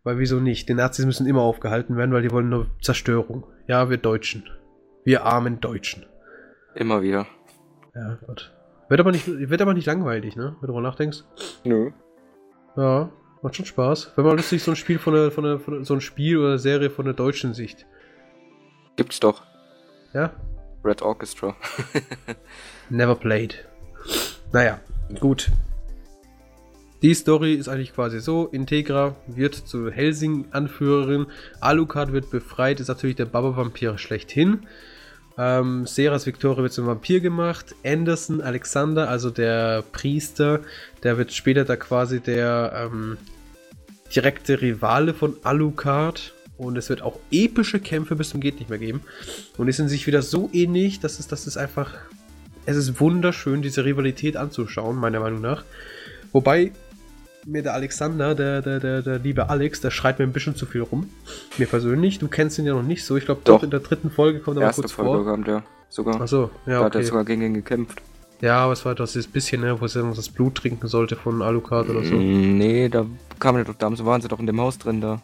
Weil 0.05 0.19
wieso 0.19 0.41
nicht? 0.41 0.69
Die 0.69 0.75
Nazis 0.75 1.07
müssen 1.07 1.27
immer 1.27 1.43
aufgehalten 1.43 1.97
werden, 1.97 2.13
weil 2.13 2.23
die 2.23 2.31
wollen 2.31 2.49
nur 2.49 2.67
Zerstörung. 2.81 3.45
Ja, 3.67 3.91
wir 3.91 3.97
Deutschen. 3.97 4.45
Wir 5.05 5.25
armen 5.25 5.61
Deutschen. 5.61 6.07
Immer 6.75 7.03
wieder. 7.03 7.27
Ja, 7.99 8.17
Gott. 8.27 8.53
Wird 8.89 9.01
aber 9.01 9.11
nicht, 9.11 9.27
wird 9.27 9.61
aber 9.61 9.75
nicht 9.75 9.87
langweilig, 9.87 10.37
ne? 10.37 10.57
Wenn 10.61 10.69
du 10.69 10.73
mal 10.73 10.83
nachdenkst. 10.83 11.25
Nö. 11.65 11.91
Ja, 12.77 13.11
macht 13.43 13.57
schon 13.57 13.67
Spaß. 13.67 14.13
Wenn 14.15 14.25
man 14.25 14.37
lustig 14.37 14.63
so 14.63 14.71
ein 14.71 14.77
Spiel 14.77 14.99
von 14.99 15.15
der, 15.15 15.31
von 15.31 15.45
der, 15.45 15.59
von 15.59 15.75
der, 15.75 15.85
so 15.85 15.95
ein 15.95 16.01
Spiel 16.01 16.39
oder 16.39 16.59
Serie 16.59 16.91
von 16.91 17.05
der 17.05 17.15
deutschen 17.15 17.55
Sicht. 17.55 17.87
Gibt's 18.97 19.19
doch. 19.19 19.43
Ja? 20.15 20.33
Red 20.85 21.03
Orchestra. 21.03 21.57
Never 22.89 23.17
played. 23.17 23.67
Naja, 24.53 24.81
gut. 25.19 25.51
Die 27.03 27.15
Story 27.15 27.55
ist 27.55 27.69
eigentlich 27.69 27.95
quasi 27.95 28.21
so: 28.21 28.47
Integra 28.47 29.17
wird 29.27 29.55
zu 29.55 29.91
Helsing-Anführerin, 29.91 31.27
Alucard 31.61 32.13
wird 32.13 32.31
befreit, 32.31 32.81
ist 32.81 32.89
natürlich 32.89 33.17
der 33.17 33.27
Baba-Vampir 33.27 33.99
schlechthin. 33.99 34.67
Ähm, 35.39 35.87
Seras 35.87 36.27
Victoria 36.27 36.63
wird 36.63 36.73
zum 36.73 36.87
Vampir 36.87 37.21
gemacht. 37.21 37.77
Anderson 37.85 38.41
Alexander, 38.41 39.09
also 39.09 39.31
der 39.31 39.85
Priester, 39.93 40.61
der 41.05 41.17
wird 41.17 41.33
später 41.33 41.65
da 41.65 41.77
quasi 41.77 42.21
der 42.21 42.91
ähm, 42.93 43.17
direkte 44.15 44.61
Rivale 44.61 45.15
von 45.15 45.37
Alucard. 45.45 46.35
Und 46.57 46.77
es 46.77 46.89
wird 46.89 47.03
auch 47.03 47.21
epische 47.31 47.79
Kämpfe 47.79 48.17
bis 48.17 48.31
zum 48.31 48.41
Geht 48.41 48.59
nicht 48.59 48.69
mehr 48.69 48.81
geben. 48.81 49.03
Und 49.57 49.67
die 49.69 49.73
sind 49.73 49.89
sich 49.89 50.09
wieder 50.09 50.23
so 50.23 50.51
ähnlich, 50.53 50.99
dass 50.99 51.21
es, 51.21 51.29
dass 51.29 51.47
es 51.47 51.57
einfach. 51.57 51.95
Es 52.67 52.77
ist 52.77 53.01
wunderschön, 53.01 53.63
diese 53.63 53.85
Rivalität 53.85 54.37
anzuschauen, 54.37 54.97
meiner 54.97 55.21
Meinung 55.21 55.41
nach. 55.41 55.65
Wobei 56.33 56.73
mir 57.49 57.63
der 57.63 57.75
Alexander, 57.75 58.35
der, 58.35 58.63
der, 58.63 58.79
der, 58.79 59.03
der 59.03 59.19
liebe 59.19 59.49
Alex, 59.49 59.81
der 59.81 59.91
schreit 59.91 60.19
mir 60.19 60.27
ein 60.27 60.33
bisschen 60.33 60.55
zu 60.55 60.67
viel 60.67 60.83
rum. 60.83 61.09
Mir 61.57 61.67
persönlich. 61.67 62.19
Du 62.19 62.29
kennst 62.29 62.59
ihn 62.59 62.67
ja 62.67 62.75
noch 62.75 62.83
nicht 62.83 63.05
so. 63.05 63.17
Ich 63.17 63.25
glaube, 63.25 63.41
doch 63.45 63.63
in 63.63 63.71
der 63.71 63.81
dritten 63.81 64.11
Folge 64.11 64.41
kommt 64.41 64.59
er 64.59 64.67
mal 64.67 64.73
kurz 64.73 64.93
Folge 64.93 65.11
vor. 65.11 65.25
Kommt 65.25 65.47
der 65.47 65.63
sogar. 65.89 66.21
Achso, 66.21 66.51
ja. 66.67 66.73
Da 66.73 66.77
okay. 66.79 66.85
hat 66.85 66.95
er 66.97 67.05
sogar 67.05 67.25
gegen 67.25 67.43
ihn 67.43 67.55
gekämpft. 67.55 68.03
Ja, 68.41 68.59
aber 68.61 68.75
es 68.75 68.85
war 68.85 68.95
das 68.95 69.15
bisschen, 69.27 69.63
ne, 69.63 69.81
wo 69.81 69.87
er 69.87 70.15
das 70.15 70.29
Blut 70.29 70.57
trinken 70.57 70.87
sollte 70.87 71.17
von 71.17 71.43
Alucard 71.43 71.89
oder 71.89 72.05
so. 72.05 72.15
Mm, 72.15 72.57
nee, 72.57 72.89
da 72.89 73.05
kam 73.41 73.57
er 73.57 73.65
doch, 73.65 73.75
damals 73.75 74.05
waren 74.05 74.21
sie 74.21 74.29
doch 74.29 74.39
in 74.39 74.47
dem 74.47 74.61
Haus 74.61 74.79
drin 74.79 75.01
da. 75.01 75.21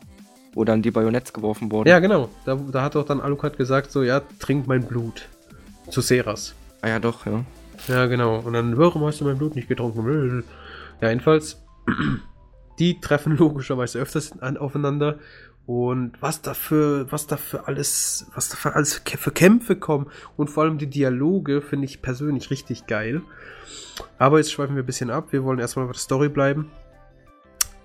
Wo 0.55 0.65
dann 0.65 0.83
die 0.83 0.91
Bajonetts 0.91 1.33
geworfen 1.33 1.71
wurden. 1.71 1.89
Ja, 1.89 1.99
genau. 1.99 2.29
Da, 2.45 2.55
da 2.55 2.83
hat 2.83 2.95
doch 2.95 3.05
dann 3.05 3.21
Alucard 3.21 3.57
gesagt, 3.57 3.93
so, 3.93 4.03
ja, 4.03 4.23
trink 4.39 4.67
mein 4.67 4.85
Blut. 4.85 5.29
Zu 5.91 6.01
Seras. 6.01 6.55
Ah 6.81 6.89
ja, 6.89 6.99
doch, 6.99 7.27
ja. 7.27 7.45
Ja, 7.89 8.07
genau. 8.07 8.39
Und 8.39 8.53
dann, 8.55 8.79
warum 8.79 9.05
hast 9.05 9.21
du 9.21 9.25
mein 9.25 9.37
Blut 9.37 9.57
nicht 9.57 9.69
getrunken? 9.69 10.45
Ja, 11.01 11.09
jedenfalls 11.09 11.64
die 12.79 13.01
treffen 13.01 13.37
logischerweise 13.37 13.99
öfters 13.99 14.41
an, 14.41 14.57
aufeinander. 14.57 15.19
Und 15.67 16.13
was 16.21 16.43
dafür, 16.43 17.11
was 17.11 17.27
dafür 17.27 17.67
alles, 17.69 18.27
was 18.35 18.51
dafür 18.51 18.77
alles 18.77 19.01
für 19.03 19.31
Kämpfe 19.31 19.77
kommen 19.77 20.11
und 20.37 20.51
vor 20.51 20.65
allem 20.65 20.77
die 20.77 20.89
Dialoge 20.89 21.63
finde 21.63 21.87
ich 21.87 22.03
persönlich 22.03 22.51
richtig 22.51 22.87
geil. 22.87 23.23
Aber 24.19 24.37
jetzt 24.39 24.53
schweifen 24.53 24.77
wir 24.77 24.83
ein 24.83 24.87
bisschen 24.87 25.11
ab. 25.11 25.29
Wir 25.31 25.43
wollen 25.43 25.59
erstmal 25.59 25.87
bei 25.87 25.93
der 25.93 26.01
Story 26.01 26.29
bleiben. 26.29 26.71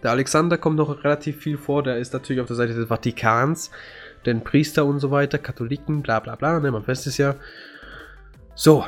Der 0.04 0.12
Alexander 0.12 0.58
kommt 0.58 0.78
noch 0.78 1.04
relativ 1.06 1.38
viel 1.38 1.58
vor. 1.58 1.84
Der 1.84 1.98
ist 1.98 2.12
natürlich 2.14 2.42
auf 2.42 2.48
der 2.48 2.56
Seite 2.58 2.74
des 2.74 2.88
Vatikans. 2.88 3.72
Denn 4.26 4.44
Priester 4.44 4.86
und 4.86 5.00
so 5.00 5.12
weiter, 5.12 5.38
Katholiken, 5.38 6.02
bla 6.02 6.20
bla 6.20 6.36
bla, 6.36 6.60
ne, 6.60 6.72
man 6.72 6.86
weiß 6.86 7.06
es 7.06 7.18
ja. 7.18 7.36
So. 8.56 8.86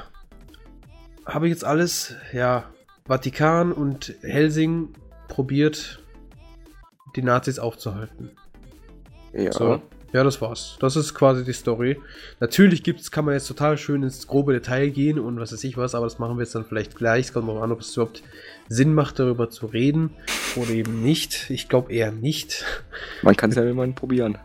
Habe 1.25 1.47
ich 1.47 1.51
jetzt 1.51 1.63
alles, 1.63 2.15
ja, 2.33 2.65
Vatikan 3.05 3.71
und 3.71 4.13
Helsing 4.21 4.89
probiert, 5.27 6.01
die 7.15 7.23
Nazis 7.23 7.59
aufzuhalten. 7.59 8.31
Ja. 9.33 9.51
So. 9.51 9.81
Ja, 10.13 10.25
das 10.25 10.41
war's. 10.41 10.75
Das 10.81 10.97
ist 10.97 11.13
quasi 11.13 11.45
die 11.45 11.53
Story. 11.53 11.97
Natürlich 12.41 12.83
gibt's, 12.83 13.11
kann 13.11 13.23
man 13.23 13.33
jetzt 13.33 13.47
total 13.47 13.77
schön 13.77 14.03
ins 14.03 14.27
grobe 14.27 14.51
Detail 14.51 14.89
gehen 14.89 15.17
und 15.17 15.39
was 15.39 15.53
weiß 15.53 15.63
ich 15.63 15.77
was, 15.77 15.95
aber 15.95 16.05
das 16.05 16.19
machen 16.19 16.35
wir 16.37 16.43
jetzt 16.43 16.53
dann 16.53 16.65
vielleicht 16.65 16.97
gleich. 16.97 17.27
Es 17.27 17.33
kommt 17.33 17.47
noch 17.47 17.61
an, 17.61 17.71
ob 17.71 17.79
es 17.79 17.95
überhaupt 17.95 18.21
Sinn 18.67 18.93
macht, 18.93 19.19
darüber 19.19 19.49
zu 19.49 19.67
reden 19.67 20.09
oder 20.57 20.71
eben 20.71 21.01
nicht. 21.01 21.49
Ich 21.49 21.69
glaube 21.69 21.93
eher 21.93 22.11
nicht. 22.11 22.65
Man 23.21 23.37
kann 23.37 23.51
es 23.51 23.55
ja 23.55 23.63
immer 23.63 23.87
probieren. 23.87 24.37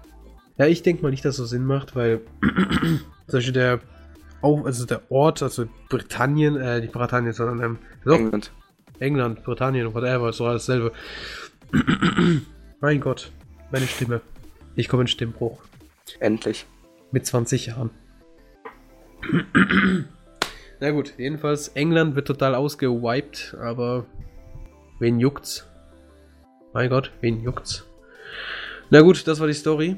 Ja, 0.57 0.67
ich 0.67 0.83
denke 0.83 1.03
mal 1.03 1.11
nicht, 1.11 1.25
dass 1.25 1.35
es 1.35 1.39
so 1.39 1.47
Sinn 1.47 1.65
macht, 1.65 1.97
weil 1.97 2.21
zum 2.41 3.33
Beispiel 3.33 3.53
der, 3.53 3.81
also 4.55 4.87
der 4.87 5.11
Ort, 5.11 5.43
also 5.43 5.67
Britannien, 5.89 6.57
äh, 6.57 6.81
nicht 6.81 6.93
Britannien, 6.93 7.33
sondern 7.33 7.63
ähm, 7.63 7.79
England. 8.05 8.53
England, 8.99 9.43
Britannien, 9.45 9.95
whatever, 9.95 10.33
so 10.33 10.47
alles 10.47 10.67
dasselbe. 10.67 10.93
mein 12.81 13.01
Gott, 13.01 13.33
meine 13.71 13.87
Stimme. 13.87 14.21
Ich 14.75 14.89
komme 14.89 15.03
in 15.03 15.09
Stimmbruch. 15.09 15.61
Endlich. 16.21 16.67
Mit 17.11 17.27
20 17.27 17.67
Jahren. 17.67 17.91
Na 20.81 20.91
gut, 20.91 21.15
jedenfalls, 21.17 21.69
England 21.69 22.15
wird 22.17 22.27
total 22.27 22.55
ausgewiped, 22.55 23.57
aber 23.61 24.05
wen 24.99 25.19
juckt's? 25.19 25.67
Mein 26.73 26.91
Gott, 26.91 27.13
wen 27.23 27.43
juckt's? 27.43 27.87
Na 28.91 29.01
gut, 29.01 29.27
das 29.27 29.41
war 29.41 29.47
die 29.47 29.55
Story. 29.55 29.97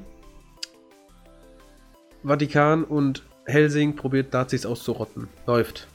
Vatikan 2.23 2.85
und 2.85 3.23
Helsing 3.49 3.97
probiert 3.97 4.33
Nazis 4.33 4.67
auszurotten. 4.67 5.29
Läuft. 5.47 5.89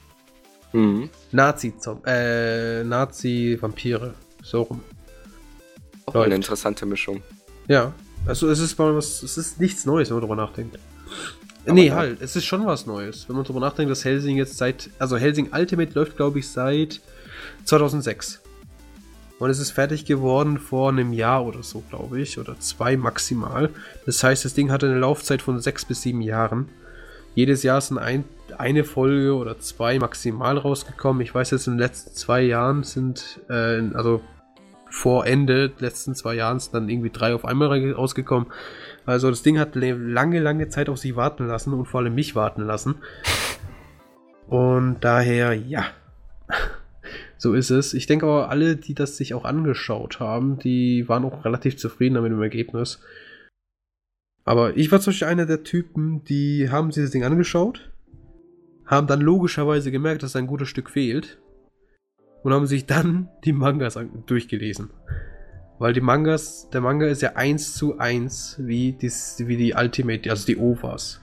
Mhm. 0.73 1.09
Nazi, 1.31 1.73
äh, 2.05 2.83
Nazi-Vampire. 2.83 4.15
So 4.41 4.63
rum. 4.63 4.81
Auch 6.05 6.15
Läuft. 6.15 6.25
eine 6.25 6.35
interessante 6.35 6.85
Mischung. 6.85 7.21
Ja. 7.67 7.93
Also 8.25 8.49
es 8.49 8.59
ist 8.59 8.77
mal 8.79 8.95
was, 8.95 9.21
es 9.21 9.37
ist 9.37 9.59
nichts 9.59 9.85
Neues, 9.85 10.09
wenn 10.09 10.15
man 10.15 10.21
darüber 10.21 10.41
nachdenkt. 10.41 10.79
Aber 11.65 11.73
nee, 11.73 11.87
ja. 11.87 11.95
halt, 11.95 12.21
es 12.21 12.35
ist 12.35 12.45
schon 12.45 12.65
was 12.65 12.85
Neues. 12.85 13.27
Wenn 13.27 13.35
man 13.35 13.45
darüber 13.45 13.59
nachdenkt, 13.59 13.91
dass 13.91 14.03
Helsing 14.03 14.37
jetzt 14.37 14.57
seit, 14.57 14.89
also 14.99 15.17
Helsing 15.17 15.49
Ultimate 15.53 15.93
läuft, 15.93 16.17
glaube 16.17 16.39
ich, 16.39 16.49
seit 16.49 17.01
2006. 17.65 18.41
Und 19.39 19.49
es 19.49 19.59
ist 19.59 19.71
fertig 19.71 20.05
geworden 20.05 20.57
vor 20.57 20.89
einem 20.89 21.13
Jahr 21.13 21.45
oder 21.45 21.63
so, 21.63 21.83
glaube 21.89 22.19
ich, 22.21 22.39
oder 22.39 22.59
zwei 22.59 22.97
maximal. 22.97 23.69
Das 24.05 24.23
heißt, 24.23 24.45
das 24.45 24.53
Ding 24.53 24.71
hatte 24.71 24.85
eine 24.87 24.99
Laufzeit 24.99 25.41
von 25.41 25.59
sechs 25.59 25.85
bis 25.85 26.01
sieben 26.01 26.21
Jahren. 26.21 26.69
Jedes 27.36 27.63
Jahr 27.63 27.82
sind 27.82 27.98
ein, 27.98 28.26
eine 28.58 28.84
Folge 28.84 29.36
oder 29.36 29.60
zwei 29.60 29.98
maximal 29.98 30.58
rausgekommen. 30.58 31.22
Ich 31.22 31.34
weiß 31.34 31.52
jetzt 31.52 31.67
in 31.67 31.74
den 31.74 31.80
letzten 31.80 32.13
zwei 32.15 32.41
Jahren 32.41 32.84
sind, 32.84 33.39
äh, 33.50 33.82
also 33.93 34.22
vor 34.89 35.26
Ende 35.26 35.72
letzten 35.80 36.13
zwei 36.13 36.36
Jahren 36.36 36.60
sind 36.60 36.76
dann 36.76 36.88
irgendwie 36.88 37.10
drei 37.10 37.34
auf 37.34 37.46
einmal 37.46 37.93
rausgekommen. 37.93 38.50
Also 39.08 39.32
das 39.32 39.41
Ding 39.41 39.58
hat 39.58 39.76
lange, 39.76 40.39
lange 40.39 40.69
Zeit 40.69 40.88
auf 40.88 41.00
sich 41.00 41.15
warten 41.15 41.48
lassen 41.48 41.74
und 41.74 41.86
vor 41.86 42.02
allem 42.02 42.13
mich 42.13 42.36
warten 42.36 42.62
lassen. 42.62 42.96
Und 44.48 44.98
daher, 45.02 45.54
ja. 45.54 45.86
so 47.38 47.56
ist 47.56 47.72
es. 47.72 47.96
Ich 47.96 48.06
denke 48.06 48.28
aber, 48.28 48.50
alle, 48.50 48.76
die 48.76 48.93
das 48.93 49.17
sich 49.17 49.34
auch 49.34 49.46
angeschaut 49.46 50.19
haben, 50.19 50.60
die 50.60 51.10
waren 51.10 51.26
auch 51.26 51.43
relativ 51.43 51.78
zufrieden 51.78 52.13
damit 52.13 52.32
im 52.32 52.41
Ergebnis. 52.43 53.02
Aber 54.45 54.75
ich 54.77 54.91
war 54.91 54.99
zum 54.99 55.12
Beispiel 55.12 55.27
einer 55.27 55.45
der 55.45 55.63
Typen, 55.63 56.23
die 56.25 56.69
haben 56.69 56.91
sich 56.91 57.03
das 57.03 57.12
Ding 57.12 57.23
angeschaut, 57.23 57.91
haben 58.86 59.08
dann 59.08 59.21
logischerweise 59.21 59.91
gemerkt, 59.91 60.23
dass 60.23 60.36
ein 60.36 60.47
gutes 60.47 60.67
Stück 60.67 60.89
fehlt 60.89 61.39
und 62.43 62.53
haben 62.53 62.67
sich 62.67 62.86
dann 62.86 63.29
die 63.45 63.53
Mangas 63.53 63.97
durchgelesen. 64.25 64.89
Weil 65.79 65.93
die 65.93 66.01
Mangas, 66.01 66.69
der 66.71 66.82
Manga 66.82 67.08
ist 67.08 67.21
ja 67.21 67.36
eins 67.36 67.73
zu 67.73 67.97
eins 67.97 68.58
wie, 68.60 68.93
dies, 68.93 69.43
wie 69.47 69.58
die 69.58 69.73
Ultimate, 69.73 70.29
also 70.29 70.45
die 70.45 70.58
OVAs. 70.58 71.21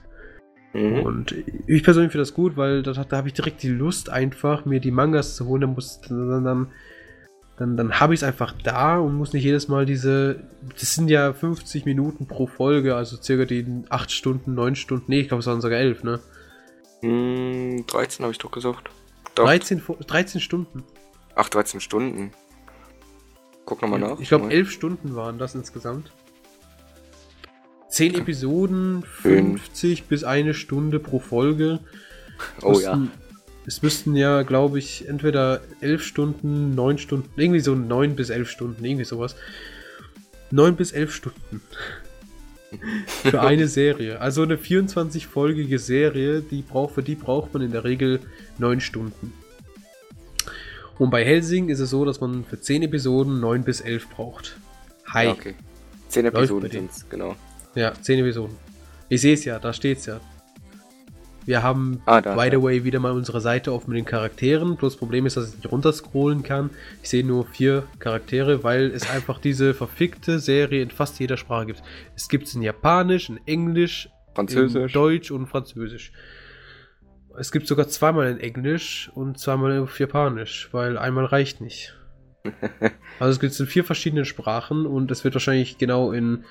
Mhm. 0.73 0.99
Und 1.01 1.35
ich 1.67 1.83
persönlich 1.83 2.11
finde 2.11 2.23
das 2.23 2.33
gut, 2.33 2.57
weil 2.57 2.83
da, 2.83 2.91
da 2.91 3.17
habe 3.17 3.27
ich 3.27 3.33
direkt 3.33 3.63
die 3.63 3.69
Lust, 3.69 4.09
einfach 4.09 4.65
mir 4.65 4.79
die 4.79 4.91
Mangas 4.91 5.35
zu 5.35 5.47
holen. 5.47 5.61
Dann 5.61 5.73
muss 5.73 6.01
dann, 6.01 6.43
dann 6.43 6.67
dann, 7.61 7.77
dann 7.77 7.99
habe 7.99 8.15
ich 8.15 8.21
es 8.21 8.23
einfach 8.23 8.55
da 8.63 8.97
und 8.97 9.15
muss 9.15 9.33
nicht 9.33 9.43
jedes 9.43 9.67
Mal 9.67 9.85
diese. 9.85 10.41
Das 10.79 10.95
sind 10.95 11.09
ja 11.09 11.31
50 11.31 11.85
Minuten 11.85 12.25
pro 12.25 12.47
Folge, 12.47 12.95
also 12.95 13.21
circa 13.21 13.45
die 13.45 13.83
8 13.87 14.11
Stunden, 14.11 14.55
9 14.55 14.75
Stunden. 14.75 15.05
Nee, 15.07 15.19
ich 15.19 15.27
glaube, 15.27 15.41
es 15.41 15.45
waren 15.45 15.61
sogar 15.61 15.77
11, 15.77 16.03
ne? 16.03 16.19
Mm, 17.03 17.85
13 17.85 18.23
habe 18.23 18.31
ich 18.31 18.39
doch 18.39 18.49
gesagt. 18.49 18.89
Doch. 19.35 19.45
13, 19.45 19.79
13 20.07 20.41
Stunden. 20.41 20.83
Ach, 21.35 21.49
13 21.49 21.81
Stunden. 21.81 22.31
Guck 23.65 23.83
nochmal 23.83 23.99
nach. 23.99 24.19
Ich 24.19 24.29
glaube, 24.29 24.49
11 24.49 24.71
Stunden 24.71 25.15
waren 25.15 25.37
das 25.37 25.53
insgesamt. 25.53 26.11
10 27.89 28.15
Episoden, 28.15 29.03
50 29.03 30.05
bis 30.05 30.23
eine 30.23 30.55
Stunde 30.55 30.99
pro 30.99 31.19
Folge. 31.19 31.79
Oh 32.63 32.79
ja 32.79 32.99
es 33.65 33.81
müssten 33.81 34.15
ja, 34.15 34.41
glaube 34.43 34.79
ich, 34.79 35.07
entweder 35.07 35.61
elf 35.81 36.03
Stunden, 36.03 36.73
neun 36.75 36.97
Stunden, 36.97 37.29
irgendwie 37.35 37.59
so 37.59 37.75
neun 37.75 38.15
bis 38.15 38.29
elf 38.29 38.49
Stunden, 38.49 38.83
irgendwie 38.83 39.05
sowas. 39.05 39.35
Neun 40.49 40.75
bis 40.75 40.91
elf 40.91 41.13
Stunden. 41.13 41.61
für 43.07 43.41
eine 43.41 43.67
Serie. 43.67 44.19
Also 44.19 44.43
eine 44.43 44.55
24-folgige 44.55 45.79
Serie, 45.79 46.41
die 46.41 46.61
braucht, 46.61 46.95
für 46.95 47.03
die 47.03 47.15
braucht 47.15 47.53
man 47.53 47.63
in 47.63 47.71
der 47.71 47.83
Regel 47.83 48.19
9 48.57 48.81
Stunden. 48.81 49.33
Und 50.97 51.09
bei 51.09 51.25
Helsing 51.25 51.69
ist 51.69 51.79
es 51.79 51.89
so, 51.89 52.05
dass 52.05 52.21
man 52.21 52.45
für 52.45 52.59
10 52.59 52.83
Episoden 52.83 53.39
9 53.39 53.63
bis 53.63 53.81
11 53.81 54.09
braucht. 54.09 54.57
Hi. 55.07 55.25
Ja, 55.25 55.31
okay. 55.31 55.55
10 56.09 56.25
Episoden 56.25 56.69
sind 56.69 56.91
es, 56.91 57.09
genau. 57.09 57.35
Ja, 57.75 57.93
10 57.99 58.19
Episoden. 58.19 58.55
Ich 59.09 59.21
sehe 59.21 59.33
es 59.33 59.45
ja, 59.45 59.59
da 59.59 59.73
steht 59.73 59.99
es 59.99 60.05
ja. 60.05 60.19
Wir 61.51 61.63
haben, 61.63 62.01
ah, 62.05 62.21
da, 62.21 62.33
by 62.35 62.47
the 62.49 62.63
way, 62.63 62.85
wieder 62.85 63.01
mal 63.01 63.11
unsere 63.11 63.41
Seite 63.41 63.73
offen 63.73 63.89
mit 63.89 63.97
den 63.97 64.05
Charakteren. 64.05 64.77
Plus 64.77 64.95
Problem 64.95 65.25
ist, 65.25 65.35
dass 65.35 65.49
ich 65.49 65.55
nicht 65.57 65.69
runterscrollen 65.69 66.43
kann. 66.43 66.69
Ich 67.03 67.09
sehe 67.09 67.25
nur 67.25 67.45
vier 67.45 67.83
Charaktere, 67.99 68.63
weil 68.63 68.85
es 68.91 69.09
einfach 69.09 69.37
diese 69.37 69.73
verfickte 69.73 70.39
Serie 70.39 70.81
in 70.81 70.91
fast 70.91 71.19
jeder 71.19 71.35
Sprache 71.35 71.65
gibt. 71.65 71.83
Es 72.15 72.29
gibt 72.29 72.47
es 72.47 72.55
in 72.55 72.61
Japanisch, 72.61 73.27
in 73.27 73.37
Englisch, 73.47 74.07
Französisch. 74.33 74.81
in 74.81 75.01
Deutsch 75.01 75.29
und 75.29 75.47
Französisch. 75.47 76.13
Es 77.37 77.51
gibt 77.51 77.67
sogar 77.67 77.89
zweimal 77.89 78.27
in 78.27 78.39
Englisch 78.39 79.11
und 79.13 79.37
zweimal 79.37 79.77
auf 79.79 79.99
Japanisch, 79.99 80.69
weil 80.71 80.97
einmal 80.97 81.25
reicht 81.25 81.59
nicht. 81.59 81.93
also 83.19 83.29
es 83.29 83.41
gibt 83.41 83.51
es 83.51 83.59
in 83.59 83.67
vier 83.67 83.83
verschiedenen 83.83 84.23
Sprachen 84.23 84.85
und 84.85 85.11
es 85.11 85.25
wird 85.25 85.35
wahrscheinlich 85.35 85.77
genau 85.77 86.13
in 86.13 86.45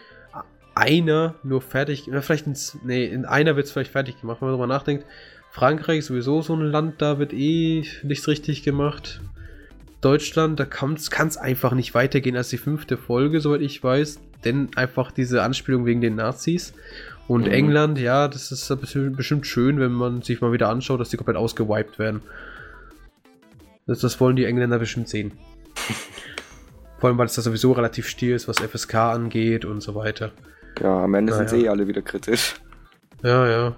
einer 0.74 1.34
nur 1.42 1.60
fertig, 1.60 2.08
oder 2.08 2.22
vielleicht 2.22 2.46
in, 2.46 2.56
nee, 2.84 3.04
in 3.04 3.24
einer 3.24 3.56
wird 3.56 3.66
es 3.66 3.72
vielleicht 3.72 3.92
fertig 3.92 4.20
gemacht, 4.20 4.40
wenn 4.40 4.48
man 4.48 4.58
darüber 4.58 4.72
nachdenkt. 4.72 5.06
Frankreich 5.50 5.98
ist 5.98 6.06
sowieso 6.06 6.42
so 6.42 6.54
ein 6.54 6.60
Land, 6.60 7.02
da 7.02 7.18
wird 7.18 7.32
eh 7.32 7.84
nichts 8.02 8.28
richtig 8.28 8.62
gemacht. 8.62 9.20
Deutschland, 10.00 10.58
da 10.58 10.64
kann 10.64 10.94
es 10.94 11.36
einfach 11.36 11.72
nicht 11.72 11.94
weitergehen 11.94 12.36
als 12.36 12.48
die 12.48 12.56
fünfte 12.56 12.96
Folge, 12.96 13.40
soweit 13.40 13.60
ich 13.60 13.82
weiß. 13.82 14.20
Denn 14.44 14.70
einfach 14.76 15.12
diese 15.12 15.42
Anspielung 15.42 15.84
wegen 15.84 16.00
den 16.00 16.14
Nazis. 16.14 16.72
Und 17.28 17.46
mhm. 17.46 17.52
England, 17.52 17.98
ja, 17.98 18.26
das 18.28 18.50
ist 18.50 18.72
bestimmt 19.16 19.46
schön, 19.46 19.78
wenn 19.78 19.92
man 19.92 20.22
sich 20.22 20.40
mal 20.40 20.52
wieder 20.52 20.68
anschaut, 20.68 21.00
dass 21.00 21.10
die 21.10 21.16
komplett 21.16 21.36
ausgewiped 21.36 21.98
werden. 21.98 22.22
Das, 23.86 24.00
das 24.00 24.20
wollen 24.20 24.36
die 24.36 24.46
Engländer 24.46 24.78
bestimmt 24.78 25.08
sehen. 25.08 25.32
Vor 26.98 27.08
allem, 27.08 27.18
weil 27.18 27.26
es 27.26 27.34
da 27.34 27.42
sowieso 27.42 27.72
relativ 27.72 28.08
still 28.08 28.34
ist, 28.34 28.48
was 28.48 28.58
FSK 28.58 28.94
angeht 28.94 29.64
und 29.64 29.80
so 29.80 29.94
weiter. 29.94 30.32
Ja, 30.80 31.04
am 31.04 31.14
Ende 31.14 31.32
naja. 31.32 31.46
sind 31.46 31.58
sie 31.58 31.66
eh 31.66 31.68
alle 31.68 31.86
wieder 31.86 32.02
kritisch. 32.02 32.54
Ja, 33.22 33.48
ja. 33.48 33.76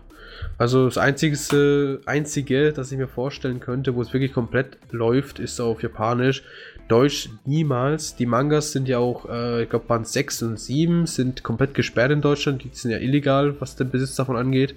Also 0.59 0.85
das 0.85 0.99
einzige, 0.99 2.01
einzige, 2.07 2.73
das 2.73 2.93
ich 2.93 2.99
mir 2.99 3.09
vorstellen 3.09 3.61
könnte, 3.61 3.95
wo 3.95 4.03
es 4.03 4.13
wirklich 4.13 4.33
komplett 4.33 4.79
läuft, 4.91 5.39
ist 5.39 5.61
auf 5.61 5.83
Japanisch. 5.83 6.43
Deutsch 6.89 7.31
niemals. 7.45 8.17
Die 8.17 8.27
Mangas 8.27 8.73
sind 8.73 8.89
ja 8.89 8.99
auch, 8.99 9.29
äh, 9.29 9.63
ich 9.63 9.71
glaube, 9.71 9.87
Band 9.87 10.07
6 10.07 10.43
und 10.43 10.61
7 10.61 11.07
sind 11.07 11.43
komplett 11.43 11.75
gesperrt 11.75 12.13
in 12.13 12.21
Deutschland. 12.21 12.65
Die 12.65 12.71
sind 12.73 12.91
ja 12.91 12.99
illegal, 12.99 13.61
was 13.61 13.77
den 13.77 13.91
Besitz 13.91 14.15
davon 14.15 14.37
angeht. 14.37 14.75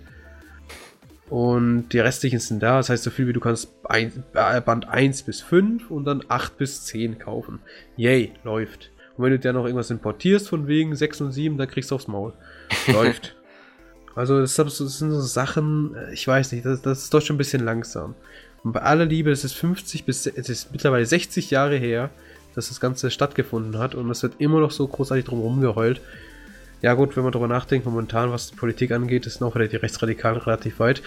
Und 1.29 1.89
die 1.89 1.99
restlichen 1.99 2.39
sind 2.39 2.61
da. 2.61 2.77
Das 2.77 2.89
heißt, 2.89 3.03
so 3.03 3.09
viel 3.09 3.27
wie 3.27 3.33
du 3.33 3.39
kannst 3.39 3.69
ein, 3.83 4.23
äh, 4.33 4.61
Band 4.61 4.87
1 4.87 5.23
bis 5.23 5.41
5 5.41 5.89
und 5.91 6.05
dann 6.05 6.23
8 6.27 6.57
bis 6.57 6.85
10 6.85 7.19
kaufen. 7.19 7.59
Yay, 7.97 8.31
läuft. 8.43 8.91
Und 9.17 9.23
wenn 9.23 9.31
du 9.31 9.39
dir 9.39 9.53
noch 9.53 9.65
irgendwas 9.65 9.91
importierst 9.91 10.49
von 10.49 10.67
wegen 10.67 10.95
6 10.95 11.21
und 11.21 11.31
7, 11.31 11.57
dann 11.57 11.69
kriegst 11.69 11.91
du 11.91 11.95
aufs 11.95 12.07
Maul. 12.07 12.33
Läuft. 12.87 13.35
Also 14.15 14.39
das, 14.39 14.55
sind 14.55 15.11
so 15.11 15.21
Sachen, 15.21 15.95
äh, 15.95 16.13
ich 16.13 16.27
weiß 16.27 16.51
nicht, 16.53 16.65
das, 16.65 16.81
das 16.81 17.03
ist 17.03 17.13
doch 17.13 17.21
schon 17.21 17.35
ein 17.35 17.37
bisschen 17.37 17.63
langsam. 17.63 18.15
Und 18.63 18.71
bei 18.71 18.81
aller 18.81 19.05
Liebe, 19.05 19.31
es 19.31 19.43
ist 19.43 19.53
50 19.53 20.05
bis, 20.05 20.25
es 20.25 20.49
ist 20.49 20.71
mittlerweile 20.71 21.05
60 21.05 21.51
Jahre 21.51 21.77
her, 21.77 22.09
dass 22.55 22.69
das 22.69 22.79
Ganze 22.79 23.11
stattgefunden 23.11 23.77
hat 23.77 23.93
und 23.93 24.09
es 24.09 24.23
wird 24.23 24.35
immer 24.39 24.61
noch 24.61 24.71
so 24.71 24.87
großartig 24.87 25.25
drum 25.25 25.61
geheult. 25.61 26.01
Ja 26.81 26.93
gut, 26.93 27.15
wenn 27.15 27.23
man 27.23 27.31
darüber 27.31 27.47
nachdenkt, 27.47 27.85
momentan, 27.85 28.31
was 28.31 28.51
die 28.51 28.55
Politik 28.55 28.91
angeht, 28.91 29.25
ist 29.25 29.41
noch 29.41 29.55
wieder 29.55 29.67
die 29.67 29.75
Rechtsradikalen 29.75 30.39
relativ 30.39 30.79
weit. 30.79 31.01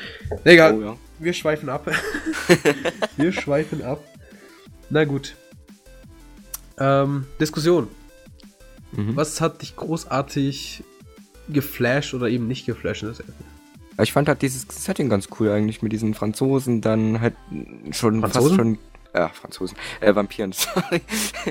Egal, 0.45 0.75
oh, 0.75 0.83
ja. 0.83 0.97
wir 1.19 1.33
schweifen 1.33 1.69
ab. 1.69 1.91
wir 3.17 3.33
schweifen 3.33 3.83
ab. 3.83 4.03
Na 4.91 5.05
gut. 5.05 5.35
Ähm, 6.79 7.27
Diskussion. 7.41 7.89
Mhm. 8.93 9.17
Was 9.17 9.41
hat 9.41 9.63
dich 9.63 9.77
großartig 9.77 10.83
geflasht 11.49 12.15
oder 12.15 12.29
eben 12.29 12.47
nicht 12.47 12.67
geflasht 12.67 13.03
in 13.03 13.09
der 13.09 13.17
Serie? 13.17 13.35
Ich 14.01 14.13
fand 14.13 14.29
halt 14.29 14.43
dieses 14.43 14.67
Setting 14.71 15.09
ganz 15.09 15.29
cool 15.39 15.51
eigentlich 15.51 15.83
mit 15.83 15.93
diesen 15.93 16.15
Franzosen, 16.15 16.81
dann 16.81 17.21
halt 17.21 17.35
schon 17.91 18.21
Franzosen? 18.21 18.49
fast 18.49 18.57
schon. 18.57 18.79
Ja, 19.15 19.29
Franzosen. 19.29 19.77
Äh, 20.01 20.15
Vampiren, 20.15 20.53
sorry. 20.53 21.01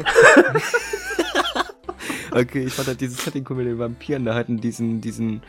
okay, 2.32 2.64
ich 2.64 2.74
fand 2.74 2.88
halt 2.88 3.02
dieses 3.02 3.24
Setting 3.24 3.46
cool 3.50 3.58
mit 3.58 3.68
den 3.68 3.80
Vampiren, 3.80 4.24
da 4.24 4.34
hatten 4.34 4.62
diesen, 4.62 5.02
diesen, 5.02 5.42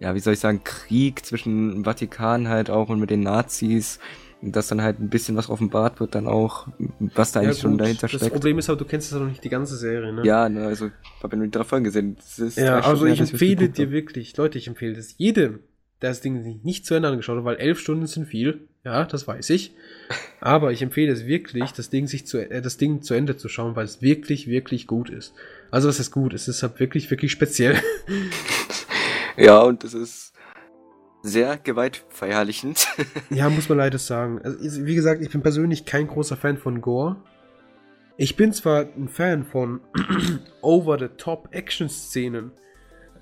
ja, 0.00 0.14
wie 0.14 0.20
soll 0.20 0.32
ich 0.32 0.40
sagen, 0.40 0.64
Krieg 0.64 1.26
zwischen 1.26 1.84
Vatikan 1.84 2.48
halt 2.48 2.70
auch 2.70 2.88
und 2.88 3.00
mit 3.00 3.10
den 3.10 3.20
Nazis 3.20 3.98
dass 4.42 4.68
dann 4.68 4.82
halt 4.82 5.00
ein 5.00 5.08
bisschen 5.08 5.36
was 5.36 5.48
offenbart 5.48 5.98
wird, 6.00 6.14
dann 6.14 6.26
auch, 6.26 6.68
was 6.98 7.32
da 7.32 7.40
eigentlich 7.40 7.56
ja, 7.56 7.62
schon 7.62 7.78
dahinter 7.78 8.08
steckt. 8.08 8.22
Das 8.22 8.30
Problem 8.30 8.58
ist 8.58 8.68
aber, 8.68 8.78
du 8.78 8.84
kennst 8.84 9.12
ja 9.12 9.18
noch 9.18 9.26
nicht 9.26 9.42
die 9.42 9.48
ganze 9.48 9.76
Serie, 9.76 10.12
ne? 10.12 10.24
Ja, 10.24 10.48
ne, 10.48 10.66
also, 10.66 10.86
ich 10.86 11.22
habe 11.22 11.34
ja 11.34 11.38
nur 11.38 11.46
die 11.46 11.52
drei 11.52 11.64
Folgen 11.64 11.84
gesehen. 11.84 12.16
ja, 12.56 12.80
also 12.80 13.06
ich 13.06 13.20
empfehle 13.20 13.68
dir 13.68 13.90
wirklich, 13.90 14.36
Leute, 14.36 14.58
ich 14.58 14.68
empfehle 14.68 14.94
das 14.94 15.14
jedem, 15.16 15.60
der 16.02 16.10
das 16.10 16.20
Ding 16.20 16.60
nicht 16.62 16.84
zu 16.84 16.94
Ende 16.94 17.08
angeschaut 17.08 17.38
hat, 17.38 17.44
weil 17.44 17.56
elf 17.56 17.80
Stunden 17.80 18.06
sind 18.06 18.26
viel, 18.26 18.68
ja, 18.84 19.04
das 19.04 19.26
weiß 19.26 19.50
ich. 19.50 19.74
Aber 20.40 20.70
ich 20.70 20.82
empfehle 20.82 21.12
es 21.12 21.26
wirklich, 21.26 21.72
das 21.72 21.90
Ding 21.90 22.06
sich 22.06 22.26
zu, 22.26 22.38
äh, 22.38 22.60
das 22.60 22.76
Ding 22.76 23.02
zu 23.02 23.14
Ende 23.14 23.36
zu 23.36 23.48
schauen, 23.48 23.74
weil 23.74 23.86
es 23.86 24.02
wirklich, 24.02 24.46
wirklich 24.48 24.86
gut 24.86 25.08
ist. 25.08 25.34
Also, 25.70 25.88
was 25.88 25.98
ist 25.98 26.10
gut? 26.10 26.34
Es 26.34 26.46
ist 26.46 26.62
halt 26.62 26.78
wirklich, 26.78 27.10
wirklich 27.10 27.32
speziell. 27.32 27.80
ja, 29.36 29.60
und 29.60 29.82
es 29.82 29.94
ist, 29.94 30.34
sehr 31.22 31.56
gewaltverherrlichend. 31.58 32.88
ja, 33.30 33.48
muss 33.50 33.68
man 33.68 33.78
leider 33.78 33.98
sagen. 33.98 34.40
Also, 34.42 34.86
wie 34.86 34.94
gesagt, 34.94 35.22
ich 35.22 35.30
bin 35.30 35.42
persönlich 35.42 35.84
kein 35.84 36.06
großer 36.06 36.36
Fan 36.36 36.58
von 36.58 36.80
Gore. 36.80 37.16
Ich 38.16 38.36
bin 38.36 38.52
zwar 38.52 38.86
ein 38.96 39.08
Fan 39.08 39.44
von 39.44 39.80
over-the-top-Action-Szenen 40.62 42.52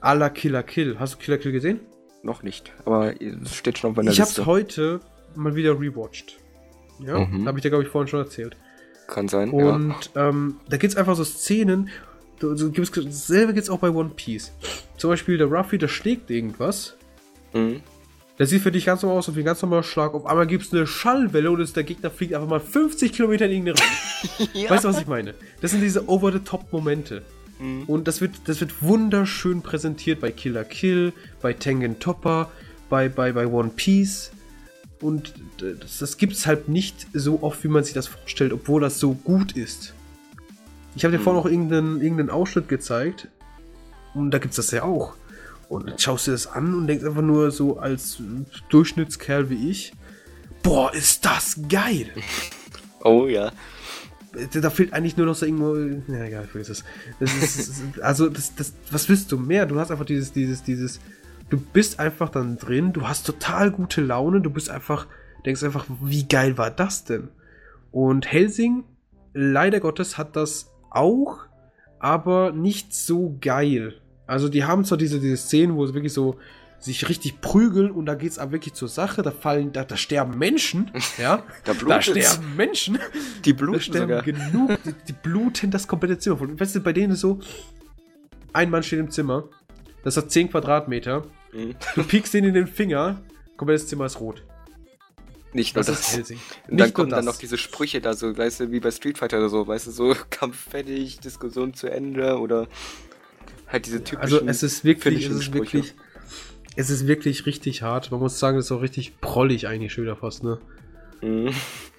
à 0.00 0.14
la 0.14 0.28
Killer 0.30 0.62
Kill. 0.62 0.98
Hast 0.98 1.14
du 1.14 1.18
Killer 1.18 1.38
Kill 1.38 1.52
gesehen? 1.52 1.80
Noch 2.22 2.42
nicht, 2.42 2.72
aber 2.85 3.20
es 3.20 3.54
steht 3.54 3.78
schon 3.78 3.90
auf 3.90 3.96
meiner 3.96 4.11
ich 4.11 4.18
Liste. 4.18 4.33
Ich 4.33 4.38
hab's 4.38 4.46
heute 4.46 5.00
mal 5.35 5.54
wieder 5.57 5.78
rewatcht. 5.78 6.38
Ja, 7.00 7.18
mhm. 7.18 7.46
habe 7.46 7.59
ich 7.59 7.62
dir, 7.62 7.70
glaube 7.70 7.85
ich, 7.85 7.90
vorhin 7.90 8.09
schon 8.09 8.20
erzählt. 8.20 8.57
Kann 9.09 9.28
sein, 9.28 9.50
Und 9.50 10.11
ja. 10.14 10.28
ähm, 10.28 10.61
da 10.68 10.76
gibt's 10.76 10.96
einfach 10.96 11.16
so 11.16 11.24
Szenen, 11.24 11.90
so, 12.40 12.70
gibt's, 12.70 12.90
dasselbe 12.92 13.52
gibt's 13.52 13.68
auch 13.68 13.78
bei 13.78 13.90
One 13.90 14.12
Piece. 14.16 14.52
Zum 14.96 15.11
Beispiel 15.11 15.38
der 15.38 15.48
Ruffy, 15.48 15.76
der 15.76 15.88
schlägt 15.88 16.30
irgendwas. 16.30 16.96
Mhm. 17.54 17.80
Das 18.36 18.50
sieht 18.50 18.62
für 18.62 18.72
dich 18.72 18.84
ganz 18.84 19.02
normal 19.02 19.18
aus, 19.18 19.34
wie 19.34 19.40
ein 19.40 19.44
ganz 19.44 19.62
normaler 19.62 19.84
Schlag. 19.84 20.12
Auf 20.12 20.26
einmal 20.26 20.46
gibt 20.46 20.64
es 20.64 20.72
eine 20.72 20.88
Schallwelle 20.88 21.52
und 21.52 21.76
der 21.76 21.84
Gegner 21.84 22.10
fliegt 22.10 22.34
einfach 22.34 22.48
mal 22.48 22.60
50 22.60 23.12
Kilometer 23.12 23.46
in 23.46 23.64
irgendeine 23.64 23.78
Richtung. 23.78 24.48
ja. 24.60 24.70
Weißt 24.70 24.84
du, 24.84 24.88
was 24.88 25.00
ich 25.00 25.06
meine? 25.06 25.34
Das 25.60 25.70
sind 25.70 25.82
diese 25.82 26.08
Over-the-Top-Momente. 26.08 27.22
Mhm. 27.60 27.84
Und 27.84 28.08
das 28.08 28.20
wird, 28.20 28.32
das 28.46 28.60
wird 28.60 28.82
wunderschön 28.82 29.62
präsentiert 29.62 30.20
bei 30.20 30.32
Killer 30.32 30.64
Kill, 30.64 31.12
bei 31.40 31.52
Tengen 31.52 32.00
Topper, 32.00 32.50
bei, 32.90 33.08
bei, 33.08 33.32
bei 33.32 33.46
One 33.46 33.70
Piece. 33.76 34.32
Und 35.00 35.34
das, 35.58 35.98
das 35.98 36.16
gibt 36.16 36.32
es 36.32 36.46
halt 36.46 36.68
nicht 36.68 37.06
so 37.12 37.40
oft, 37.42 37.62
wie 37.62 37.68
man 37.68 37.84
sich 37.84 37.94
das 37.94 38.08
vorstellt, 38.08 38.52
obwohl 38.52 38.80
das 38.80 38.98
so 38.98 39.12
gut 39.12 39.52
ist. 39.52 39.94
Ich 40.96 41.04
habe 41.04 41.12
dir 41.12 41.18
mhm. 41.18 41.24
vorhin 41.24 41.40
auch 41.42 41.46
irgendeinen, 41.46 42.00
irgendeinen 42.00 42.30
Ausschnitt 42.30 42.68
gezeigt. 42.68 43.28
Und 44.12 44.32
da 44.32 44.38
gibt 44.38 44.52
es 44.52 44.56
das 44.56 44.72
ja 44.72 44.82
auch. 44.82 45.14
Und 45.68 45.88
dann 45.88 45.98
schaust 45.98 46.27
du 46.27 46.33
das 46.33 46.46
an 46.46 46.74
und 46.74 46.87
denkst 46.87 47.05
einfach 47.05 47.22
nur 47.22 47.50
so 47.50 47.79
als 47.79 48.18
Durchschnittskerl 48.68 49.50
wie 49.50 49.70
ich, 49.70 49.92
boah, 50.62 50.92
ist 50.92 51.24
das 51.24 51.61
geil. 51.68 52.09
Oh 53.07 53.27
ja. 53.27 53.53
Da 54.55 54.70
fehlt 54.70 54.94
eigentlich 54.94 55.18
nur 55.18 55.27
noch 55.27 55.35
so 55.35 55.44
irgendwo. 55.44 55.77
Ja, 56.11 56.24
egal, 56.24 56.46
vergiss 56.46 56.70
es. 56.70 56.85
Das 57.20 57.37
ist, 57.37 57.83
also, 58.00 58.31
das, 58.31 58.55
das, 58.55 58.72
was 58.90 59.09
willst 59.11 59.31
du 59.31 59.37
mehr? 59.37 59.66
Du 59.66 59.79
hast 59.79 59.90
einfach 59.90 60.07
dieses, 60.07 60.33
dieses, 60.33 60.62
dieses. 60.62 61.00
Du 61.50 61.59
bist 61.61 62.00
einfach 62.00 62.31
dann 62.31 62.57
drin, 62.57 62.94
du 62.94 63.07
hast 63.07 63.27
total 63.27 63.70
gute 63.70 64.00
Laune, 64.00 64.40
du 64.40 64.48
bist 64.48 64.70
einfach, 64.70 65.07
denkst 65.44 65.62
einfach, 65.62 65.85
wie 66.03 66.27
geil 66.27 66.57
war 66.57 66.70
das 66.70 67.05
denn? 67.05 67.29
Und 67.92 68.33
Helsing, 68.33 68.85
leider 69.35 69.81
Gottes, 69.81 70.16
hat 70.16 70.35
das 70.35 70.72
auch, 70.90 71.40
aber 71.98 72.53
nicht 72.53 72.94
so 72.94 73.37
geil. 73.40 74.00
Also 74.26 74.48
die 74.48 74.64
haben 74.64 74.84
zwar 74.84 74.98
diese, 74.98 75.20
diese 75.20 75.37
Szenen, 75.37 75.76
wo 75.76 75.87
sie 75.87 75.94
wirklich 75.94 76.12
so 76.12 76.38
sich 76.84 77.08
richtig 77.08 77.40
prügeln 77.40 77.90
und 77.90 78.04
da 78.04 78.14
geht's 78.14 78.38
aber 78.38 78.52
wirklich 78.52 78.74
zur 78.74 78.88
Sache, 78.88 79.22
da 79.22 79.30
fallen, 79.30 79.72
da, 79.72 79.84
da 79.84 79.96
sterben 79.96 80.38
Menschen, 80.38 80.90
ja, 81.18 81.42
da, 81.64 81.72
da 81.72 82.02
sterben 82.02 82.56
Menschen, 82.56 82.98
die 83.44 83.54
bluten 83.54 83.78
da 83.78 83.80
sterben 83.80 84.08
sogar. 84.08 84.22
genug, 84.22 84.82
die, 84.84 84.92
die, 85.08 85.12
bluten 85.14 85.70
das 85.70 85.88
komplette 85.88 86.18
Zimmer. 86.18 86.38
Weißt 86.40 86.74
du, 86.74 86.80
bei 86.80 86.92
denen 86.92 87.14
ist 87.14 87.20
so, 87.20 87.40
ein 88.52 88.68
Mann 88.68 88.82
steht 88.82 88.98
im 88.98 89.10
Zimmer, 89.10 89.48
das 90.02 90.18
hat 90.18 90.30
10 90.30 90.50
Quadratmeter, 90.50 91.24
mhm. 91.52 91.74
du 91.94 92.04
piekst 92.04 92.34
den 92.34 92.44
in 92.44 92.54
den 92.54 92.66
Finger, 92.66 93.22
komplettes 93.56 93.87
Zimmer 93.87 94.04
ist 94.04 94.20
rot. 94.20 94.42
Nicht 95.54 95.76
nur 95.76 95.84
das. 95.84 96.16
das. 96.16 96.30
Ist 96.30 96.38
Und 96.68 96.78
dann 96.78 96.92
kommen 96.92 97.10
dann 97.10 97.24
noch 97.24 97.37
diese 97.37 97.56
Sprüche 97.56 98.00
da 98.00 98.12
so, 98.14 98.37
weißt 98.37 98.60
du, 98.60 98.72
wie 98.72 98.80
bei 98.80 98.90
Street 98.90 99.16
Fighter 99.16 99.38
oder 99.38 99.48
so, 99.48 99.66
weißt 99.66 99.87
du, 99.87 99.90
so 99.92 100.16
Kampf 100.30 100.68
fertig, 100.70 101.20
Diskussion 101.20 101.72
zu 101.72 101.90
Ende 101.90 102.38
oder 102.38 102.66
Halt 103.74 103.87
diese 103.87 104.04
typischen 104.04 104.22
Also 104.22 104.40
es 104.46 104.62
ist 104.62 104.84
wirklich, 104.84 105.26
es 105.26 105.34
ist 105.34 105.52
wirklich, 105.52 105.94
es 106.76 106.90
ist 106.90 107.08
wirklich 107.08 107.44
richtig 107.44 107.82
hart. 107.82 108.12
Man 108.12 108.20
muss 108.20 108.38
sagen, 108.38 108.56
es 108.56 108.66
ist 108.66 108.72
auch 108.72 108.82
richtig 108.82 109.20
prollig 109.20 109.66
eigentlich 109.66 109.92
schon 109.92 110.04
wieder 110.04 110.14
fast, 110.14 110.44
ne? 110.44 110.58
Mhm. 111.22 111.50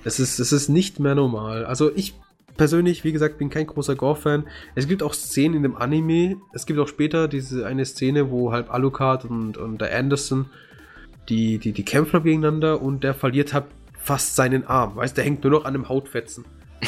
Es 0.06 0.22
ist, 0.22 0.40
es 0.40 0.54
ist 0.54 0.70
nicht 0.70 1.02
mehr 1.02 1.16
normal. 1.16 1.66
Also 1.66 1.94
ich 1.94 2.14
persönlich, 2.56 3.04
wie 3.04 3.12
gesagt, 3.12 3.40
bin 3.40 3.50
kein 3.50 3.68
großer 3.68 3.96
Gore-Fan. 3.96 4.48
Es 4.76 4.88
gibt 4.88 5.04
auch 5.04 5.14
Szenen 5.14 5.58
in 5.58 5.64
dem 5.64 5.76
Anime. 5.76 6.38
Es 6.54 6.66
gibt 6.66 6.80
auch 6.80 6.88
später 6.88 7.28
diese 7.28 7.66
eine 7.66 7.84
Szene, 7.84 8.32
wo 8.32 8.54
halt 8.54 8.70
Alucard 8.70 9.26
und, 9.26 9.58
und 9.58 9.82
der 9.82 9.94
Anderson 9.98 10.46
die, 11.28 11.58
die, 11.58 11.74
die 11.74 11.84
kämpfen 11.84 12.24
gegeneinander 12.24 12.82
und 12.82 13.04
der 13.04 13.14
verliert 13.14 13.54
halt 13.54 13.66
fast 14.00 14.38
seinen 14.38 14.66
Arm. 14.66 14.96
Weißt 14.96 15.18
der 15.18 15.26
hängt 15.26 15.44
nur 15.44 15.52
noch 15.52 15.66
an 15.66 15.76
einem 15.76 15.90
Hautfetzen. 15.90 16.46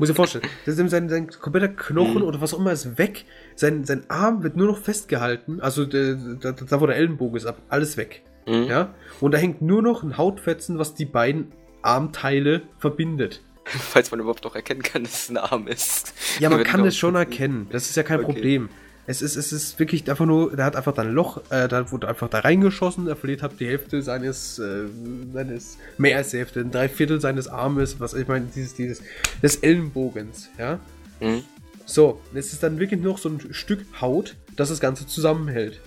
Muss 0.00 0.08
dir 0.08 0.14
vorstellen, 0.16 0.44
das 0.66 0.76
ist 0.76 0.90
sein, 0.90 1.08
sein 1.08 1.28
kompletter 1.28 1.68
Knochen 1.68 2.22
oder 2.22 2.40
was 2.40 2.52
auch 2.54 2.58
immer 2.58 2.72
ist 2.72 2.98
weg. 2.98 3.24
Sein, 3.54 3.84
sein 3.84 4.04
Arm 4.08 4.42
wird 4.42 4.56
nur 4.56 4.66
noch 4.66 4.78
festgehalten. 4.78 5.60
Also 5.60 5.84
der, 5.84 6.14
da, 6.14 6.50
da, 6.52 6.80
wo 6.80 6.86
der 6.86 6.96
Ellenbogen 6.96 7.36
ist, 7.36 7.46
ab- 7.46 7.60
alles 7.68 7.96
weg. 7.96 8.22
Mhm. 8.46 8.64
Ja? 8.64 8.94
Und 9.20 9.32
da 9.32 9.38
hängt 9.38 9.62
nur 9.62 9.82
noch 9.82 10.02
ein 10.02 10.16
Hautfetzen, 10.16 10.78
was 10.78 10.94
die 10.94 11.04
beiden 11.04 11.52
Armteile 11.82 12.62
verbindet. 12.78 13.42
Falls 13.64 14.10
man 14.10 14.20
überhaupt 14.20 14.42
noch 14.44 14.54
erkennen 14.56 14.82
kann, 14.82 15.04
dass 15.04 15.24
es 15.24 15.28
ein 15.30 15.36
Arm 15.36 15.66
ist. 15.68 16.14
Ja, 16.40 16.48
man 16.50 16.64
kann 16.64 16.84
es 16.86 16.96
schon 16.96 17.14
erkennen. 17.14 17.68
Das 17.70 17.88
ist 17.90 17.96
ja 17.96 18.02
kein 18.02 18.20
Okay. 18.20 18.32
Problem. 18.32 18.68
Es 19.10 19.22
ist, 19.22 19.34
es 19.34 19.52
ist 19.52 19.76
wirklich 19.80 20.08
einfach 20.08 20.24
nur, 20.24 20.54
der 20.54 20.64
hat 20.64 20.76
einfach 20.76 20.94
dann 20.94 21.08
ein 21.08 21.14
Loch, 21.14 21.38
äh, 21.50 21.66
da 21.66 21.90
wurde 21.90 22.06
einfach 22.06 22.28
da 22.28 22.38
reingeschossen, 22.38 23.08
er 23.08 23.16
verliert 23.16 23.42
hat 23.42 23.58
die 23.58 23.66
Hälfte 23.66 24.02
seines, 24.02 24.60
äh, 24.60 24.84
seines, 25.32 25.78
mehr 25.98 26.16
als 26.16 26.30
die 26.30 26.38
Hälfte, 26.38 26.60
ein 26.60 26.70
Dreiviertel 26.70 27.20
seines 27.20 27.48
Armes, 27.48 27.98
was 27.98 28.14
ich 28.14 28.28
meine, 28.28 28.46
dieses, 28.54 28.74
dieses, 28.74 29.02
des 29.42 29.56
Ellenbogens, 29.56 30.48
ja. 30.58 30.78
Mhm. 31.18 31.42
So, 31.86 32.20
es 32.34 32.52
ist 32.52 32.62
dann 32.62 32.78
wirklich 32.78 33.00
noch 33.00 33.18
so 33.18 33.30
ein 33.30 33.52
Stück 33.52 33.84
Haut, 34.00 34.36
das 34.54 34.68
das 34.68 34.78
Ganze 34.78 35.08
zusammenhält. 35.08 35.80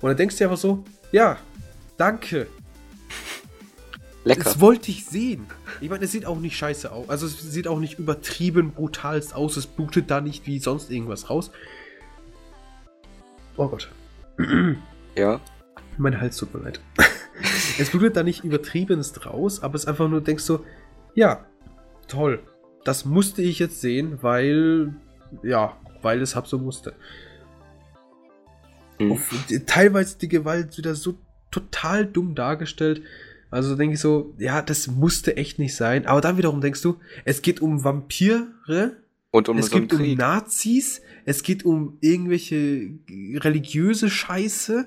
Und 0.00 0.08
dann 0.08 0.16
denkst 0.16 0.34
du 0.34 0.38
dir 0.38 0.46
einfach 0.46 0.60
so, 0.60 0.82
ja, 1.12 1.38
danke, 1.96 2.48
Lecker. 4.24 4.42
das 4.42 4.58
wollte 4.58 4.90
ich 4.90 5.06
sehen. 5.06 5.46
Ich 5.80 5.90
meine, 5.90 6.06
es 6.06 6.10
sieht 6.10 6.26
auch 6.26 6.40
nicht 6.40 6.56
scheiße 6.56 6.90
aus. 6.90 7.08
Also 7.08 7.26
es 7.26 7.40
sieht 7.40 7.68
auch 7.68 7.78
nicht 7.78 8.00
übertrieben 8.00 8.72
brutalst 8.72 9.32
aus. 9.32 9.56
Es 9.56 9.66
blutet 9.66 10.10
da 10.10 10.20
nicht 10.20 10.48
wie 10.48 10.58
sonst 10.58 10.90
irgendwas 10.90 11.30
raus. 11.30 11.52
Oh 13.56 13.68
Gott. 13.68 13.90
Ja. 15.16 15.40
Mein 15.96 16.20
Hals 16.20 16.38
tut 16.38 16.52
mir 16.52 16.60
leid. 16.60 16.80
es 17.78 17.90
blutet 17.90 18.16
da 18.16 18.24
nicht 18.24 18.42
übertriebenst 18.42 19.26
raus, 19.26 19.62
aber 19.62 19.76
es 19.76 19.82
ist 19.82 19.88
einfach 19.88 20.08
nur, 20.08 20.20
denkst 20.20 20.44
du, 20.48 20.64
ja, 21.14 21.46
toll. 22.08 22.40
Das 22.82 23.04
musste 23.04 23.42
ich 23.42 23.60
jetzt 23.60 23.80
sehen, 23.80 24.18
weil, 24.22 24.92
ja, 25.44 25.76
weil 26.02 26.20
es 26.20 26.34
hab 26.34 26.48
so 26.48 26.58
musste. 26.58 26.94
Mhm. 28.98 29.18
Teilweise 29.66 30.18
die 30.18 30.28
Gewalt 30.28 30.76
wieder 30.76 30.96
so 30.96 31.16
total 31.50 32.06
dumm 32.06 32.34
dargestellt. 32.34 33.02
Also 33.50 33.76
denke 33.76 33.94
ich 33.94 34.00
so, 34.00 34.34
ja, 34.38 34.62
das 34.62 34.88
musste 34.88 35.36
echt 35.36 35.58
nicht 35.58 35.76
sein. 35.76 36.06
Aber 36.06 36.20
dann 36.20 36.36
wiederum 36.36 36.60
denkst 36.60 36.82
du, 36.82 36.96
es 37.24 37.40
geht 37.40 37.62
um 37.62 37.84
Vampire, 37.84 38.48
Und 39.30 39.48
um 39.48 39.58
es 39.58 39.66
so 39.66 39.80
geht 39.80 39.92
um. 39.92 40.14
Nazis, 40.14 41.02
es 41.24 41.42
geht 41.42 41.64
um 41.64 41.96
irgendwelche 42.00 42.90
religiöse 43.40 44.10
Scheiße. 44.10 44.86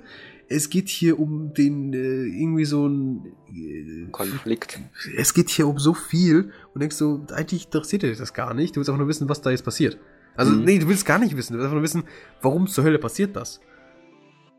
Es 0.49 0.69
geht 0.69 0.87
hier 0.87 1.19
um 1.19 1.53
den 1.53 1.91
äh, 1.93 1.97
irgendwie 2.23 2.63
so 2.63 2.87
ein 2.87 3.33
äh, 3.53 4.09
Konflikt. 4.11 4.79
es 5.17 5.33
geht 5.33 5.49
hier 5.49 5.67
um 5.67 5.77
so 5.77 5.93
viel 5.93 6.51
und 6.73 6.79
denkst 6.81 6.95
so, 6.95 7.25
eigentlich 7.33 7.65
interessiert 7.65 8.03
dich 8.03 8.17
das 8.17 8.33
gar 8.33 8.53
nicht. 8.53 8.75
Du 8.75 8.79
willst 8.79 8.89
einfach 8.89 8.99
nur 8.99 9.09
wissen, 9.09 9.27
was 9.27 9.41
da 9.41 9.49
jetzt 9.51 9.65
passiert. 9.65 9.97
Also, 10.37 10.53
Mhm. 10.53 10.63
nee, 10.63 10.79
du 10.79 10.87
willst 10.87 11.05
gar 11.05 11.19
nicht 11.19 11.35
wissen. 11.35 11.53
Du 11.53 11.57
willst 11.59 11.65
einfach 11.65 11.75
nur 11.75 11.83
wissen, 11.83 12.03
warum 12.41 12.67
zur 12.67 12.83
Hölle 12.85 12.99
passiert 12.99 13.35
das. 13.35 13.59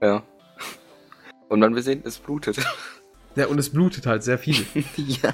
Ja. 0.02 0.24
Und 1.48 1.60
dann 1.62 1.74
wir 1.74 1.82
sehen, 1.82 2.02
es 2.04 2.18
blutet. 2.18 2.58
Ja, 3.38 3.46
und 3.46 3.58
es 3.58 3.70
blutet 3.70 4.04
halt 4.04 4.24
sehr 4.24 4.36
viel. 4.36 4.56
ja. 4.96 5.32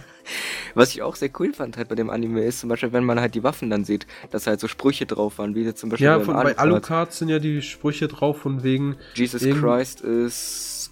Was 0.74 0.90
ich 0.90 1.00
auch 1.00 1.16
sehr 1.16 1.30
cool 1.38 1.54
fand 1.54 1.78
halt 1.78 1.88
bei 1.88 1.94
dem 1.94 2.10
Anime 2.10 2.44
ist 2.44 2.60
zum 2.60 2.68
Beispiel, 2.68 2.92
wenn 2.92 3.04
man 3.04 3.18
halt 3.18 3.34
die 3.34 3.42
Waffen 3.42 3.70
dann 3.70 3.84
sieht, 3.84 4.06
dass 4.30 4.46
halt 4.46 4.60
so 4.60 4.68
Sprüche 4.68 5.06
drauf 5.06 5.38
waren, 5.38 5.54
wie 5.54 5.72
zum 5.72 5.88
Beispiel 5.88 6.06
ja, 6.06 6.20
von, 6.20 6.34
bei 6.34 6.58
Alucard. 6.58 7.14
Sind 7.14 7.30
ja 7.30 7.38
die 7.38 7.62
Sprüche 7.62 8.08
drauf 8.08 8.42
von 8.42 8.62
wegen 8.62 8.96
Jesus 9.14 9.42
Christ 9.42 10.02
is 10.02 10.90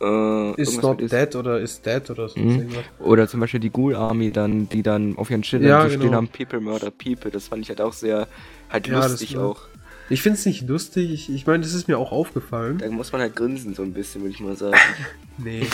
äh, 0.00 0.60
is 0.60 0.82
not 0.82 1.00
mit 1.00 1.12
dead 1.12 1.36
oder 1.36 1.60
is 1.60 1.82
dead 1.82 2.10
oder 2.10 2.28
so. 2.28 2.40
Mhm. 2.40 2.68
Oder 2.98 3.28
zum 3.28 3.38
Beispiel 3.38 3.60
die 3.60 3.70
Ghoul 3.70 3.94
Army 3.94 4.32
dann, 4.32 4.68
die 4.68 4.82
dann 4.82 5.16
auf 5.18 5.30
ihren 5.30 5.44
Schildern 5.44 5.68
Ja, 5.68 5.82
so 5.82 5.88
genau. 5.90 6.00
stehen 6.00 6.14
haben, 6.16 6.28
People 6.28 6.60
Murder 6.60 6.90
People. 6.90 7.30
Das 7.30 7.46
fand 7.46 7.62
ich 7.62 7.68
halt 7.68 7.80
auch 7.80 7.92
sehr 7.92 8.26
halt 8.70 8.88
Ja, 8.88 9.06
lustig 9.06 9.38
auch. 9.38 9.68
Ich 10.08 10.22
finde 10.22 10.38
es 10.38 10.46
nicht 10.46 10.66
lustig. 10.68 11.12
Ich, 11.12 11.32
ich 11.32 11.46
meine, 11.46 11.62
das 11.62 11.74
ist 11.74 11.86
mir 11.86 11.96
auch 11.96 12.10
aufgefallen. 12.10 12.78
Da 12.78 12.88
muss 12.88 13.12
man 13.12 13.20
halt 13.20 13.36
grinsen 13.36 13.74
so 13.74 13.82
ein 13.82 13.92
bisschen, 13.92 14.22
würde 14.22 14.34
ich 14.34 14.40
mal 14.40 14.56
sagen. 14.56 14.76
Nee. 15.42 15.66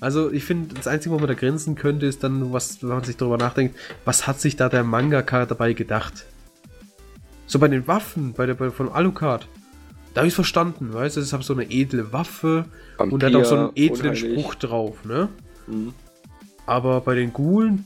Also 0.00 0.32
ich 0.32 0.44
finde, 0.44 0.74
das 0.74 0.86
Einzige, 0.86 1.14
wo 1.14 1.18
man 1.18 1.28
da 1.28 1.34
grinsen 1.34 1.74
könnte, 1.74 2.06
ist 2.06 2.24
dann, 2.24 2.52
was, 2.52 2.82
wenn 2.82 2.88
man 2.88 3.04
sich 3.04 3.18
darüber 3.18 3.36
nachdenkt, 3.36 3.78
was 4.06 4.26
hat 4.26 4.40
sich 4.40 4.56
da 4.56 4.70
der 4.70 4.82
Mangaka 4.82 5.44
dabei 5.44 5.74
gedacht? 5.74 6.24
So 7.46 7.58
bei 7.58 7.68
den 7.68 7.86
Waffen, 7.86 8.32
bei 8.32 8.46
der 8.46 8.54
bei, 8.54 8.70
von 8.70 8.88
Alucard, 8.90 9.46
da 10.14 10.20
habe 10.20 10.28
ich 10.28 10.34
verstanden, 10.34 10.92
weißt 10.92 11.16
du, 11.16 11.20
ich 11.20 11.32
habe 11.32 11.42
so 11.42 11.52
eine 11.52 11.70
edle 11.70 12.12
Waffe 12.12 12.64
und 12.96 13.22
der 13.22 13.28
hat 13.30 13.36
auch 13.36 13.44
so 13.44 13.56
einen 13.56 13.70
edlen 13.74 14.10
unheilig. 14.12 14.40
Spruch 14.40 14.54
drauf, 14.54 15.04
ne? 15.04 15.28
Mhm. 15.66 15.92
Aber 16.66 17.00
bei 17.02 17.14
den 17.14 17.32
Ghoulen, 17.32 17.84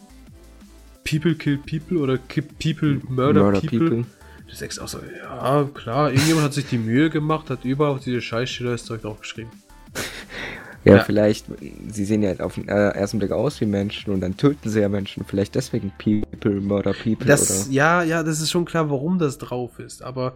People 1.04 1.34
kill 1.34 1.58
people 1.58 1.98
oder 1.98 2.16
People 2.18 3.00
murder, 3.08 3.42
Murder 3.42 3.60
people, 3.60 3.78
People. 3.78 4.04
das 4.48 4.62
ist 4.62 4.78
auch 4.78 4.88
so, 4.88 4.98
ja, 4.98 5.68
klar, 5.74 6.10
irgendjemand 6.10 6.46
hat 6.46 6.54
sich 6.54 6.66
die 6.66 6.78
Mühe 6.78 7.10
gemacht, 7.10 7.50
hat 7.50 7.64
überall 7.64 7.92
auf 7.92 8.00
diese 8.00 8.20
Scheißschilder 8.20 8.72
das 8.72 8.84
Zeug 8.84 9.02
draufgeschrieben. 9.02 9.50
Ja, 10.84 10.96
Ja. 10.96 11.04
vielleicht, 11.04 11.46
sie 11.88 12.04
sehen 12.04 12.22
ja 12.22 12.38
auf 12.40 12.54
den 12.56 12.68
äh, 12.68 12.90
ersten 12.90 13.18
Blick 13.18 13.32
aus 13.32 13.60
wie 13.60 13.66
Menschen 13.66 14.12
und 14.12 14.20
dann 14.20 14.36
töten 14.36 14.68
sie 14.68 14.80
ja 14.80 14.88
Menschen. 14.88 15.24
Vielleicht 15.24 15.54
deswegen 15.54 15.92
People 15.98 16.60
Murder 16.60 16.92
People 16.92 17.26
Das, 17.26 17.66
oder. 17.66 17.72
ja, 17.74 18.02
ja, 18.02 18.22
das 18.22 18.40
ist 18.40 18.50
schon 18.50 18.64
klar, 18.66 18.90
warum 18.90 19.18
das 19.18 19.38
drauf 19.38 19.78
ist, 19.78 20.02
aber 20.02 20.34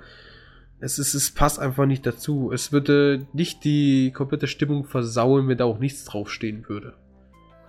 es, 0.81 0.99
ist, 0.99 1.15
es 1.15 1.31
passt 1.33 1.59
einfach 1.59 1.87
nicht 1.87 2.07
dazu. 2.07 2.51
Es 2.53 2.73
würde 2.73 3.27
nicht 3.33 3.65
die 3.65 4.13
komplette 4.13 4.47
Stimmung 4.47 4.85
versauen, 4.85 5.49
wenn 5.49 5.59
da 5.59 5.65
auch 5.65 5.79
nichts 5.81 6.05
draufstehen 6.05 6.69
würde. 6.69 6.95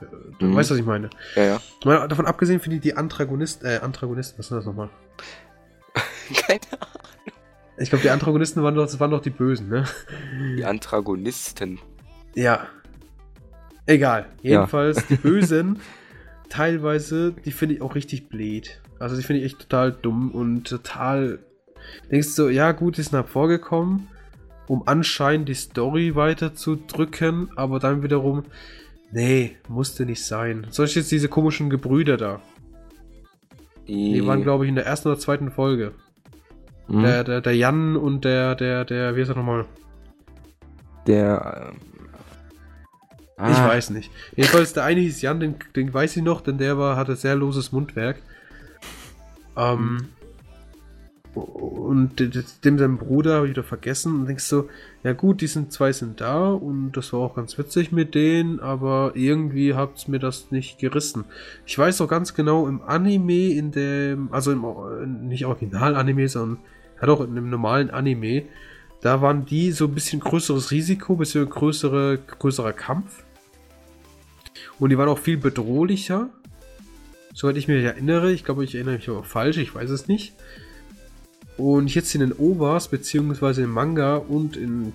Äh, 0.02 0.06
Du 0.39 0.46
Mhm. 0.46 0.56
weißt, 0.56 0.72
was 0.72 0.78
ich 0.78 0.86
meine. 0.86 1.10
Ja, 1.36 1.44
ja. 1.44 1.62
Mal 1.84 2.08
Davon 2.08 2.26
abgesehen 2.28 2.60
finde 2.62 2.78
ich 2.78 2.82
die 2.82 2.96
Antagonisten, 2.96 3.65
äh, 3.65 3.80
Antagonisten, 3.82 4.38
was 4.39 4.48
sind 4.48 4.58
das 4.58 4.65
nochmal? 4.65 4.89
Keine 6.48 6.62
Ahnung. 6.72 6.88
Ich 7.78 7.89
glaube, 7.89 8.04
die 8.04 8.10
Antagonisten 8.10 8.62
waren 8.62 8.76
doch, 8.76 9.00
waren 9.00 9.12
doch 9.12 9.22
die 9.22 9.30
Bösen, 9.30 9.70
ne? 9.70 9.86
Die 10.58 10.65
Antagonisten. 10.65 11.80
Ja. 12.39 12.67
Egal. 13.86 14.28
Ja. 14.41 14.52
Jedenfalls, 14.52 15.06
die 15.08 15.15
Bösen, 15.28 15.80
teilweise, 16.47 17.34
die 17.45 17.52
finde 17.52 17.75
ich 17.75 17.82
auch 17.82 17.95
richtig 17.95 18.30
blöd. 18.30 18.82
Also, 18.97 19.17
die 19.17 19.23
finde 19.23 19.41
ich 19.41 19.45
echt 19.45 19.60
total 19.60 19.91
dumm 19.91 20.32
und 20.32 20.67
total. 20.67 21.39
Denkst 22.12 22.28
du 22.28 22.34
so, 22.34 22.49
ja, 22.49 22.71
gut, 22.71 22.97
die 22.97 23.02
sind 23.02 23.13
hervorgekommen, 23.13 24.08
um 24.67 24.84
anscheinend 24.86 25.49
die 25.49 25.54
Story 25.54 26.15
weiterzudrücken, 26.15 27.49
aber 27.56 27.80
dann 27.80 28.04
wiederum, 28.04 28.43
nee, 29.12 29.58
musste 29.67 30.06
nicht 30.06 30.23
sein. 30.23 30.67
Zum 30.69 30.84
Beispiel 30.84 31.02
jetzt 31.02 31.12
diese 31.12 31.30
komischen 31.30 31.69
Gebrüder 31.69 32.15
da. 32.17 32.41
Die 33.88 34.25
waren, 34.25 34.43
glaube 34.43 34.65
ich, 34.65 34.69
in 34.69 34.75
der 34.75 34.86
ersten 34.86 35.08
oder 35.08 35.17
zweiten 35.17 35.49
Folge. 35.49 35.93
Mhm. 36.88 37.02
Der, 37.02 37.23
der, 37.23 37.41
der 37.41 37.56
Jan 37.56 37.95
und 37.95 38.23
der, 38.23 38.54
der, 38.54 38.86
der, 38.86 39.15
wie 39.15 39.21
ist 39.21 39.30
er 39.30 39.36
nochmal? 39.36 39.65
der. 41.10 41.73
Ähm, 43.39 43.52
Ich 43.52 43.58
ah, 43.58 43.67
weiß 43.69 43.91
nicht. 43.91 44.12
Jedenfalls, 44.36 44.73
der 44.73 44.84
eine 44.84 44.99
hieß 45.02 45.21
Jan, 45.21 45.39
den, 45.39 45.56
den 45.75 45.93
weiß 45.93 46.17
ich 46.17 46.23
noch, 46.23 46.41
denn 46.41 46.58
der 46.58 46.78
war, 46.78 46.95
hatte 46.95 47.15
sehr 47.15 47.36
loses 47.36 47.71
Mundwerk. 47.71 48.17
Ähm, 49.58 50.10
und 51.36 52.19
de- 52.19 52.28
de- 52.28 52.43
dem 52.63 52.78
sein 52.80 52.97
Bruder 52.97 53.36
habe 53.36 53.45
ich 53.45 53.52
wieder 53.52 53.63
vergessen 53.63 54.15
und 54.15 54.25
denkst 54.25 54.45
so, 54.45 54.67
ja 55.04 55.13
gut, 55.13 55.41
die 55.41 55.47
sind 55.47 55.71
zwei 55.71 55.93
sind 55.93 56.19
da 56.21 56.49
und 56.49 56.93
das 56.93 57.13
war 57.13 57.19
auch 57.19 57.36
ganz 57.36 57.58
witzig 57.58 57.91
mit 57.91 58.15
denen, 58.15 58.60
aber 58.60 59.12
irgendwie 59.13 59.75
hat's 59.75 60.08
mir 60.08 60.19
das 60.19 60.52
nicht 60.52 60.80
gerissen. 60.80 61.25
Ich 61.65 61.78
weiß 61.78 62.02
auch 62.02 62.08
ganz 62.08 62.34
genau, 62.34 62.67
im 62.67 62.82
Anime, 62.82 63.52
in 63.52 63.71
dem, 63.71 64.34
also 64.34 64.52
im, 64.52 65.28
nicht 65.28 65.45
Original-Anime, 65.45 66.28
sondern 66.28 66.60
hat 66.99 67.10
auch 67.10 67.21
in 67.21 67.32
einem 67.32 67.49
normalen 67.49 67.91
Anime, 67.91 68.43
da 69.02 69.21
waren 69.21 69.45
die 69.45 69.71
so 69.71 69.86
ein 69.86 69.93
bisschen 69.93 70.19
größeres 70.19 70.71
Risiko, 70.71 71.15
bisschen 71.15 71.47
größere, 71.49 72.17
größerer 72.39 72.73
Kampf. 72.73 73.23
Und 74.80 74.89
die 74.89 74.98
waren 74.98 75.10
auch 75.10 75.20
viel 75.20 75.38
bedrohlicher. 75.38 76.30
Soweit 77.34 77.58
ich 77.58 77.68
mich 77.68 77.84
erinnere. 77.84 78.32
Ich 78.32 78.44
glaube, 78.44 78.63
ich 78.63 78.76
erinnere 78.76 78.96
mich 78.96 79.10
aber 79.10 79.24
falsch. 79.24 79.58
Ich 79.58 79.76
weiß 79.76 79.89
es 79.89 80.08
nicht. 80.08 80.34
Und 81.58 81.94
jetzt 81.94 82.15
in 82.15 82.22
den 82.22 82.34
OVAs, 82.34 82.88
beziehungsweise 82.88 83.63
im 83.63 83.72
Manga 83.72 84.15
und 84.15 84.56
in, 84.56 84.94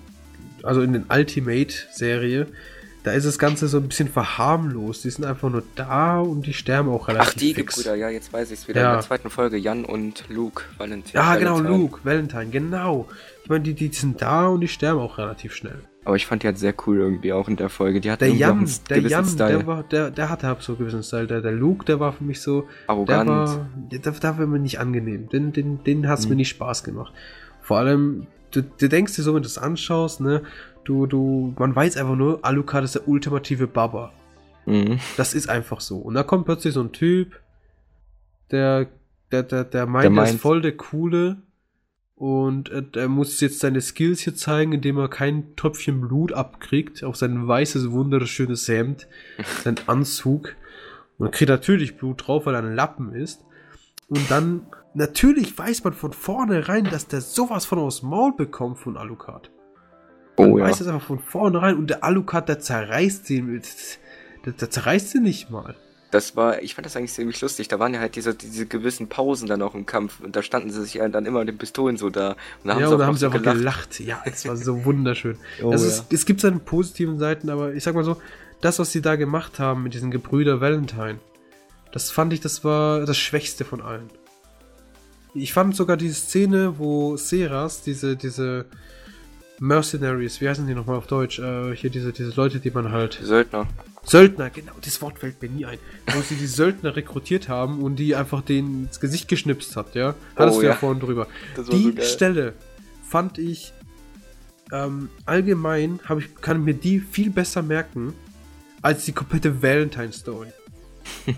also 0.63 0.81
in 0.81 0.93
den 0.93 1.05
Ultimate-Serie, 1.09 2.47
da 3.03 3.11
ist 3.11 3.27
das 3.27 3.37
Ganze 3.37 3.67
so 3.67 3.77
ein 3.77 3.87
bisschen 3.87 4.09
verharmlost. 4.09 5.03
Die 5.03 5.11
sind 5.11 5.25
einfach 5.25 5.49
nur 5.51 5.61
da 5.75 6.19
und 6.19 6.47
die 6.47 6.53
sterben 6.53 6.89
auch 6.89 7.07
relativ 7.07 7.33
Ach, 7.35 7.39
die 7.39 7.53
fix. 7.53 7.75
Gebrüder, 7.75 7.95
ja, 7.95 8.09
jetzt 8.09 8.33
weiß 8.33 8.49
ich 8.49 8.61
es 8.61 8.67
wieder. 8.67 8.81
Ja. 8.81 8.87
In 8.87 8.93
der 8.93 9.03
zweiten 9.03 9.29
Folge, 9.29 9.57
Jan 9.57 9.85
und 9.85 10.23
Luke 10.27 10.63
Valentin. 10.79 11.13
Ja, 11.13 11.35
genau, 11.35 11.57
Valentine. 11.57 11.77
Luke, 11.77 11.99
Valentine, 12.03 12.47
genau. 12.47 13.07
Ich 13.43 13.49
meine, 13.49 13.63
die, 13.63 13.75
die 13.75 13.93
sind 13.93 14.23
da 14.23 14.47
und 14.47 14.61
die 14.61 14.67
sterben 14.67 14.99
auch 14.99 15.19
relativ 15.19 15.53
schnell. 15.53 15.83
Aber 16.05 16.15
ich 16.15 16.25
fand 16.27 16.43
die 16.43 16.47
halt 16.47 16.57
sehr 16.59 16.73
cool 16.85 16.97
irgendwie 16.99 17.33
auch 17.33 17.49
in 17.49 17.55
der 17.55 17.67
Folge. 17.69 17.99
Die 17.99 18.11
hat 18.11 18.21
Der 18.21 18.29
Jan, 18.29 18.69
der 18.89 18.99
Jan, 19.01 19.25
Style. 19.25 19.49
der 19.57 19.67
war, 19.67 19.83
der, 19.83 20.11
der 20.11 20.29
hatte 20.29 20.47
halt 20.47 20.61
so 20.61 20.73
einen 20.73 20.79
gewissen 20.79 21.01
Style. 21.03 21.25
Der, 21.27 21.41
der 21.41 21.51
Luke, 21.51 21.83
der 21.83 21.99
war 21.99 22.13
für 22.13 22.23
mich 22.23 22.41
so, 22.41 22.61
der 22.61 22.69
Arrogant. 22.89 23.29
war, 23.29 23.69
der, 23.91 23.99
der 23.99 24.21
war 24.37 24.45
mir 24.47 24.59
nicht 24.59 24.79
angenehm. 24.79 25.27
Den, 25.29 25.51
den, 25.51 25.83
den 25.83 26.07
hat's 26.07 26.25
Mhm. 26.25 26.29
mir 26.29 26.35
nicht 26.37 26.49
Spaß 26.49 26.83
gemacht. 26.83 27.11
Vor 27.61 27.77
allem, 27.79 28.27
du, 28.51 28.61
du 28.61 28.87
denkst 28.87 29.15
dir 29.15 29.23
so, 29.23 29.33
wenn 29.33 29.41
du 29.41 29.47
das 29.47 29.57
anschaust, 29.57 30.21
ne, 30.21 30.43
du, 30.83 31.07
du, 31.07 31.53
man 31.57 31.75
weiß 31.75 31.97
einfach 31.97 32.15
nur, 32.15 32.39
Alucard 32.45 32.83
ist 32.85 32.93
der 32.95 33.07
ultimative 33.07 33.65
Baba. 33.65 34.11
Mhm. 34.67 34.99
Das 35.17 35.33
ist 35.33 35.49
einfach 35.49 35.79
so. 35.81 35.97
Und 35.97 36.13
da 36.13 36.21
kommt 36.21 36.45
plötzlich 36.45 36.75
so 36.75 36.81
ein 36.81 36.91
Typ, 36.91 37.39
der, 38.51 38.87
der, 39.31 39.43
der, 39.43 39.63
der 39.63 39.85
meint, 39.87 40.03
Der 40.05 40.11
er 40.11 40.23
ist 40.25 40.29
meint- 40.33 40.41
voll 40.41 40.61
der 40.61 40.77
Coole 40.77 41.37
und 42.15 42.71
er 42.95 43.09
muss 43.09 43.41
jetzt 43.41 43.59
seine 43.59 43.81
Skills 43.81 44.21
hier 44.21 44.35
zeigen, 44.35 44.71
indem 44.71 44.97
er 44.97 45.09
kein 45.09 45.55
Tröpfchen 45.57 45.99
Blut 45.99 46.31
abkriegt 46.31 47.03
auf 47.03 47.17
sein 47.17 47.45
weißes, 47.45 47.91
wunderschönes 47.91 48.67
Hemd, 48.67 49.07
sein 49.63 49.75
Anzug. 49.87 50.55
Und 51.17 51.27
er 51.27 51.31
kriegt 51.31 51.49
natürlich 51.49 51.97
Blut 51.97 52.25
drauf, 52.25 52.45
weil 52.45 52.55
er 52.55 52.63
ein 52.63 52.75
Lappen 52.75 53.13
ist. 53.13 53.43
Und 54.07 54.31
dann, 54.31 54.67
natürlich 54.93 55.57
weiß 55.57 55.83
man 55.83 55.93
von 55.93 56.13
vornherein, 56.13 56.85
dass 56.85 57.07
der 57.07 57.19
sowas 57.21 57.65
von 57.65 57.79
aus 57.79 58.01
Maul 58.01 58.33
bekommt 58.33 58.79
von 58.79 58.95
Alucard. 58.95 59.51
Man 60.37 60.51
Oh 60.51 60.57
ja. 60.57 60.65
weiß 60.65 60.81
es 60.81 60.87
einfach 60.87 61.07
von 61.07 61.19
vornherein 61.19 61.75
und 61.75 61.89
der 61.89 62.03
Alucard, 62.03 62.47
der 62.47 62.59
zerreißt 62.59 63.29
ihn. 63.29 63.61
Der, 64.45 64.53
der 64.53 64.69
zerreißt 64.69 65.15
ihn 65.15 65.23
nicht 65.23 65.49
mal. 65.49 65.75
Das 66.11 66.35
war, 66.35 66.61
ich 66.61 66.75
fand 66.75 66.85
das 66.85 66.95
eigentlich 66.95 67.13
ziemlich 67.13 67.41
lustig. 67.41 67.67
Da 67.67 67.79
waren 67.79 67.93
ja 67.93 67.99
halt 67.99 68.15
diese, 68.15 68.35
diese 68.35 68.65
gewissen 68.65 69.09
Pausen 69.09 69.47
dann 69.47 69.61
auch 69.61 69.75
im 69.75 69.85
Kampf. 69.85 70.19
Und 70.21 70.35
da 70.35 70.43
standen 70.43 70.69
sie 70.69 70.81
sich 70.81 70.95
ja 70.95 71.07
dann 71.09 71.25
immer 71.25 71.39
mit 71.39 71.49
den 71.49 71.57
Pistolen 71.57 71.97
so 71.97 72.09
da. 72.09 72.31
Und 72.63 72.69
da 72.69 72.79
ja, 72.79 72.87
sie 72.87 72.95
auch 72.95 72.99
haben 73.01 73.17
sie 73.17 73.25
einfach 73.25 73.41
gelacht. 73.41 73.99
Ja, 73.99 74.21
es 74.25 74.47
war 74.47 74.55
so 74.55 74.85
wunderschön. 74.85 75.37
Oh, 75.63 75.71
ja. 75.71 75.75
ist, 75.75 76.11
es 76.11 76.25
gibt 76.25 76.41
seine 76.41 76.59
positiven 76.59 77.17
Seiten, 77.17 77.49
aber 77.49 77.73
ich 77.73 77.83
sag 77.83 77.95
mal 77.95 78.03
so, 78.03 78.17
das, 78.61 78.79
was 78.79 78.91
sie 78.91 79.01
da 79.01 79.15
gemacht 79.15 79.59
haben 79.59 79.83
mit 79.83 79.93
diesen 79.93 80.11
Gebrüder 80.11 80.59
Valentine, 80.59 81.19
das 81.91 82.11
fand 82.11 82.33
ich, 82.33 82.41
das 82.41 82.63
war 82.63 83.05
das 83.05 83.17
Schwächste 83.17 83.63
von 83.63 83.81
allen. 83.81 84.09
Ich 85.33 85.53
fand 85.53 85.75
sogar 85.75 85.97
diese 85.97 86.15
Szene, 86.15 86.77
wo 86.77 87.17
Seras, 87.17 87.81
diese, 87.83 88.15
diese 88.15 88.65
Mercenaries, 89.59 90.41
wie 90.41 90.49
heißen 90.49 90.67
die 90.67 90.73
nochmal 90.73 90.97
auf 90.97 91.07
Deutsch? 91.07 91.39
Äh, 91.39 91.75
hier 91.75 91.89
diese, 91.89 92.11
diese 92.11 92.31
Leute, 92.35 92.59
die 92.59 92.71
man 92.71 92.91
halt. 92.91 93.19
Söldner. 93.21 93.67
Söldner, 94.03 94.49
genau, 94.49 94.73
das 94.83 95.01
Wort 95.01 95.19
fällt 95.19 95.41
mir 95.41 95.49
nie 95.49 95.65
ein. 95.65 95.79
Wo 96.13 96.21
sie 96.21 96.35
die 96.35 96.47
Söldner 96.47 96.95
rekrutiert 96.95 97.49
haben 97.49 97.81
und 97.81 97.95
die 97.95 98.15
einfach 98.15 98.41
denen 98.41 98.85
ins 98.85 98.99
Gesicht 98.99 99.27
geschnipst 99.27 99.75
hat, 99.75 99.95
ja? 99.95 100.13
Hattest 100.35 100.57
Oh, 100.57 100.61
du 100.61 100.67
ja 100.67 100.73
ja. 100.73 100.77
vorhin 100.77 100.99
drüber. 100.99 101.27
Die 101.71 101.93
so. 101.97 102.01
Stelle 102.03 102.53
fand 103.07 103.37
ich 103.37 103.73
ähm, 104.71 105.09
allgemein, 105.25 105.99
ich, 106.19 106.35
kann 106.41 106.63
mir 106.63 106.73
die 106.73 106.99
viel 106.99 107.29
besser 107.29 107.61
merken 107.61 108.13
als 108.81 109.05
die 109.05 109.13
komplette 109.13 109.61
Valentine-Story. 109.61 110.49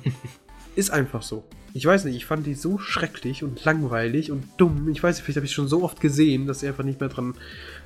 Ist 0.76 0.92
einfach 0.92 1.22
so. 1.22 1.46
Ich 1.78 1.86
weiß 1.86 2.06
nicht, 2.06 2.16
ich 2.16 2.26
fand 2.26 2.48
die 2.48 2.56
so 2.56 2.80
schrecklich 2.80 3.44
und 3.44 3.64
langweilig 3.64 4.32
und 4.32 4.46
dumm. 4.58 4.90
Ich 4.90 5.04
weiß 5.04 5.16
nicht, 5.18 5.24
vielleicht 5.26 5.36
habe 5.38 5.46
ich 5.46 5.52
schon 5.52 5.68
so 5.68 5.84
oft 5.84 6.02
gesehen, 6.02 6.48
dass 6.48 6.64
ich 6.64 6.70
einfach 6.70 6.84
nicht 6.84 7.00
mehr 7.00 7.10
dran, 7.10 7.36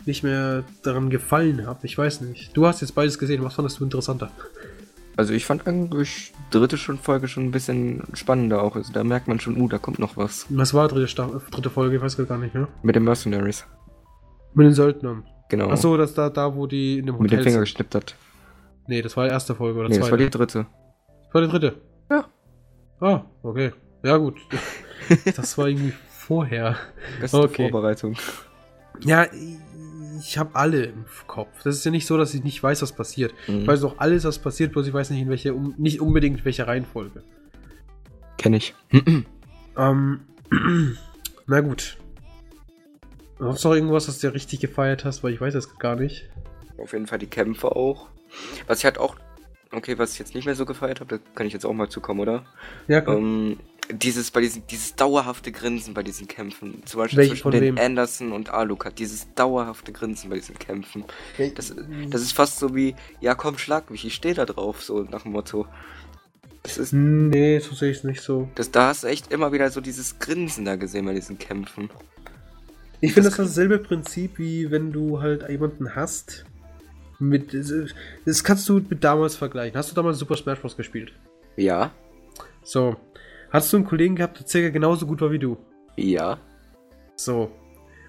nicht 0.06 0.24
mehr 0.24 0.64
daran 0.82 1.10
gefallen 1.10 1.68
habe. 1.68 1.86
Ich 1.86 1.98
weiß 1.98 2.22
nicht. 2.22 2.56
Du 2.56 2.66
hast 2.66 2.80
jetzt 2.80 2.96
beides 2.96 3.20
gesehen. 3.20 3.44
Was 3.44 3.56
fandest 3.56 3.82
du 3.82 3.84
interessanter? 3.84 4.32
Also 5.18 5.34
ich 5.34 5.46
fand 5.46 5.68
eigentlich 5.68 6.32
dritte 6.52 6.78
schon 6.78 7.00
Folge 7.00 7.28
schon 7.28 7.44
ein 7.44 7.52
bisschen 7.52 8.04
spannender 8.14 8.64
auch. 8.64 8.78
Also 8.78 8.94
da 8.94 9.04
merkt 9.04 9.28
man 9.28 9.42
schon, 9.42 9.60
uh, 9.60 9.68
da 9.68 9.78
kommt 9.78 10.00
noch 10.00 10.16
was. 10.16 10.46
Was 10.48 10.74
war 10.74 10.88
dritte, 10.88 11.10
Staffel, 11.10 11.42
dritte 11.52 11.70
Folge? 11.70 11.98
Ich 11.98 12.02
weiß 12.02 12.16
gar 12.16 12.38
nicht 12.38 12.54
mehr. 12.54 12.70
Mit 12.84 12.96
den 12.96 13.04
Mercenaries. 13.04 13.66
Mit 14.54 14.68
den 14.68 14.74
Söldnern. 14.74 15.26
Genau. 15.50 15.70
Achso, 15.70 15.98
das 15.98 16.14
da, 16.14 16.30
da, 16.30 16.56
wo 16.56 16.66
die 16.66 17.00
in 17.00 17.08
dem 17.08 17.18
Mit 17.18 17.30
dem 17.30 17.40
Hotel 17.40 17.44
Finger 17.44 17.52
sind. 17.56 17.62
geschnippt 17.64 17.96
hat. 17.96 18.16
Nee, 18.88 19.02
das 19.02 19.18
war 19.18 19.26
die 19.26 19.32
erste 19.32 19.54
Folge 19.54 19.80
oder 19.80 19.90
Nee, 19.90 19.98
das 19.98 20.08
zweite. 20.08 20.12
war 20.12 20.18
die 20.18 20.30
dritte. 20.30 20.68
Das 21.26 21.34
war 21.34 21.42
die 21.42 21.50
dritte. 21.50 21.91
Ja. 23.02 23.08
Ah, 23.08 23.26
okay. 23.44 23.72
Ja, 24.04 24.18
gut. 24.18 24.38
Das 25.36 25.58
war 25.58 25.68
irgendwie 25.68 25.94
vorher. 26.10 26.78
Beste 27.20 27.38
Okay. 27.38 27.70
Vorbereitung. 27.70 28.16
Ja, 29.02 29.28
ich 30.20 30.38
habe 30.38 30.56
alle 30.56 30.86
im 30.86 31.06
Kopf. 31.28 31.64
Das 31.64 31.76
ist 31.76 31.84
ja 31.84 31.92
nicht 31.92 32.06
so, 32.06 32.18
dass 32.18 32.34
ich 32.34 32.44
nicht 32.44 32.62
weiß, 32.62 32.82
was 32.82 32.94
passiert. 32.94 33.34
Mhm. 33.48 33.62
Ich 33.62 33.68
weiß 33.68 33.84
auch 33.84 33.98
alles, 33.98 34.24
was 34.24 34.40
passiert, 34.40 34.72
bloß 34.72 34.88
ich 34.88 34.94
weiß 34.94 35.10
nicht 35.10 35.22
in 35.22 35.30
welche, 35.30 35.54
um, 35.54 35.74
nicht 35.78 36.00
unbedingt 36.00 36.40
in 36.40 36.46
welcher 36.46 36.68
Reihenfolge. 36.68 37.24
Kenn 38.38 38.54
ich. 38.54 38.74
Ähm, 39.78 40.20
na 41.48 41.62
gut. 41.62 41.98
Sonst 43.40 43.64
noch 43.64 43.74
irgendwas, 43.74 44.10
was 44.10 44.20
du 44.20 44.28
dir 44.28 44.34
richtig 44.34 44.60
gefeiert 44.60 45.06
hast, 45.06 45.24
weil 45.24 45.34
ich 45.34 45.40
weiß 45.40 45.56
es 45.56 45.80
gar 45.80 45.96
nicht. 45.96 46.30
Auf 46.78 46.92
jeden 46.92 47.08
Fall 47.08 47.20
die 47.20 47.28
Kämpfe 47.28 47.74
auch. 47.74 48.10
Was 48.68 48.80
ich 48.80 48.84
halt 48.86 48.98
auch, 48.98 49.16
okay, 49.72 49.98
was 49.98 50.14
ich 50.14 50.20
jetzt 50.20 50.36
nicht 50.36 50.46
mehr 50.46 50.56
so 50.56 50.66
gefeiert 50.66 51.00
habe, 51.00 51.18
da 51.18 51.24
kann 51.36 51.48
ich 51.48 51.54
jetzt 51.54 51.66
auch 51.66 51.74
mal 51.74 51.90
zukommen, 51.90 52.20
oder? 52.20 52.46
Ja, 52.88 53.02
komm. 53.02 53.18
Ähm, 53.18 53.60
dieses, 53.92 54.32
bei 54.32 54.42
diesen, 54.42 54.66
dieses 54.68 54.96
dauerhafte 54.96 55.52
Grinsen 55.52 55.94
bei 55.94 56.04
diesen 56.04 56.28
Kämpfen. 56.28 56.82
Zum 56.86 57.00
Beispiel 57.00 57.18
Welche 57.20 57.34
zwischen 57.34 57.52
den 57.52 57.62
wem? 57.62 57.78
Anderson 57.78 58.32
und 58.32 58.50
Alucard. 58.50 58.98
Dieses 59.00 59.34
dauerhafte 59.34 59.92
Grinsen 59.92 60.30
bei 60.30 60.38
diesen 60.38 60.58
Kämpfen. 60.58 61.04
Das, 61.56 61.76
das 62.10 62.22
ist 62.22 62.32
fast 62.32 62.60
so 62.60 62.74
wie, 62.76 62.96
ja 63.20 63.36
komm, 63.36 63.58
schlag 63.58 63.90
mich, 63.90 64.06
ich 64.06 64.14
stehe 64.16 64.34
da 64.36 64.46
drauf, 64.46 64.82
so 64.82 65.04
nach 65.04 65.24
dem 65.24 65.34
Motto. 65.34 65.68
Das 66.64 66.78
ist, 66.78 66.94
Nee, 66.94 67.60
so 67.60 67.74
sehe 67.76 67.92
ich 67.92 67.98
es 67.98 68.04
nicht 68.04 68.22
so. 68.22 68.48
das, 68.56 68.72
da 68.72 68.88
hast 68.90 69.04
du 69.04 69.08
echt 69.08 69.32
immer 69.34 69.52
wieder 69.52 69.70
so 69.72 69.82
dieses 69.82 70.20
Grinsen 70.20 70.64
da 70.64 70.76
gesehen 70.76 71.06
bei 71.06 71.14
diesen 71.14 71.38
Kämpfen. 71.40 71.90
Ich 73.02 73.14
finde 73.14 73.30
das 73.30 73.38
dasselbe 73.38 73.80
Prinzip, 73.80 74.38
wie 74.38 74.70
wenn 74.70 74.92
du 74.92 75.22
halt 75.22 75.50
jemanden 75.50 75.96
hast. 75.96 76.46
Mit, 77.22 77.54
das 78.26 78.44
kannst 78.44 78.68
du 78.68 78.82
mit 78.90 79.04
damals 79.04 79.36
vergleichen. 79.36 79.78
Hast 79.78 79.92
du 79.92 79.96
damals 79.96 80.18
Super 80.18 80.36
Smash 80.36 80.60
Bros. 80.60 80.76
gespielt? 80.76 81.14
Ja, 81.56 81.92
So. 82.64 82.96
Hast 83.52 83.72
du 83.72 83.78
einen 83.78 83.86
Kollegen 83.86 84.16
gehabt, 84.16 84.40
der 84.40 84.48
circa 84.48 84.70
genauso 84.70 85.06
gut 85.06 85.22
war 85.22 85.32
wie 85.32 85.40
du? 85.40 85.58
ja, 85.98 86.40
So. 87.16 87.52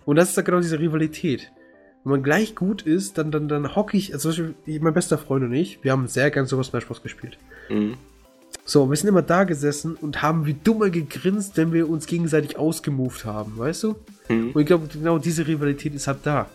Und 0.05 0.17
das 0.17 0.31
ist 0.31 0.39
dann 0.39 0.45
genau 0.45 0.61
diese 0.61 0.79
Rivalität. 0.81 1.51
Wenn 2.05 2.13
man 2.13 2.23
gleich 2.23 2.55
gut 2.55 2.83
ist, 2.83 3.19
dann, 3.19 3.31
dann, 3.31 3.49
dann 3.49 3.77
hocke 3.77 3.97
ich, 3.97 4.13
also 4.15 4.33
mein 4.67 4.95
bester 4.95 5.19
Freund 5.19 5.45
und 5.45 5.53
ich, 5.53 5.83
wir 5.85 5.93
haben 5.93 6.07
sehr 6.09 6.31
gern 6.31 6.47
Super 6.47 6.65
Smash 6.65 6.87
Bros. 6.87 7.03
gespielt. 7.03 7.39
mhm. 7.69 7.97
So, 8.65 8.89
wir 8.89 8.97
sind 8.97 9.09
immer 9.09 9.23
da 9.23 9.43
gesessen 9.45 9.97
und 9.97 10.23
haben 10.23 10.47
wie 10.47 10.55
dumme 10.55 10.91
gegrinst, 10.93 11.57
wenn 11.57 11.73
wir 11.73 11.89
uns 11.89 12.07
gegenseitig 12.07 12.57
ausgemoved 12.59 13.25
haben, 13.25 13.59
weißt 13.59 13.83
du? 13.85 13.97
Mhm. 14.29 14.51
Und 14.53 14.61
ich 14.61 14.67
glaube, 14.67 14.87
genau 14.87 15.19
diese 15.19 15.47
Rivalität 15.47 15.95
ist 15.95 16.07
halt 16.07 16.19
da. 16.23 16.49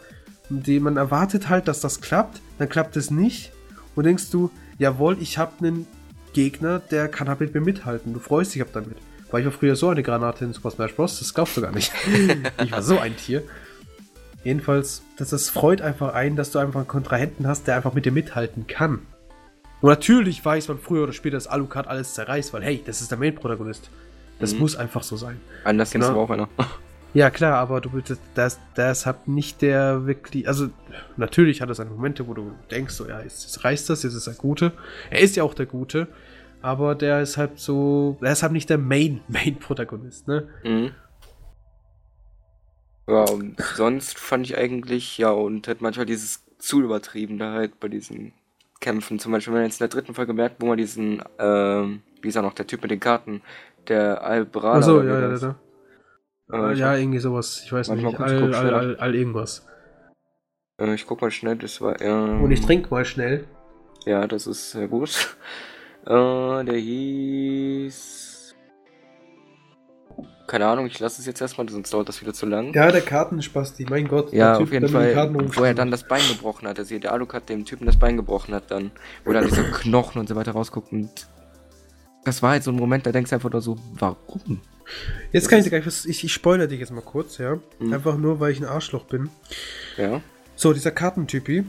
Die, 0.49 0.79
man 0.79 0.97
erwartet 0.97 1.49
halt, 1.49 1.67
dass 1.67 1.81
das 1.81 2.01
klappt, 2.01 2.41
dann 2.57 2.69
klappt 2.69 2.95
es 2.97 3.11
nicht. 3.11 3.51
Und 3.95 4.05
denkst 4.05 4.29
du, 4.31 4.49
jawohl, 4.77 5.17
ich 5.19 5.37
habe 5.37 5.51
einen 5.59 5.87
Gegner, 6.33 6.79
der 6.79 7.07
kann 7.09 7.27
halt 7.29 7.39
mit 7.39 7.53
mir 7.53 7.61
mithalten. 7.61 8.13
Du 8.13 8.19
freust 8.19 8.53
dich 8.55 8.61
ab 8.61 8.69
damit. 8.73 8.97
Weil 9.31 9.41
ich 9.41 9.45
war 9.45 9.51
früher 9.51 9.75
so 9.75 9.89
eine 9.89 10.03
Granate 10.03 10.45
in 10.45 10.53
Super 10.53 10.71
Smash 10.71 10.93
Bros. 10.95 11.19
Das 11.19 11.33
glaubst 11.33 11.57
du 11.57 11.61
gar 11.61 11.71
nicht. 11.71 11.91
ich 12.63 12.71
war 12.71 12.81
so 12.81 12.97
ein 12.99 13.17
Tier. 13.17 13.43
Jedenfalls, 14.43 15.01
das, 15.17 15.29
das 15.31 15.49
freut 15.49 15.81
einfach 15.81 16.13
ein, 16.13 16.35
dass 16.37 16.51
du 16.51 16.59
einfach 16.59 16.79
einen 16.79 16.87
Kontrahenten 16.87 17.47
hast, 17.47 17.67
der 17.67 17.75
einfach 17.75 17.93
mit 17.93 18.05
dir 18.05 18.11
mithalten 18.13 18.67
kann. 18.67 18.99
Und 19.81 19.89
natürlich 19.89 20.43
weiß 20.43 20.69
man 20.69 20.79
früher 20.79 21.03
oder 21.03 21.13
später, 21.13 21.35
dass 21.35 21.47
Alucard 21.47 21.87
alles 21.87 22.13
zerreißt, 22.13 22.53
weil 22.53 22.63
hey, 22.63 22.81
das 22.85 23.01
ist 23.01 23.11
der 23.11 23.17
Main-Protagonist. 23.17 23.89
Das 24.39 24.53
Mhm. 24.53 24.59
muss 24.59 24.75
einfach 24.75 25.03
so 25.03 25.17
sein. 25.17 25.41
Anders 25.65 25.91
Genau. 25.91 26.05
ist 26.05 26.11
aber 26.11 26.21
auch 26.21 26.29
einer. 26.29 26.47
Ja, 27.13 27.29
klar, 27.31 27.55
aber 27.57 27.81
du 27.81 27.89
das, 28.01 28.19
das, 28.35 28.59
das 28.75 29.05
hat 29.05 29.27
nicht 29.27 29.61
der 29.61 30.05
wirklich. 30.05 30.47
Also, 30.47 30.69
natürlich 31.15 31.61
hat 31.61 31.69
er 31.69 31.75
seine 31.75 31.89
Momente, 31.89 32.27
wo 32.27 32.33
du 32.33 32.51
denkst, 32.69 32.93
so, 32.93 33.07
ja, 33.07 33.21
jetzt, 33.21 33.43
jetzt 33.43 33.63
reißt 33.63 33.89
das, 33.89 34.03
jetzt 34.03 34.13
ist 34.13 34.27
er 34.27 34.33
Gute. 34.35 34.73
Er 35.09 35.19
ist 35.21 35.35
ja 35.35 35.43
auch 35.43 35.53
der 35.55 35.65
Gute, 35.65 36.07
aber 36.61 36.93
der 36.95 37.21
ist 37.21 37.37
halt 37.37 37.59
so. 37.59 38.17
Er 38.21 38.33
ist 38.33 38.43
halt 38.43 38.51
nicht 38.51 38.69
der 38.69 38.77
Main, 38.77 39.21
Main-Protagonist, 39.29 40.27
ne? 40.27 40.47
Mhm. 40.63 40.91
Ja, 43.09 43.23
und 43.23 43.55
sonst 43.75 44.19
fand 44.19 44.45
ich 44.45 44.57
eigentlich, 44.57 45.17
ja, 45.17 45.31
und 45.31 45.67
halt 45.67 45.81
manchmal 45.81 46.05
dieses 46.05 46.43
zu 46.59 46.81
übertrieben 46.81 47.37
da 47.37 47.53
halt 47.53 47.79
bei 47.79 47.87
diesen 47.87 48.33
Kämpfen. 48.81 49.17
Zum 49.17 49.31
Beispiel, 49.31 49.53
wenn 49.53 49.61
man 49.61 49.69
jetzt 49.69 49.79
in 49.79 49.87
der 49.87 49.95
dritten 49.95 50.13
Folge 50.13 50.33
merkt, 50.33 50.61
wo 50.61 50.65
man 50.67 50.77
diesen, 50.77 51.21
ähm, 51.39 52.01
wie 52.21 52.27
ist 52.27 52.35
er 52.35 52.41
noch, 52.41 52.53
der 52.53 52.67
Typ 52.67 52.81
mit 52.81 52.91
den 52.91 52.99
Karten, 52.99 53.41
der 53.87 54.23
Albrala. 54.23 54.79
Achso, 54.79 55.01
ja, 55.01 55.19
ja, 55.21 55.29
das- 55.29 55.41
ja. 55.41 55.55
Äh, 56.51 56.73
ja, 56.75 56.95
irgendwie 56.95 57.19
sowas. 57.19 57.61
Ich 57.63 57.71
weiß 57.71 57.89
nicht. 57.89 58.05
All, 58.05 58.11
guck 58.13 58.55
all, 58.55 58.73
all, 58.73 58.95
all 58.97 59.15
irgendwas. 59.15 59.65
Äh, 60.79 60.93
ich 60.93 61.05
guck 61.05 61.21
mal 61.21 61.31
schnell, 61.31 61.57
das 61.57 61.81
war, 61.81 61.99
ähm, 62.01 62.43
Und 62.43 62.51
ich 62.51 62.61
trinke 62.61 62.89
mal 62.89 63.05
schnell. 63.05 63.45
Ja, 64.05 64.27
das 64.27 64.47
ist 64.47 64.71
sehr 64.71 64.87
gut. 64.87 65.37
Äh, 66.05 66.63
der 66.63 66.77
hieß. 66.77 68.55
keine 70.47 70.67
Ahnung, 70.67 70.85
ich 70.85 70.97
lasse 70.99 71.19
es 71.19 71.27
jetzt 71.27 71.41
erstmal, 71.41 71.67
sonst 71.67 71.93
dauert 71.93 72.07
das 72.07 72.21
wieder 72.21 72.33
zu 72.33 72.45
lang. 72.45 72.73
Ja, 72.73 72.89
der 72.89 73.01
Kartenspasti, 73.01 73.85
mein 73.89 74.07
Gott. 74.07 74.31
Ja, 74.31 74.53
der 74.53 74.61
auf 74.61 74.71
jeden 74.71 74.87
die 74.87 74.93
Karten 74.93 75.35
Fall, 75.35 75.57
wo 75.57 75.65
er 75.65 75.73
dann 75.73 75.91
das 75.91 76.07
Bein 76.07 76.21
gebrochen 76.29 76.65
hat. 76.65 76.79
Also 76.79 76.97
der 76.97 77.11
Alucard 77.11 77.49
dem 77.49 77.65
Typen 77.65 77.85
das 77.85 77.99
Bein 77.99 78.15
gebrochen 78.15 78.55
hat 78.55 78.71
dann. 78.71 78.91
Wo 79.25 79.33
dann 79.33 79.43
dieser 79.43 79.63
Knochen 79.71 80.21
und 80.21 80.29
so 80.29 80.37
weiter 80.37 80.53
rausguckt 80.53 80.93
und 80.93 81.27
das 82.23 82.41
war 82.41 82.51
halt 82.51 82.63
so 82.63 82.71
ein 82.71 82.77
Moment, 82.77 83.05
da 83.05 83.11
denkst 83.11 83.31
du 83.31 83.35
einfach 83.35 83.51
nur 83.51 83.61
so, 83.61 83.77
warum? 83.99 84.61
Jetzt 85.31 85.49
kann 85.49 85.59
ich 85.59 85.65
dir 85.65 85.71
gleich 85.71 85.85
was. 85.85 86.05
Ich, 86.05 86.23
ich 86.23 86.33
spoilere 86.33 86.67
dich 86.67 86.79
jetzt 86.79 86.91
mal 86.91 87.01
kurz, 87.01 87.37
ja. 87.37 87.59
Mhm. 87.79 87.93
Einfach 87.93 88.17
nur, 88.17 88.39
weil 88.39 88.51
ich 88.51 88.59
ein 88.59 88.65
Arschloch 88.65 89.05
bin. 89.05 89.29
Ja. 89.97 90.21
So, 90.55 90.73
dieser 90.73 90.91
Kartentypi 90.91 91.65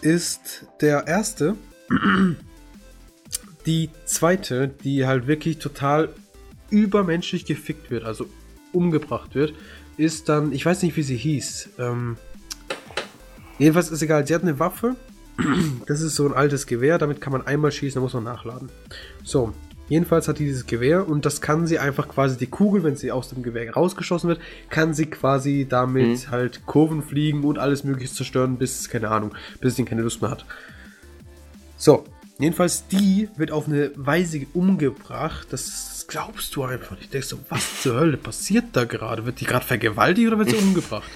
ist 0.00 0.66
der 0.80 1.06
erste. 1.06 1.56
Die 3.66 3.90
zweite, 4.06 4.68
die 4.68 5.06
halt 5.06 5.26
wirklich 5.26 5.58
total 5.58 6.08
übermenschlich 6.70 7.44
gefickt 7.44 7.90
wird, 7.90 8.04
also 8.04 8.26
umgebracht 8.72 9.34
wird, 9.34 9.52
ist 9.98 10.30
dann, 10.30 10.52
ich 10.52 10.64
weiß 10.64 10.82
nicht, 10.82 10.96
wie 10.96 11.02
sie 11.02 11.16
hieß. 11.16 11.70
Ähm, 11.78 12.16
jedenfalls 13.58 13.90
ist 13.90 14.00
egal, 14.00 14.26
sie 14.26 14.34
hat 14.34 14.42
eine 14.42 14.58
Waffe. 14.58 14.96
Das 15.86 16.00
ist 16.00 16.14
so 16.14 16.26
ein 16.26 16.34
altes 16.34 16.66
Gewehr, 16.66 16.98
damit 16.98 17.20
kann 17.20 17.32
man 17.32 17.46
einmal 17.46 17.72
schießen, 17.72 17.94
da 17.94 18.00
muss 18.00 18.12
man 18.12 18.24
nachladen. 18.24 18.70
So, 19.22 19.52
jedenfalls 19.88 20.28
hat 20.28 20.38
die 20.38 20.44
dieses 20.44 20.66
Gewehr 20.66 21.08
und 21.08 21.24
das 21.24 21.40
kann 21.40 21.66
sie 21.66 21.78
einfach 21.78 22.08
quasi 22.08 22.36
die 22.36 22.46
Kugel, 22.46 22.82
wenn 22.84 22.96
sie 22.96 23.10
aus 23.12 23.28
dem 23.30 23.42
Gewehr 23.42 23.72
rausgeschossen 23.72 24.28
wird, 24.28 24.40
kann 24.70 24.94
sie 24.94 25.06
quasi 25.06 25.66
damit 25.68 26.06
Mhm. 26.26 26.30
halt 26.30 26.66
Kurven 26.66 27.02
fliegen 27.02 27.44
und 27.44 27.58
alles 27.58 27.84
mögliche 27.84 28.12
zerstören, 28.12 28.56
bis, 28.58 28.88
keine 28.88 29.08
Ahnung, 29.10 29.34
bis 29.60 29.76
sie 29.76 29.84
keine 29.84 30.02
Lust 30.02 30.20
mehr 30.22 30.30
hat. 30.30 30.44
So, 31.76 32.04
jedenfalls 32.38 32.86
die 32.88 33.28
wird 33.36 33.50
auf 33.52 33.66
eine 33.68 33.92
Weise 33.96 34.46
umgebracht, 34.54 35.48
das 35.50 36.06
glaubst 36.08 36.54
du 36.56 36.64
einfach 36.64 36.92
nicht. 36.92 37.04
Ich 37.04 37.10
denkst 37.10 37.28
so, 37.28 37.38
was 37.48 37.82
zur 37.82 38.00
Hölle 38.00 38.16
passiert 38.16 38.64
da 38.72 38.84
gerade? 38.84 39.26
Wird 39.26 39.40
die 39.40 39.44
gerade 39.44 39.64
vergewaltigt 39.64 40.26
oder 40.28 40.38
wird 40.38 40.50
sie 40.50 40.56
umgebracht? 40.62 41.08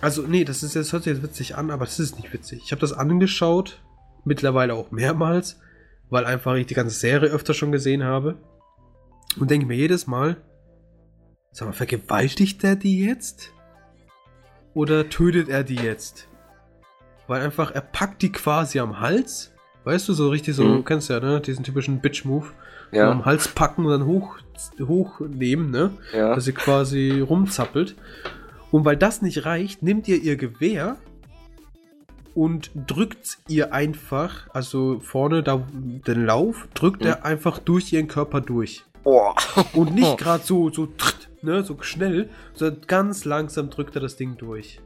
Also, 0.00 0.22
nee, 0.22 0.44
das 0.44 0.62
ist 0.62 0.74
jetzt, 0.74 0.92
hört 0.92 1.04
sich 1.04 1.12
jetzt 1.12 1.22
witzig 1.22 1.56
an, 1.56 1.70
aber 1.70 1.84
das 1.84 2.00
ist 2.00 2.16
nicht 2.16 2.32
witzig. 2.32 2.62
Ich 2.64 2.72
habe 2.72 2.80
das 2.80 2.92
angeschaut, 2.94 3.80
mittlerweile 4.24 4.72
auch 4.74 4.90
mehrmals, 4.90 5.58
weil 6.10 6.24
einfach 6.26 6.54
ich 6.56 6.66
die 6.66 6.74
ganze 6.74 6.98
Serie 6.98 7.30
öfter 7.30 7.54
schon 7.54 7.72
gesehen 7.72 8.04
habe. 8.04 8.36
Und 9.38 9.50
denke 9.50 9.66
mir 9.66 9.76
jedes 9.76 10.06
Mal, 10.06 10.36
sag 11.52 11.66
mal, 11.68 11.72
vergewaltigt 11.72 12.62
er 12.64 12.76
die 12.76 13.04
jetzt? 13.04 13.52
Oder 14.74 15.08
tötet 15.08 15.48
er 15.48 15.64
die 15.64 15.76
jetzt? 15.76 16.28
Weil 17.26 17.42
einfach, 17.42 17.70
er 17.72 17.80
packt 17.80 18.22
die 18.22 18.32
quasi 18.32 18.80
am 18.80 19.00
Hals. 19.00 19.52
Weißt 19.84 20.08
du, 20.08 20.12
so 20.12 20.28
richtig 20.28 20.54
so, 20.56 20.64
Mhm. 20.64 20.76
du 20.78 20.82
kennst 20.82 21.08
ja, 21.10 21.20
ne? 21.20 21.40
Diesen 21.40 21.64
typischen 21.64 22.00
Bitch-Move. 22.00 22.46
Ja. 22.92 23.10
Am 23.10 23.24
Hals 23.24 23.48
packen 23.48 23.84
und 23.86 23.92
dann 23.92 24.04
hoch, 24.06 24.36
hochnehmen, 24.80 25.70
ne? 25.70 25.92
Ja. 26.12 26.34
dass 26.34 26.44
sie 26.44 26.52
quasi 26.52 27.20
rumzappelt. 27.20 27.94
Und 28.72 28.84
weil 28.84 28.96
das 28.96 29.22
nicht 29.22 29.44
reicht, 29.46 29.82
nimmt 29.82 30.06
ihr 30.08 30.20
ihr 30.20 30.36
Gewehr 30.36 30.96
und 32.40 32.70
drückt 32.74 33.36
ihr 33.48 33.74
einfach, 33.74 34.48
also 34.54 34.98
vorne 35.00 35.42
da 35.42 35.62
den 35.74 36.24
Lauf, 36.24 36.68
drückt 36.72 37.04
er 37.04 37.26
einfach 37.26 37.58
durch 37.58 37.92
ihren 37.92 38.08
Körper 38.08 38.40
durch. 38.40 38.82
Boah. 39.02 39.34
Und 39.74 39.94
nicht 39.94 40.16
gerade 40.16 40.42
so, 40.42 40.70
so, 40.70 40.88
ne, 41.42 41.62
so 41.62 41.76
schnell, 41.82 42.30
sondern 42.54 42.80
ganz 42.86 43.26
langsam 43.26 43.68
drückt 43.68 43.94
er 43.94 44.00
das 44.00 44.16
Ding 44.16 44.38
durch. 44.38 44.80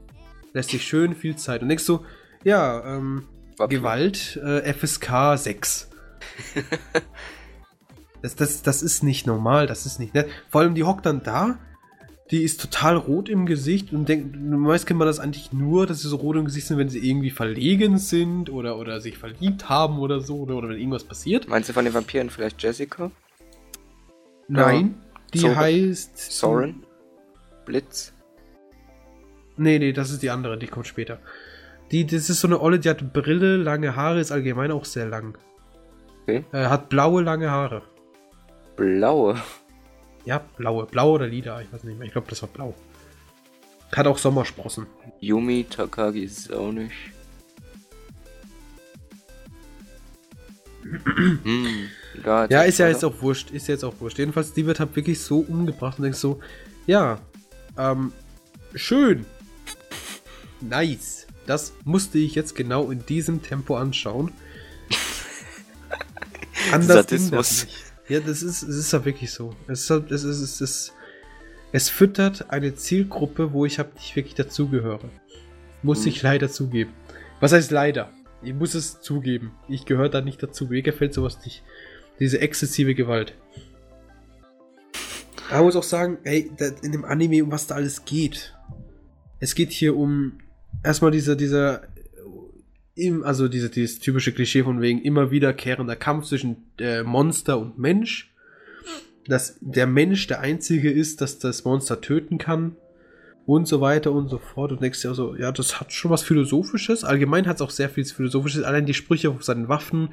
Lässt 0.53 0.71
sich 0.71 0.85
schön 0.85 1.15
viel 1.15 1.37
Zeit. 1.37 1.63
Und 1.63 1.69
denkst 1.69 1.85
so, 1.85 2.05
ja, 2.43 2.97
ähm, 2.97 3.29
War 3.57 3.69
Gewalt, 3.69 4.37
äh, 4.45 4.75
FSK 4.75 5.39
6. 5.39 5.91
das, 8.23 8.35
das, 8.35 8.63
das 8.63 8.83
ist 8.83 9.05
nicht 9.05 9.29
normal, 9.29 9.69
das 9.69 9.87
ist 9.87 10.01
nicht 10.01 10.13
nett. 10.13 10.29
Vor 10.51 10.63
allem, 10.63 10.75
die 10.75 10.83
hockt 10.83 11.07
dann 11.07 11.23
da, 11.23 11.61
die 12.35 12.43
ist 12.43 12.61
total 12.61 12.97
rot 12.97 13.29
im 13.29 13.47
Gesicht 13.47 13.93
und 13.93 14.09
denkt, 14.09 14.35
meist 14.37 14.87
kennt 14.87 14.99
man 14.99 15.07
das 15.07 15.21
eigentlich 15.21 15.53
nur, 15.53 15.87
dass 15.87 16.03
sie 16.03 16.09
so 16.09 16.17
rot 16.17 16.35
im 16.35 16.45
Gesicht 16.47 16.67
sind, 16.67 16.79
wenn 16.79 16.89
sie 16.89 16.99
irgendwie 17.09 17.31
verlegen 17.31 17.97
sind 17.97 18.51
oder, 18.51 18.77
oder 18.77 19.01
sich 19.01 19.19
verliebt 19.19 19.69
haben 19.69 20.01
oder 20.01 20.21
so, 20.21 20.39
oder, 20.39 20.57
oder 20.57 20.71
wenn 20.71 20.79
irgendwas 20.79 21.05
passiert. 21.05 21.47
Meinst 21.49 21.69
du 21.69 21.73
von 21.73 21.85
den 21.85 21.95
Vampiren 21.95 22.31
vielleicht 22.31 22.61
Jessica? 22.61 23.13
Nein, 24.49 24.97
die 25.33 25.39
Soren. 25.39 25.57
heißt. 25.57 26.33
Soren? 26.33 26.83
Blitz? 27.67 28.13
Nee, 29.57 29.79
nee, 29.79 29.93
das 29.93 30.11
ist 30.11 30.25
die 30.25 30.31
andere, 30.31 30.59
die 30.59 30.67
kommt 30.67 30.89
später. 30.89 31.21
Die, 31.93 32.05
das 32.05 32.29
ist 32.29 32.41
so 32.41 32.49
eine 32.49 32.61
Olle, 32.61 32.81
die 32.81 32.91
hat 32.91 33.13
Brille, 33.13 33.59
lange 33.59 33.95
Haare, 33.95 34.19
ist 34.19 34.33
allgemein 34.33 34.73
auch 34.73 34.87
sehr 34.87 35.07
lang. 35.07 35.39
Okay. 36.23 36.45
Äh, 36.51 36.65
hat 36.65 36.89
blaue, 36.89 37.23
lange 37.23 37.49
Haare. 37.53 37.83
Blaue. 38.75 39.37
Ja, 40.25 40.43
blaue. 40.57 40.87
Blau 40.87 41.13
oder 41.13 41.27
lila, 41.27 41.61
ich 41.61 41.73
weiß 41.73 41.85
nicht 41.85 41.99
mehr. 41.99 42.07
Ich 42.07 42.13
glaube, 42.13 42.29
das 42.31 42.41
war 42.43 42.49
blau. 42.49 42.75
Hat 43.95 44.07
auch 44.07 44.19
Sommersprossen. 44.19 44.87
Yumi 45.21 45.65
Takagi 45.69 46.25
ist 46.25 46.39
es 46.39 46.51
auch 46.51 46.73
nicht. 46.73 46.93
hm. 51.45 51.89
Da 52.23 52.47
Ja, 52.47 52.63
ist 52.63 52.79
ja 52.79 52.89
jetzt 52.89 53.05
auch 53.05 53.21
wurscht. 53.21 53.51
Ist 53.51 53.69
ja 53.69 53.75
jetzt 53.75 53.85
auch 53.85 53.95
wurscht. 54.01 54.19
Jedenfalls, 54.19 54.53
die 54.53 54.67
wird 54.67 54.81
halt 54.81 54.95
wirklich 54.97 55.21
so 55.21 55.41
umgebracht 55.41 55.99
und 55.99 56.05
denkst 56.05 56.19
so, 56.19 56.41
ja, 56.87 57.19
ähm, 57.79 58.13
schön. 58.75 59.27
Nice. 60.61 61.27
Das 61.47 61.75
musste 61.85 62.19
ich 62.19 62.35
jetzt 62.35 62.55
genau 62.55 62.91
in 62.91 63.05
diesem 63.05 63.43
Tempo 63.43 63.77
anschauen. 63.77 64.33
Anders 66.73 67.07
ging 67.07 67.31
das 67.31 67.51
Sadismus. 67.51 67.65
nicht. 67.65 67.84
Ja, 68.09 68.21
das 68.21 68.43
ist, 68.43 68.63
es 68.63 68.77
ist 68.77 68.93
ja 68.93 69.05
wirklich 69.05 69.33
so. 69.33 69.55
Es 69.67 69.83
ist, 69.85 69.91
halt- 69.91 70.11
es 70.11 70.25
ist, 70.25 70.41
es 70.41 70.61
ist, 70.61 70.93
es 71.73 71.89
füttert 71.89 72.51
eine 72.51 72.75
Zielgruppe, 72.75 73.53
wo 73.53 73.65
ich 73.65 73.79
halt 73.79 73.95
nicht 73.95 74.15
wirklich 74.17 74.35
dazugehöre. 74.35 75.09
Muss 75.83 76.03
Mhm. 76.03 76.09
ich 76.09 76.23
leider 76.23 76.51
zugeben. 76.51 76.93
Was 77.41 77.53
heißt 77.53 77.71
leider? 77.71 78.11
Ich 78.43 78.53
muss 78.55 78.75
es 78.75 79.01
zugeben. 79.01 79.53
Ich 79.69 79.87
gehöre 79.87 80.09
da 80.11 80.21
nicht 80.21 80.43
dazu. 80.43 80.67
Mir 80.67 80.83
gefällt 80.83 81.15
sowas 81.15 81.39
nicht. 81.45 81.63
Diese 82.21 82.41
exzessive 82.41 82.95
Gewalt. 82.95 83.35
Aber 85.51 85.61
ich 85.61 85.65
muss 85.65 85.77
auch 85.77 85.83
sagen, 85.83 86.19
ey, 86.25 86.51
da, 86.57 86.67
in 86.83 86.93
dem 86.93 87.05
Anime, 87.05 87.43
um 87.45 87.51
was 87.51 87.67
da 87.67 87.75
alles 87.75 88.05
geht. 88.05 88.55
Es 89.41 89.55
geht 89.55 89.73
hier 89.73 89.97
um 89.97 90.39
erstmal 90.83 91.11
dieser, 91.11 91.37
dieser, 91.37 91.83
im, 92.95 93.25
also 93.25 93.49
diese, 93.49 93.71
dieses 93.71 93.99
typische 93.99 94.33
Klischee 94.33 94.63
von 94.63 94.81
wegen 94.81 95.03
immer 95.03 95.31
wiederkehrender 95.31 95.97
Kampf 95.97 96.27
zwischen 96.27 96.57
äh, 96.79 97.03
Monster 97.03 97.59
und 97.59 97.79
Mensch. 97.79 98.33
Dass 99.27 99.57
der 99.61 99.87
Mensch 99.87 100.27
der 100.27 100.41
Einzige 100.41 100.91
ist, 100.91 101.21
dass 101.21 101.39
das 101.39 101.65
Monster 101.65 102.01
töten 102.01 102.39
kann. 102.39 102.77
Und 103.47 103.69
so 103.69 103.83
weiter 103.83 104.13
und 104.13 104.29
so 104.29 104.39
fort. 104.39 104.73
Und 104.73 104.81
denkst 104.81 105.03
dir 105.03 105.09
also, 105.09 105.37
ja, 105.37 105.53
das 105.53 105.81
hat 105.81 105.93
schon 105.93 106.11
was 106.11 106.23
Philosophisches. 106.23 107.05
Allgemein 107.05 107.47
hat 107.47 107.57
es 107.57 107.63
auch 107.63 107.71
sehr 107.71 107.91
viel 107.91 108.05
Philosophisches. 108.05 108.63
Allein 108.63 108.87
die 108.87 108.95
Sprüche 108.95 109.29
auf 109.29 109.45
seinen 109.45 109.69
Waffen, 109.69 110.11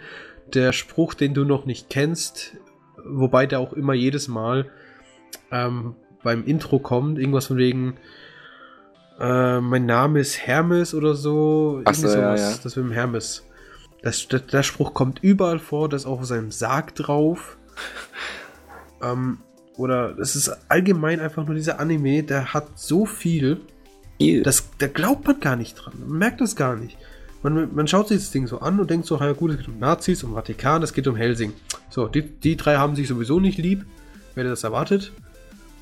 der 0.53 0.73
Spruch, 0.73 1.13
den 1.13 1.33
du 1.33 1.45
noch 1.45 1.65
nicht 1.65 1.89
kennst, 1.89 2.57
wobei 3.05 3.45
der 3.45 3.59
auch 3.59 3.71
immer 3.71 3.93
jedes 3.93 4.27
Mal 4.27 4.69
ähm, 5.49 5.95
beim 6.23 6.45
Intro 6.45 6.79
kommt, 6.79 7.19
irgendwas 7.19 7.47
von 7.47 7.57
wegen, 7.57 7.95
äh, 9.21 9.61
mein 9.61 9.85
Name 9.85 10.19
ist 10.19 10.39
Hermes 10.47 10.93
oder 10.95 11.13
so. 11.13 11.81
Ach 11.85 11.93
so, 11.93 12.07
Irgendwie 12.07 12.21
ja, 12.21 12.37
sowas. 12.37 12.57
ja. 12.57 12.63
Das 12.63 12.75
mit 12.75 12.85
dem 12.85 12.91
Hermes. 12.91 13.45
Das, 14.01 14.27
der, 14.27 14.39
der 14.39 14.63
Spruch 14.63 14.95
kommt 14.95 15.19
überall 15.23 15.59
vor, 15.59 15.87
das 15.87 16.01
ist 16.03 16.07
auch 16.07 16.21
auf 16.21 16.25
seinem 16.25 16.51
Sarg 16.51 16.95
drauf. 16.95 17.57
ähm, 19.03 19.37
oder 19.77 20.17
es 20.17 20.35
ist 20.35 20.49
allgemein 20.69 21.19
einfach 21.19 21.45
nur 21.45 21.55
dieser 21.55 21.79
Anime, 21.79 22.23
der 22.23 22.53
hat 22.53 22.79
so 22.79 23.05
viel, 23.05 23.61
Viel. 24.17 24.41
das, 24.41 24.69
da 24.79 24.87
glaubt 24.87 25.27
man 25.27 25.39
gar 25.39 25.55
nicht 25.55 25.75
dran. 25.75 25.93
Man 25.99 26.17
merkt 26.17 26.41
das 26.41 26.55
gar 26.55 26.75
nicht. 26.75 26.97
Man, 27.43 27.73
man 27.73 27.87
schaut 27.87 28.07
sich 28.07 28.17
das 28.17 28.31
Ding 28.31 28.47
so 28.47 28.59
an 28.59 28.79
und 28.79 28.89
denkt 28.89 29.05
so, 29.05 29.19
ja 29.19 29.33
gut, 29.33 29.51
es 29.51 29.57
geht 29.57 29.67
um 29.67 29.79
Nazis, 29.79 30.23
um 30.23 30.33
Vatikan, 30.33 30.81
es 30.81 30.93
geht 30.93 31.07
um 31.07 31.15
Helsing. 31.15 31.53
So, 31.89 32.07
die, 32.07 32.23
die 32.23 32.57
drei 32.57 32.77
haben 32.77 32.95
sich 32.95 33.07
sowieso 33.07 33.39
nicht 33.39 33.57
lieb, 33.59 33.85
wer 34.33 34.43
das 34.43 34.63
erwartet. 34.63 35.11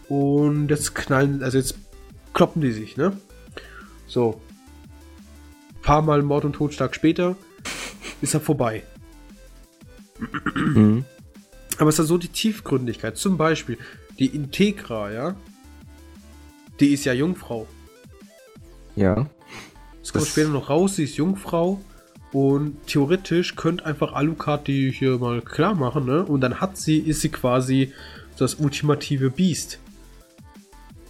Und 0.09 0.69
jetzt 0.69 0.93
knallen, 0.95 1.41
also 1.43 1.57
jetzt 1.57 1.75
kloppen 2.33 2.61
die 2.61 2.71
sich, 2.71 2.97
ne? 2.97 3.13
So. 4.09 4.41
Paar 5.81 6.01
Mal 6.01 6.21
Mord 6.23 6.43
und 6.43 6.53
Totschlag 6.53 6.93
später 6.93 7.37
ist 8.21 8.33
er 8.33 8.41
vorbei. 8.41 8.83
Mhm. 10.55 11.05
Aber 11.77 11.89
es 11.89 11.95
ist 11.95 11.99
ja 11.99 12.05
so 12.05 12.17
die 12.17 12.27
Tiefgründigkeit. 12.27 13.15
Zum 13.15 13.37
Beispiel 13.37 13.77
die 14.17 14.25
Integra, 14.25 15.11
ja? 15.11 15.35
Die 16.81 16.93
ist 16.93 17.05
ja 17.05 17.13
Jungfrau. 17.13 17.67
Ja. 18.95 19.27
Es 20.03 20.11
kommt 20.11 20.27
später 20.27 20.49
noch 20.49 20.69
raus, 20.69 20.97
sie 20.97 21.05
ist 21.05 21.15
Jungfrau. 21.15 21.79
Und 22.31 22.85
theoretisch 22.85 23.55
könnte 23.55 23.85
einfach 23.85 24.13
Alucard 24.13 24.67
die 24.67 24.91
hier 24.91 25.17
mal 25.17 25.41
klar 25.41 25.73
machen, 25.73 26.05
ne? 26.05 26.23
Und 26.25 26.41
dann 26.41 26.59
hat 26.59 26.77
sie, 26.77 26.97
ist 26.97 27.21
sie 27.21 27.29
quasi 27.29 27.93
das 28.37 28.55
ultimative 28.55 29.31
Biest. 29.31 29.79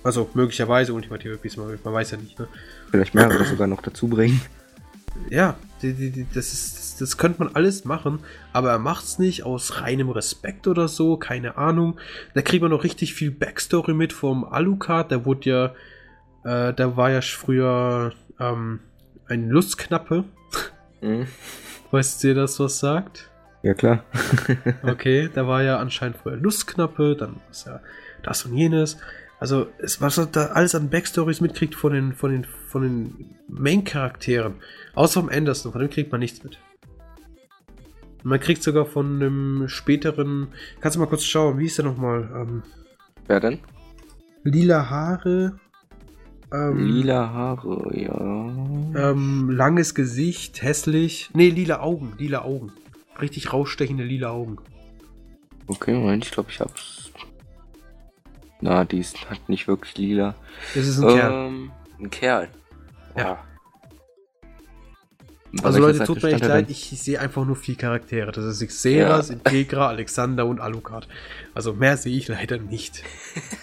Also 0.04 0.30
möglicherweise 0.34 0.94
ultimative 0.94 1.38
Biest, 1.38 1.58
man, 1.58 1.78
man 1.84 1.94
weiß 1.94 2.12
ja 2.12 2.18
nicht, 2.18 2.40
ne? 2.40 2.48
Vielleicht 2.92 3.14
mehrere 3.16 3.46
sogar 3.46 3.68
noch 3.68 3.82
dazu 3.82 4.08
bringen. 4.08 4.42
Ja, 5.30 5.56
Die, 5.82 5.94
die, 5.94 6.12
die, 6.12 6.26
das, 6.34 6.54
ist, 6.54 6.78
das, 6.78 6.98
das 6.98 7.18
könnte 7.18 7.44
man 7.44 7.56
alles 7.56 7.86
machen, 7.86 8.20
aber 8.54 8.72
er 8.72 8.80
macht 8.80 9.06
es 9.06 9.20
nicht 9.20 9.44
aus 9.44 9.82
reinem 9.82 10.10
Respekt 10.10 10.68
oder 10.68 10.88
so, 10.88 11.18
keine 11.18 11.58
Ahnung. 11.58 12.00
Da 12.34 12.42
kriegt 12.42 12.62
man 12.62 12.72
noch 12.72 12.84
richtig 12.84 13.14
viel 13.14 13.32
Backstory 13.32 13.94
mit 13.94 14.14
vom 14.14 14.44
Alucard, 14.44 15.12
der 15.12 15.26
wurde 15.26 15.50
ja, 16.44 16.70
äh, 16.70 16.74
der 16.74 16.98
war 16.98 17.12
ja 17.12 17.22
früher 17.22 18.14
ähm, 18.40 18.80
ein 19.28 19.50
Lustknappe. 19.50 20.26
Mhm. 21.02 21.28
Weißt 21.92 22.24
du, 22.24 22.34
das 22.34 22.60
was 22.60 22.80
sagt? 22.80 23.30
Ja, 23.62 23.74
klar. 23.74 24.04
Okay, 24.84 25.30
da 25.34 25.48
war 25.48 25.64
ja 25.64 25.78
anscheinend 25.78 26.18
vorher 26.18 26.40
Lustknappe, 26.40 27.16
dann 27.16 27.38
ist 27.52 27.68
ja 27.68 27.80
das 28.24 28.46
und 28.46 28.56
jenes. 28.56 28.98
Also, 29.40 29.68
es, 29.78 30.02
was 30.02 30.18
er 30.18 30.26
da 30.26 30.48
alles 30.48 30.76
an 30.76 30.90
Backstories 30.90 31.40
mitkriegt 31.40 31.76
von 31.76 31.94
den, 31.94 32.14
von 32.14 32.32
den, 32.32 32.46
von 32.70 32.82
den 32.84 33.36
Main-Charakteren. 33.48 34.54
Außer 34.94 35.22
vom 35.22 35.30
Anderson, 35.30 35.72
von 35.72 35.82
dem 35.82 35.90
kriegt 35.90 36.12
man 36.12 36.20
nichts 36.20 36.44
mit. 36.44 36.60
Man 38.24 38.40
kriegt 38.40 38.62
sogar 38.64 38.86
von 38.86 39.16
einem 39.16 39.68
späteren. 39.68 40.48
Kannst 40.82 40.96
du 40.96 41.00
mal 41.00 41.08
kurz 41.08 41.24
schauen, 41.24 41.58
wie 41.58 41.66
ist 41.66 41.78
der 41.78 41.86
nochmal? 41.86 42.30
Ähm, 42.36 42.64
Wer 43.28 43.40
denn? 43.40 43.60
lila 44.44 44.90
Haare. 44.90 45.60
Ähm, 46.52 46.88
Lila 46.88 47.30
Haare, 47.30 47.92
ja. 47.96 49.12
Ähm, 49.12 49.52
langes 49.52 49.94
Gesicht, 49.94 50.64
hässlich. 50.64 51.30
Ne, 51.34 51.50
lila 51.50 51.80
Augen, 51.82 52.14
lila 52.18 52.42
Augen. 52.42 52.72
Richtig 53.22 53.54
rausstechende 53.54 54.04
lila 54.04 54.30
Augen. 54.32 54.58
Okay, 55.68 55.94
Moment, 55.94 56.26
ich 56.26 56.32
glaube, 56.32 56.50
ich 56.50 56.60
hab's. 56.60 57.12
Na, 58.62 58.84
die 58.84 58.98
ist, 59.00 59.30
hat 59.30 59.48
nicht 59.48 59.68
wirklich 59.68 59.96
lila. 59.98 60.34
Das 60.74 60.88
ist 60.88 61.00
ein 61.00 61.08
Kerl. 61.08 61.32
ähm, 61.48 61.72
Ein 62.00 62.10
Kerl. 62.10 62.48
Ja. 63.20 63.44
Also 65.64 65.82
welcher 65.82 66.00
Leute, 66.00 66.06
tut 66.06 66.24
mir 66.24 66.30
echt 66.34 66.46
leid, 66.46 66.70
ich 66.70 66.90
sehe 67.02 67.20
einfach 67.20 67.44
nur 67.44 67.56
vier 67.56 67.76
Charaktere. 67.76 68.32
Das 68.32 68.46
ist 68.46 68.68
Xeras, 68.68 69.30
Ja. 69.30 69.34
Integra, 69.36 69.88
Alexander 69.88 70.46
und 70.46 70.60
Alucard. 70.60 71.08
Also 71.56 71.74
mehr 71.74 71.98
sehe 71.98 72.16
ich 72.16 72.28
leider 72.28 72.58
nicht. 72.58 73.04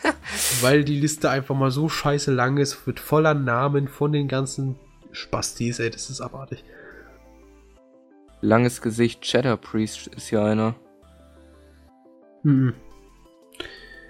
Weil 0.60 0.82
die 0.82 0.98
Liste 0.98 1.30
einfach 1.30 1.54
mal 1.54 1.70
so 1.70 1.88
scheiße 1.88 2.32
lang 2.32 2.56
ist, 2.56 2.86
mit 2.86 2.98
voller 2.98 3.34
Namen 3.34 3.86
von 3.86 4.10
den 4.10 4.26
ganzen 4.26 4.76
Spastis, 5.12 5.78
ey, 5.78 5.90
das 5.90 6.10
ist 6.10 6.20
abartig. 6.20 6.64
Langes 8.40 8.82
Gesicht, 8.82 9.24
Shadow 9.24 9.56
Priest 9.56 10.08
ist 10.08 10.30
ja 10.30 10.44
einer. 10.44 10.74
Mhm. 12.42 12.74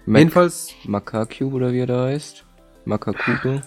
Mac 0.06 0.20
Jedenfalls, 0.20 0.74
Makaku 0.84 1.52
oder 1.52 1.72
wie 1.72 1.80
er 1.80 1.86
da 1.86 2.04
heißt. 2.06 2.44
Makakugo. 2.84 3.60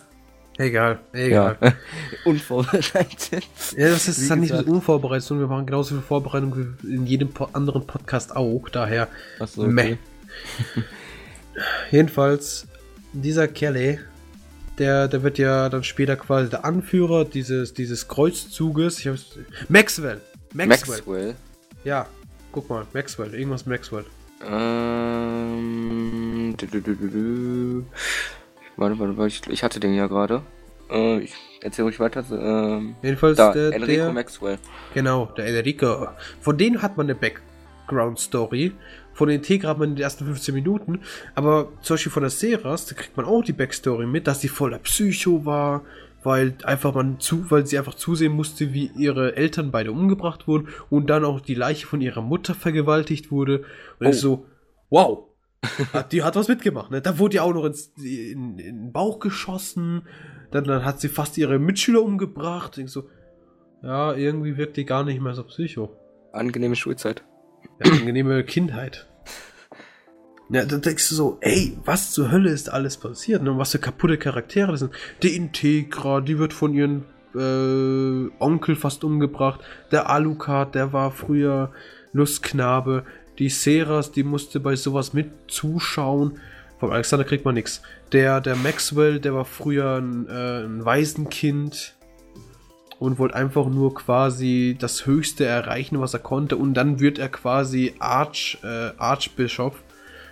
Egal, 0.59 0.99
egal. 1.13 1.57
Ja. 1.61 1.73
Unvorbereitet. 2.25 3.47
Ja, 3.75 3.89
das 3.89 4.07
ist 4.07 4.29
dann 4.29 4.41
nicht 4.41 4.53
mit 4.53 4.67
unvorbereitet, 4.67 5.25
sondern 5.25 5.49
wir 5.49 5.55
machen 5.55 5.65
genauso 5.65 5.95
viel 5.95 6.03
Vorbereitung 6.03 6.55
wie 6.55 6.93
in 6.93 7.07
jedem 7.07 7.29
po 7.29 7.49
anderen 7.53 7.87
Podcast 7.87 8.35
auch. 8.35 8.69
Daher, 8.69 9.07
Achso, 9.39 9.63
Meh. 9.63 9.81
okay. 9.83 9.97
jedenfalls, 11.91 12.67
dieser 13.13 13.47
Kelly, 13.47 13.99
der, 14.77 15.07
der 15.07 15.23
wird 15.23 15.37
ja 15.37 15.69
dann 15.69 15.83
später 15.83 16.15
quasi 16.15 16.49
der 16.49 16.65
Anführer 16.65 17.25
dieses, 17.25 17.73
dieses 17.73 18.07
Kreuzzuges. 18.07 18.99
Ich 18.99 19.07
hab's, 19.07 19.37
Maxwell. 19.67 20.21
Maxwell. 20.53 20.97
Maxwell. 20.97 21.35
Ja, 21.83 22.07
guck 22.51 22.69
mal, 22.69 22.85
Maxwell, 22.93 23.33
irgendwas 23.33 23.65
Maxwell. 23.65 24.05
Ähm. 24.45 25.49
Du. 26.57 27.85
Warte, 28.79 28.97
warte, 28.97 29.17
warte, 29.17 29.27
ich, 29.27 29.41
ich 29.49 29.63
hatte 29.63 29.79
den 29.79 29.93
ja 29.93 30.07
gerade. 30.07 30.41
Äh, 30.89 31.19
ich 31.19 31.33
erzähl 31.61 31.83
ruhig 31.83 31.99
weiter. 31.99 32.23
Ähm, 32.31 32.95
Jedenfalls 33.01 33.37
da, 33.37 33.51
der, 33.51 33.73
Enrico 33.73 34.03
der 34.03 34.13
Maxwell. 34.13 34.57
Genau, 34.93 35.25
der 35.37 35.47
Enrico. 35.47 36.07
Von 36.39 36.57
denen 36.57 36.81
hat 36.81 36.95
man 36.95 37.07
eine 37.07 37.15
Background-Story. 37.15 38.71
Von 39.13 39.27
den 39.27 39.37
Integra 39.39 39.69
hat 39.69 39.79
man 39.79 39.89
in 39.89 39.95
den 39.95 40.03
ersten 40.03 40.23
15 40.25 40.55
Minuten. 40.55 41.01
Aber 41.35 41.73
zum 41.81 41.95
Beispiel 41.95 42.11
von 42.11 42.23
der 42.23 42.29
Seras, 42.29 42.85
da 42.85 42.95
kriegt 42.95 43.17
man 43.17 43.25
auch 43.25 43.43
die 43.43 43.51
Backstory 43.53 44.05
mit, 44.05 44.27
dass 44.27 44.39
sie 44.39 44.47
voller 44.47 44.79
Psycho 44.79 45.45
war, 45.45 45.81
weil 46.23 46.55
einfach 46.63 46.93
man 46.95 47.19
zu, 47.19 47.51
weil 47.51 47.65
sie 47.65 47.77
einfach 47.77 47.95
zusehen 47.95 48.31
musste, 48.31 48.73
wie 48.73 48.91
ihre 48.97 49.35
Eltern 49.35 49.71
beide 49.71 49.91
umgebracht 49.91 50.47
wurden 50.47 50.69
und 50.89 51.09
dann 51.09 51.25
auch 51.25 51.41
die 51.41 51.55
Leiche 51.55 51.85
von 51.85 51.99
ihrer 51.99 52.21
Mutter 52.21 52.55
vergewaltigt 52.55 53.29
wurde. 53.29 53.65
Und 53.99 54.07
Oh. 54.07 54.09
ist 54.11 54.21
so, 54.21 54.45
wow. 54.89 55.25
Die 56.11 56.23
hat 56.23 56.35
was 56.35 56.47
mitgemacht, 56.47 56.91
ne? 56.91 57.01
Da 57.01 57.19
wurde 57.19 57.37
ja 57.37 57.43
auch 57.43 57.53
noch 57.53 57.65
ins, 57.65 57.91
in, 57.97 58.57
in 58.57 58.57
den 58.57 58.91
Bauch 58.91 59.19
geschossen. 59.19 60.07
Dann, 60.51 60.63
dann 60.63 60.85
hat 60.85 61.01
sie 61.01 61.09
fast 61.09 61.37
ihre 61.37 61.59
Mitschüler 61.59 62.01
umgebracht. 62.01 62.77
Ich 62.77 62.89
so, 62.89 63.09
ja, 63.83 64.13
irgendwie 64.13 64.57
wirkt 64.57 64.77
die 64.77 64.85
gar 64.85 65.03
nicht 65.03 65.21
mehr 65.21 65.33
so 65.33 65.43
psycho. 65.43 65.95
Angenehme 66.31 66.75
Schulzeit. 66.75 67.23
Ja, 67.83 67.91
angenehme 67.91 68.43
Kindheit. 68.43 69.07
Ja, 70.51 70.65
da 70.65 70.77
denkst 70.77 71.09
du 71.09 71.15
so, 71.15 71.37
ey, 71.41 71.77
was 71.85 72.11
zur 72.11 72.31
Hölle 72.31 72.49
ist 72.49 72.69
alles 72.69 72.97
passiert? 72.97 73.43
Ne? 73.43 73.51
Und 73.51 73.59
was 73.59 73.71
für 73.71 73.79
kaputte 73.79 74.17
Charaktere 74.17 74.71
das 74.71 74.79
sind. 74.79 74.93
Die 75.21 75.35
Integra, 75.35 76.21
die 76.21 76.39
wird 76.39 76.53
von 76.53 76.73
ihren 76.73 77.05
äh, 77.35 78.31
Onkel 78.39 78.75
fast 78.75 79.03
umgebracht. 79.03 79.61
Der 79.91 80.09
Alucard, 80.09 80.73
der 80.73 80.91
war 80.91 81.11
früher 81.11 81.71
Lustknabe. 82.13 83.05
Die 83.39 83.49
Seras, 83.49 84.11
die 84.11 84.23
musste 84.23 84.59
bei 84.59 84.75
sowas 84.75 85.13
mit 85.13 85.31
zuschauen. 85.47 86.39
Vom 86.79 86.91
Alexander 86.91 87.25
kriegt 87.25 87.45
man 87.45 87.55
nichts. 87.55 87.81
Der, 88.11 88.41
der 88.41 88.55
Maxwell, 88.55 89.19
der 89.19 89.33
war 89.33 89.45
früher 89.45 89.97
ein, 89.97 90.27
äh, 90.27 90.63
ein 90.63 90.83
Waisenkind 90.83 91.95
und 92.99 93.17
wollte 93.17 93.35
einfach 93.35 93.67
nur 93.67 93.95
quasi 93.95 94.75
das 94.77 95.05
Höchste 95.05 95.45
erreichen, 95.45 95.99
was 96.01 96.13
er 96.13 96.19
konnte. 96.19 96.57
Und 96.57 96.73
dann 96.73 96.99
wird 96.99 97.17
er 97.17 97.29
quasi 97.29 97.93
Arch, 97.99 98.57
äh, 98.63 98.91
Archbischof. 98.97 99.73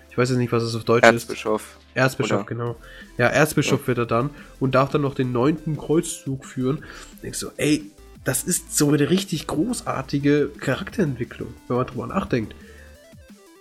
Ich 0.10 0.18
weiß 0.18 0.30
jetzt 0.30 0.38
nicht, 0.40 0.52
was 0.52 0.64
es 0.64 0.76
auf 0.76 0.84
Deutsch 0.84 1.08
ist. 1.08 1.30
Erzbischof. 1.30 1.78
Erzbischof, 1.94 2.46
genau. 2.46 2.76
Ja, 3.18 3.28
Erzbischof 3.28 3.88
wird 3.88 3.98
er 3.98 4.06
dann 4.06 4.30
und 4.60 4.76
darf 4.76 4.90
dann 4.90 5.02
noch 5.02 5.16
den 5.16 5.32
neunten 5.32 5.78
Kreuzzug 5.78 6.46
führen. 6.46 6.84
Denkst 7.24 7.40
du, 7.40 7.48
ey, 7.58 7.90
das 8.24 8.44
ist 8.44 8.78
so 8.78 8.90
eine 8.90 9.10
richtig 9.10 9.48
großartige 9.48 10.50
Charakterentwicklung, 10.60 11.54
wenn 11.68 11.78
man 11.78 11.88
drüber 11.88 12.08
nachdenkt. 12.08 12.54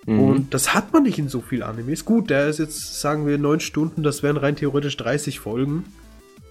Mhm. 0.06 0.20
Und 0.20 0.54
das 0.54 0.72
hat 0.72 0.92
man 0.92 1.02
nicht 1.02 1.18
in 1.18 1.28
so 1.28 1.40
viel 1.40 1.62
Animes. 1.62 2.04
Gut, 2.04 2.30
der 2.30 2.48
ist 2.48 2.58
jetzt, 2.58 3.00
sagen 3.00 3.26
wir, 3.26 3.38
neun 3.38 3.60
Stunden, 3.60 4.02
das 4.02 4.22
wären 4.22 4.36
rein 4.36 4.56
theoretisch 4.56 4.96
30 4.96 5.40
Folgen. 5.40 5.84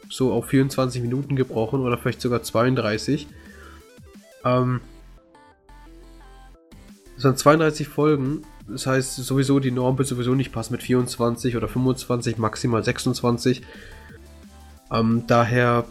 So 0.10 0.34
auf 0.34 0.48
24 0.48 1.02
Minuten 1.02 1.36
gebrochen 1.36 1.82
oder 1.82 1.98
vielleicht 1.98 2.22
sogar 2.22 2.44
32. 2.44 3.28
Ähm, 4.44 4.82
das 7.16 7.24
sind 7.24 7.40
32 7.40 7.88
Folgen. 7.88 8.44
Das 8.68 8.88
heißt, 8.88 9.16
sowieso 9.16 9.60
die 9.60 9.72
Norm 9.72 9.98
wird 9.98 10.08
sowieso 10.08 10.36
nicht 10.36 10.52
passen 10.52 10.74
mit 10.74 10.84
24 10.84 11.56
oder 11.56 11.68
25, 11.68 12.38
maximal 12.38 12.84
26. 12.84 13.62
Ähm, 14.92 15.24
daher, 15.28 15.86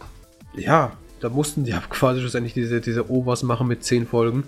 ja, 0.54 0.92
da 1.20 1.28
mussten 1.28 1.64
die 1.64 1.72
quasi 1.90 2.20
schlussendlich 2.20 2.52
diese, 2.52 2.80
diese 2.80 3.10
Overs 3.10 3.42
machen 3.42 3.66
mit 3.66 3.84
10 3.84 4.06
Folgen. 4.06 4.44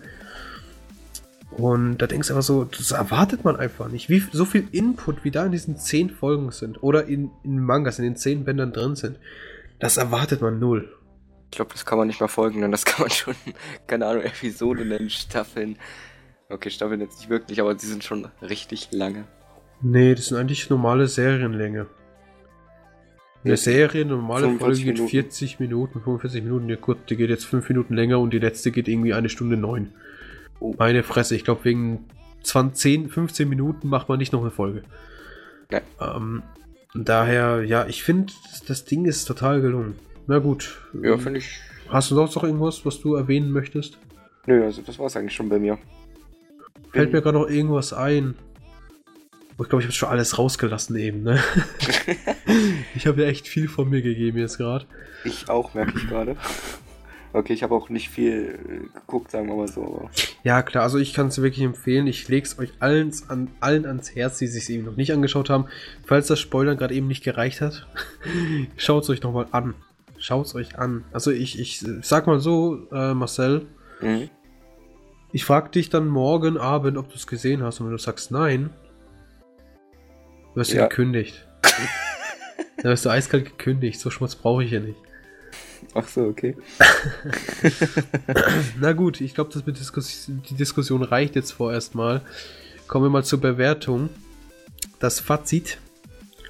Und 1.57 1.99
da 1.99 2.07
denkst 2.07 2.29
du 2.29 2.35
einfach 2.35 2.47
so, 2.47 2.65
das 2.65 2.91
erwartet 2.91 3.45
man 3.45 3.57
einfach 3.57 3.89
nicht. 3.89 4.11
Wie 4.11 4.23
so 4.33 4.45
viel 4.45 4.69
Input, 4.73 5.25
wie 5.25 5.31
da 5.31 5.47
in 5.47 5.53
diesen 5.53 5.79
10 5.79 6.11
Folgen 6.11 6.51
sind 6.51 6.83
oder 6.83 7.07
in, 7.07 7.31
in 7.45 7.59
Mangas, 7.61 7.99
in 7.99 8.05
den 8.05 8.17
10 8.17 8.45
Bändern 8.45 8.73
drin 8.73 8.95
sind, 8.95 9.19
das 9.79 9.97
erwartet 9.97 10.43
man 10.43 10.59
null. 10.59 10.93
Ich 11.51 11.57
glaube, 11.57 11.73
das 11.73 11.87
kann 11.87 11.97
man 11.97 12.09
nicht 12.09 12.21
mal 12.21 12.29
folgen, 12.29 12.61
denn 12.61 12.73
das 12.73 12.85
kann 12.85 13.03
man 13.03 13.11
schon, 13.11 13.35
keine 13.87 14.07
Ahnung, 14.07 14.23
Episoden 14.23 14.89
nennen, 14.89 15.09
Staffeln. 15.09 15.77
Okay, 16.51 16.71
Staffeln 16.71 17.01
jetzt 17.01 17.21
nicht 17.21 17.31
wirklich, 17.31 17.61
aber 17.61 17.79
sie 17.79 17.87
sind 17.87 18.05
schon 18.05 18.29
richtig 18.43 18.89
lange. 18.93 19.25
Nee, 19.81 20.15
das 20.15 20.27
sind 20.27 20.37
eigentlich 20.37 20.69
normale 20.69 21.09
Serienlänge. 21.09 21.87
Eine 23.45 23.53
Ja, 23.53 23.57
Serie, 23.57 24.03
eine 24.03 24.11
normale 24.11 24.47
45 24.47 24.61
Folge 24.61 24.85
geht 24.85 24.95
Minuten. 24.95 25.11
40 25.11 25.61
Minuten, 25.61 26.01
45 26.03 26.43
Minuten. 26.43 26.69
Ja 26.69 26.77
gut, 26.77 26.99
die 27.09 27.17
geht 27.17 27.31
jetzt 27.31 27.45
5 27.47 27.69
Minuten 27.69 27.95
länger 27.95 28.19
und 28.19 28.33
die 28.33 28.39
letzte 28.39 28.73
geht 28.73 28.89
irgendwie 28.89 29.15
eine 29.15 29.29
Stunde 29.29 29.57
9. 29.57 29.93
Oh. 30.61 30.75
Meine 30.79 31.03
Fresse, 31.03 31.37
ich 31.37 31.45
glaube 31.45 31.65
wegen 31.65 32.05
20, 32.43 32.81
10, 32.81 33.09
15 33.09 33.49
Minuten 33.49 33.89
macht 33.89 34.09
man 34.09 34.19
nicht 34.19 34.33
noch 34.33 34.41
eine 34.41 34.51
Folge. 34.51 34.83
Ja. 35.71 35.81
Ähm, 36.01 36.43
daher, 36.95 37.65
ja, 37.65 37.87
ich 37.87 38.03
finde, 38.03 38.33
das, 38.67 38.85
Ding 38.85 39.05
ist 39.05 39.25
total 39.25 39.61
gelungen. 39.61 39.97
Na 40.27 40.39
gut. 40.39 40.81
Ja, 41.03 41.19
finde 41.19 41.41
ich. 41.41 41.61
Hast 41.89 42.11
du 42.11 42.15
sonst 42.15 42.35
noch 42.35 42.45
irgendwas, 42.45 42.85
was 42.85 43.01
du 43.01 43.15
erwähnen 43.15 43.51
möchtest? 43.51 43.99
Nö, 44.47 44.65
also 44.65 44.83
das 44.83 44.99
war's 44.99 45.17
eigentlich 45.17 45.35
schon 45.35 45.49
bei 45.49 45.59
mir. 45.59 45.79
Fällt 46.93 47.13
mir 47.13 47.21
gerade 47.21 47.39
noch 47.39 47.49
irgendwas 47.49 47.93
ein. 47.93 48.35
Oh, 49.59 49.63
Ich 49.63 49.69
glaube, 49.69 49.83
ich 49.83 49.87
habe 49.87 49.93
schon 49.93 50.09
alles 50.09 50.39
rausgelassen 50.39 50.97
eben, 50.97 51.23
ne? 51.23 51.43
ich 52.95 53.07
habe 53.07 53.23
ja 53.23 53.29
echt 53.29 53.49
viel 53.49 53.69
von 53.69 53.89
mir 53.89 54.03
gegeben 54.03 54.39
jetzt 54.39 54.59
gerade. 54.59 54.87
Ich 55.25 55.49
auch, 55.49 55.75
merke 55.75 55.95
ich 55.97 56.09
gerade. 56.09 56.37
Okay, 57.37 57.53
ich 57.53 57.63
habe 57.63 57.75
auch 57.75 57.91
nicht 57.91 58.09
viel 58.09 58.89
äh, 58.95 58.99
geguckt, 58.99 59.31
sagen 59.31 59.47
wir 59.49 59.57
mal 59.57 59.69
so. 59.69 60.09
Ja, 60.43 60.63
klar, 60.63 60.85
also 60.85 60.97
ich 60.97 61.13
kann 61.13 61.27
es 61.27 61.43
wirklich 61.43 61.67
empfehlen. 61.67 62.07
Ich 62.07 62.27
lege 62.29 62.47
es 62.47 62.59
euch 62.59 62.73
allen, 62.81 63.13
an, 63.29 63.51
allen 63.61 63.85
ans 63.85 64.15
Herz, 64.15 64.39
die 64.39 64.47
sich 64.47 64.71
eben 64.71 64.87
noch 64.87 64.97
nicht 64.97 65.13
angeschaut 65.13 65.51
haben. 65.51 65.67
Falls 66.07 66.29
das 66.29 66.41
Spoilern 66.41 66.79
gerade 66.79 66.95
eben 66.95 67.09
nicht 67.09 67.23
gereicht 67.23 67.61
hat, 67.61 67.87
schaut 68.79 69.03
es 69.03 69.11
euch 69.11 69.23
nochmal 69.23 69.49
an. 69.51 69.75
Schaut's 70.17 70.55
euch 70.55 70.79
an. 70.79 71.05
Also 71.13 71.31
ich, 71.31 71.61
ich 71.61 71.85
sag 72.01 72.27
mal 72.27 72.41
so, 72.41 72.89
äh, 72.91 73.13
Marcel, 73.13 73.67
mhm. 74.01 74.31
ich 75.31 75.45
frag 75.45 75.73
dich 75.73 75.91
dann 75.91 76.09
morgen 76.09 76.57
Abend, 76.57 76.97
ob 76.97 77.11
du 77.11 77.17
es 77.17 77.27
gesehen 77.27 77.63
hast. 77.63 77.81
Und 77.81 77.89
wenn 77.89 77.93
du 77.93 77.99
sagst 77.99 78.31
nein, 78.31 78.71
wirst 80.55 80.73
du 80.73 80.79
ja. 80.79 80.87
gekündigt. 80.87 81.47
dann 82.79 82.93
wirst 82.93 83.05
du 83.05 83.11
eiskalt 83.11 83.45
gekündigt. 83.45 84.01
So 84.01 84.09
Schmutz 84.09 84.37
brauche 84.37 84.65
ich 84.65 84.71
ja 84.71 84.81
nicht. 84.81 84.97
Ach 85.95 86.07
so, 86.07 86.23
okay. 86.23 86.57
Na 88.81 88.93
gut, 88.93 89.21
ich 89.21 89.35
glaube, 89.35 89.51
Diskus 89.73 90.27
die 90.29 90.55
Diskussion 90.55 91.03
reicht 91.03 91.37
jetzt 91.37 91.53
vorerst 91.53 91.95
mal. 91.95 92.23
Kommen 92.87 93.07
wir 93.07 93.11
mal 93.11 93.25
zur 93.25 93.41
Bewertung. 93.41 94.11
Das 95.01 95.21
Fazit. 95.21 95.79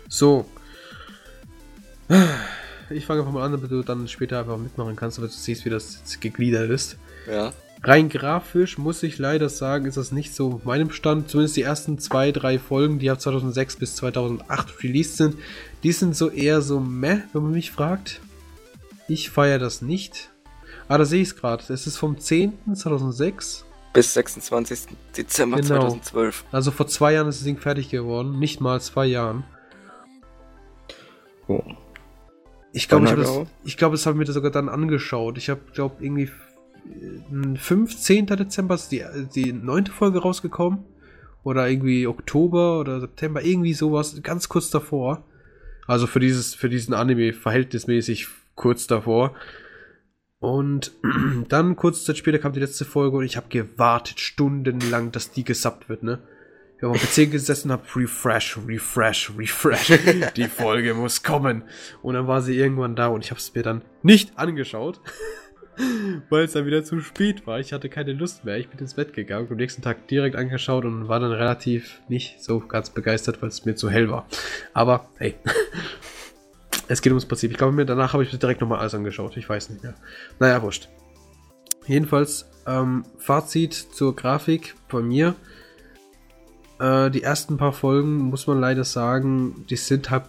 So. 0.08 0.46
Ich 2.90 3.06
fange 3.06 3.20
einfach 3.20 3.32
mal 3.32 3.44
an, 3.44 3.52
damit 3.52 3.70
du 3.70 3.82
dann 3.82 4.06
später 4.08 4.38
einfach 4.38 4.58
mitmachen 4.58 4.96
kannst, 4.96 5.18
damit 5.18 5.30
du 5.32 5.36
siehst, 5.36 5.64
wie 5.64 5.70
das 5.70 6.02
gegliedert 6.20 6.70
ist. 6.70 6.96
Ja. 7.28 7.52
Rein 7.82 8.08
grafisch 8.08 8.78
muss 8.78 9.02
ich 9.02 9.18
leider 9.18 9.48
sagen, 9.48 9.86
ist 9.86 9.96
das 9.96 10.10
nicht 10.10 10.34
so 10.34 10.54
auf 10.54 10.64
meinem 10.64 10.90
Stand. 10.90 11.28
Zumindest 11.28 11.56
die 11.56 11.62
ersten 11.62 11.98
zwei, 11.98 12.32
drei 12.32 12.58
Folgen, 12.58 12.98
die 12.98 13.10
ab 13.10 13.20
2006 13.20 13.76
bis 13.76 13.94
2008 13.96 14.82
released 14.82 15.16
sind, 15.16 15.36
die 15.82 15.92
sind 15.92 16.16
so 16.16 16.30
eher 16.30 16.62
so 16.62 16.80
meh, 16.80 17.18
wenn 17.32 17.42
man 17.42 17.52
mich 17.52 17.70
fragt. 17.70 18.20
Ich 19.08 19.30
feiere 19.30 19.58
das 19.58 19.82
nicht. 19.82 20.30
Ah, 20.88 20.98
da 20.98 21.04
sehe 21.04 21.22
ich 21.22 21.28
es 21.28 21.36
gerade. 21.36 21.62
Es 21.72 21.86
ist 21.86 21.96
vom 21.96 22.18
10. 22.18 22.74
2006 22.74 23.66
bis 23.96 24.12
26. 24.12 24.80
Dezember 25.16 25.56
genau. 25.56 25.80
2012. 25.88 26.44
Also 26.52 26.70
vor 26.70 26.86
zwei 26.86 27.14
Jahren 27.14 27.28
ist 27.28 27.38
das 27.38 27.44
Ding 27.44 27.56
fertig 27.56 27.88
geworden. 27.88 28.38
Nicht 28.38 28.60
mal 28.60 28.78
zwei 28.80 29.06
Jahren. 29.06 29.44
Oh. 31.48 31.62
Ich 32.72 32.88
glaube, 32.88 33.06
ich, 33.06 33.12
das, 33.14 33.46
ich 33.64 33.76
glaube, 33.78 33.96
das 33.96 34.04
habe 34.04 34.16
ich 34.16 34.18
mir 34.18 34.24
das 34.26 34.34
sogar 34.34 34.50
dann 34.50 34.68
angeschaut. 34.68 35.38
Ich 35.38 35.48
habe, 35.48 35.62
glaube 35.72 36.04
irgendwie 36.04 36.30
15. 37.56 38.26
Dezember 38.26 38.74
ist 38.74 38.92
die, 38.92 39.02
die 39.34 39.52
neunte 39.54 39.92
Folge 39.92 40.18
rausgekommen. 40.18 40.80
Oder 41.42 41.66
irgendwie 41.68 42.06
Oktober 42.06 42.80
oder 42.80 43.00
September, 43.00 43.42
irgendwie 43.42 43.72
sowas, 43.72 44.20
ganz 44.22 44.48
kurz 44.48 44.68
davor. 44.68 45.24
Also 45.86 46.06
für 46.06 46.20
dieses, 46.20 46.54
für 46.54 46.68
diesen 46.68 46.92
Anime 46.92 47.32
verhältnismäßig 47.32 48.26
kurz 48.56 48.88
davor. 48.88 49.34
Und 50.40 50.92
dann, 51.48 51.76
kurze 51.76 52.04
Zeit 52.04 52.18
später, 52.18 52.38
kam 52.38 52.52
die 52.52 52.60
letzte 52.60 52.84
Folge 52.84 53.18
und 53.18 53.24
ich 53.24 53.36
habe 53.36 53.48
gewartet, 53.48 54.18
stundenlang, 54.20 55.12
dass 55.12 55.30
die 55.30 55.44
gesubbt 55.44 55.88
wird, 55.88 56.02
ne? 56.02 56.18
Ich 56.76 56.82
habe 56.82 56.92
am 56.92 57.00
PC 57.00 57.30
gesessen, 57.30 57.72
habe 57.72 57.84
Refresh, 57.94 58.58
Refresh, 58.68 59.32
Refresh. 59.38 59.98
die 60.36 60.44
Folge 60.44 60.92
muss 60.92 61.22
kommen. 61.22 61.62
Und 62.02 62.14
dann 62.14 62.26
war 62.26 62.42
sie 62.42 62.54
irgendwann 62.54 62.94
da 62.94 63.06
und 63.06 63.24
ich 63.24 63.30
habe 63.30 63.40
es 63.40 63.54
mir 63.54 63.62
dann 63.62 63.80
nicht 64.02 64.38
angeschaut, 64.38 65.00
weil 66.28 66.44
es 66.44 66.52
dann 66.52 66.66
wieder 66.66 66.84
zu 66.84 67.00
spät 67.00 67.46
war. 67.46 67.60
Ich 67.60 67.72
hatte 67.72 67.88
keine 67.88 68.12
Lust 68.12 68.44
mehr. 68.44 68.58
Ich 68.58 68.68
bin 68.68 68.78
ins 68.78 68.92
Bett 68.92 69.14
gegangen, 69.14 69.48
am 69.50 69.56
nächsten 69.56 69.80
Tag 69.80 70.06
direkt 70.08 70.36
angeschaut 70.36 70.84
und 70.84 71.08
war 71.08 71.18
dann 71.18 71.32
relativ 71.32 72.02
nicht 72.08 72.44
so 72.44 72.60
ganz 72.60 72.90
begeistert, 72.90 73.40
weil 73.40 73.48
es 73.48 73.64
mir 73.64 73.74
zu 73.74 73.88
hell 73.88 74.10
war. 74.10 74.26
Aber 74.74 75.08
hey, 75.16 75.34
es 76.88 77.02
geht 77.02 77.12
ums 77.12 77.26
Prinzip. 77.26 77.50
Ich 77.50 77.58
glaube, 77.58 77.72
mir 77.72 77.84
danach 77.84 78.12
habe 78.12 78.22
ich 78.22 78.32
mir 78.32 78.38
direkt 78.38 78.60
nochmal 78.60 78.78
alles 78.78 78.94
angeschaut. 78.94 79.36
Ich 79.36 79.48
weiß 79.48 79.70
nicht 79.70 79.82
mehr. 79.82 79.94
Naja, 80.38 80.62
wurscht. 80.62 80.88
Jedenfalls, 81.86 82.46
ähm, 82.66 83.04
Fazit 83.18 83.74
zur 83.74 84.14
Grafik 84.14 84.74
von 84.88 85.06
mir. 85.06 85.34
Äh, 86.80 87.10
die 87.10 87.22
ersten 87.22 87.56
paar 87.56 87.72
Folgen, 87.72 88.16
muss 88.16 88.46
man 88.46 88.60
leider 88.60 88.84
sagen, 88.84 89.64
die 89.70 89.76
sind 89.76 90.10
halt, 90.10 90.24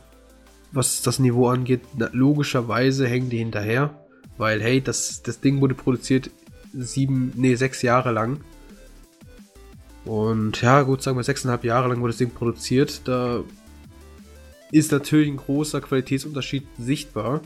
was 0.72 1.02
das 1.02 1.20
Niveau 1.20 1.48
angeht, 1.48 1.82
logischerweise 2.12 3.08
hängen 3.08 3.30
die 3.30 3.38
hinterher. 3.38 3.94
Weil, 4.38 4.62
hey, 4.62 4.82
das, 4.82 5.24
das 5.24 5.40
Ding 5.40 5.62
wurde 5.62 5.74
produziert 5.74 6.30
sieben, 6.74 7.34
nee, 7.36 7.56
sechs 7.56 7.82
Jahre 7.82 8.12
lang. 8.12 8.42
Und 10.06 10.62
ja, 10.62 10.84
gut, 10.84 11.02
sagen 11.02 11.18
wir 11.18 11.24
sechseinhalb 11.24 11.64
Jahre 11.64 11.90
lang 11.90 12.00
wurde 12.00 12.12
das 12.12 12.18
Ding 12.18 12.30
produziert. 12.30 13.02
Da 13.06 13.44
ist 14.72 14.92
natürlich 14.92 15.30
ein 15.30 15.38
großer 15.38 15.82
Qualitätsunterschied 15.82 16.66
sichtbar. 16.78 17.42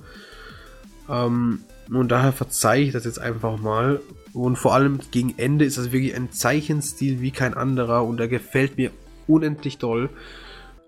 Ähm, 1.10 1.62
und 1.90 2.10
daher 2.10 2.32
verzeihe 2.32 2.86
ich 2.86 2.94
das 2.94 3.06
jetzt 3.06 3.20
einfach 3.20 3.60
mal. 3.60 4.02
Und 4.34 4.58
vor 4.58 4.74
allem 4.74 5.00
gegen 5.12 5.34
Ende 5.38 5.66
ist 5.66 5.78
das 5.78 5.92
wirklich 5.92 6.16
ein 6.16 6.32
Zeichenstil 6.32 7.22
wie 7.22 7.32
kein 7.32 7.54
anderer 7.54 8.06
und 8.06 8.18
der 8.18 8.28
gefällt 8.28 8.78
mir 8.78 8.92
unendlich 9.28 9.78
doll. 9.78 10.10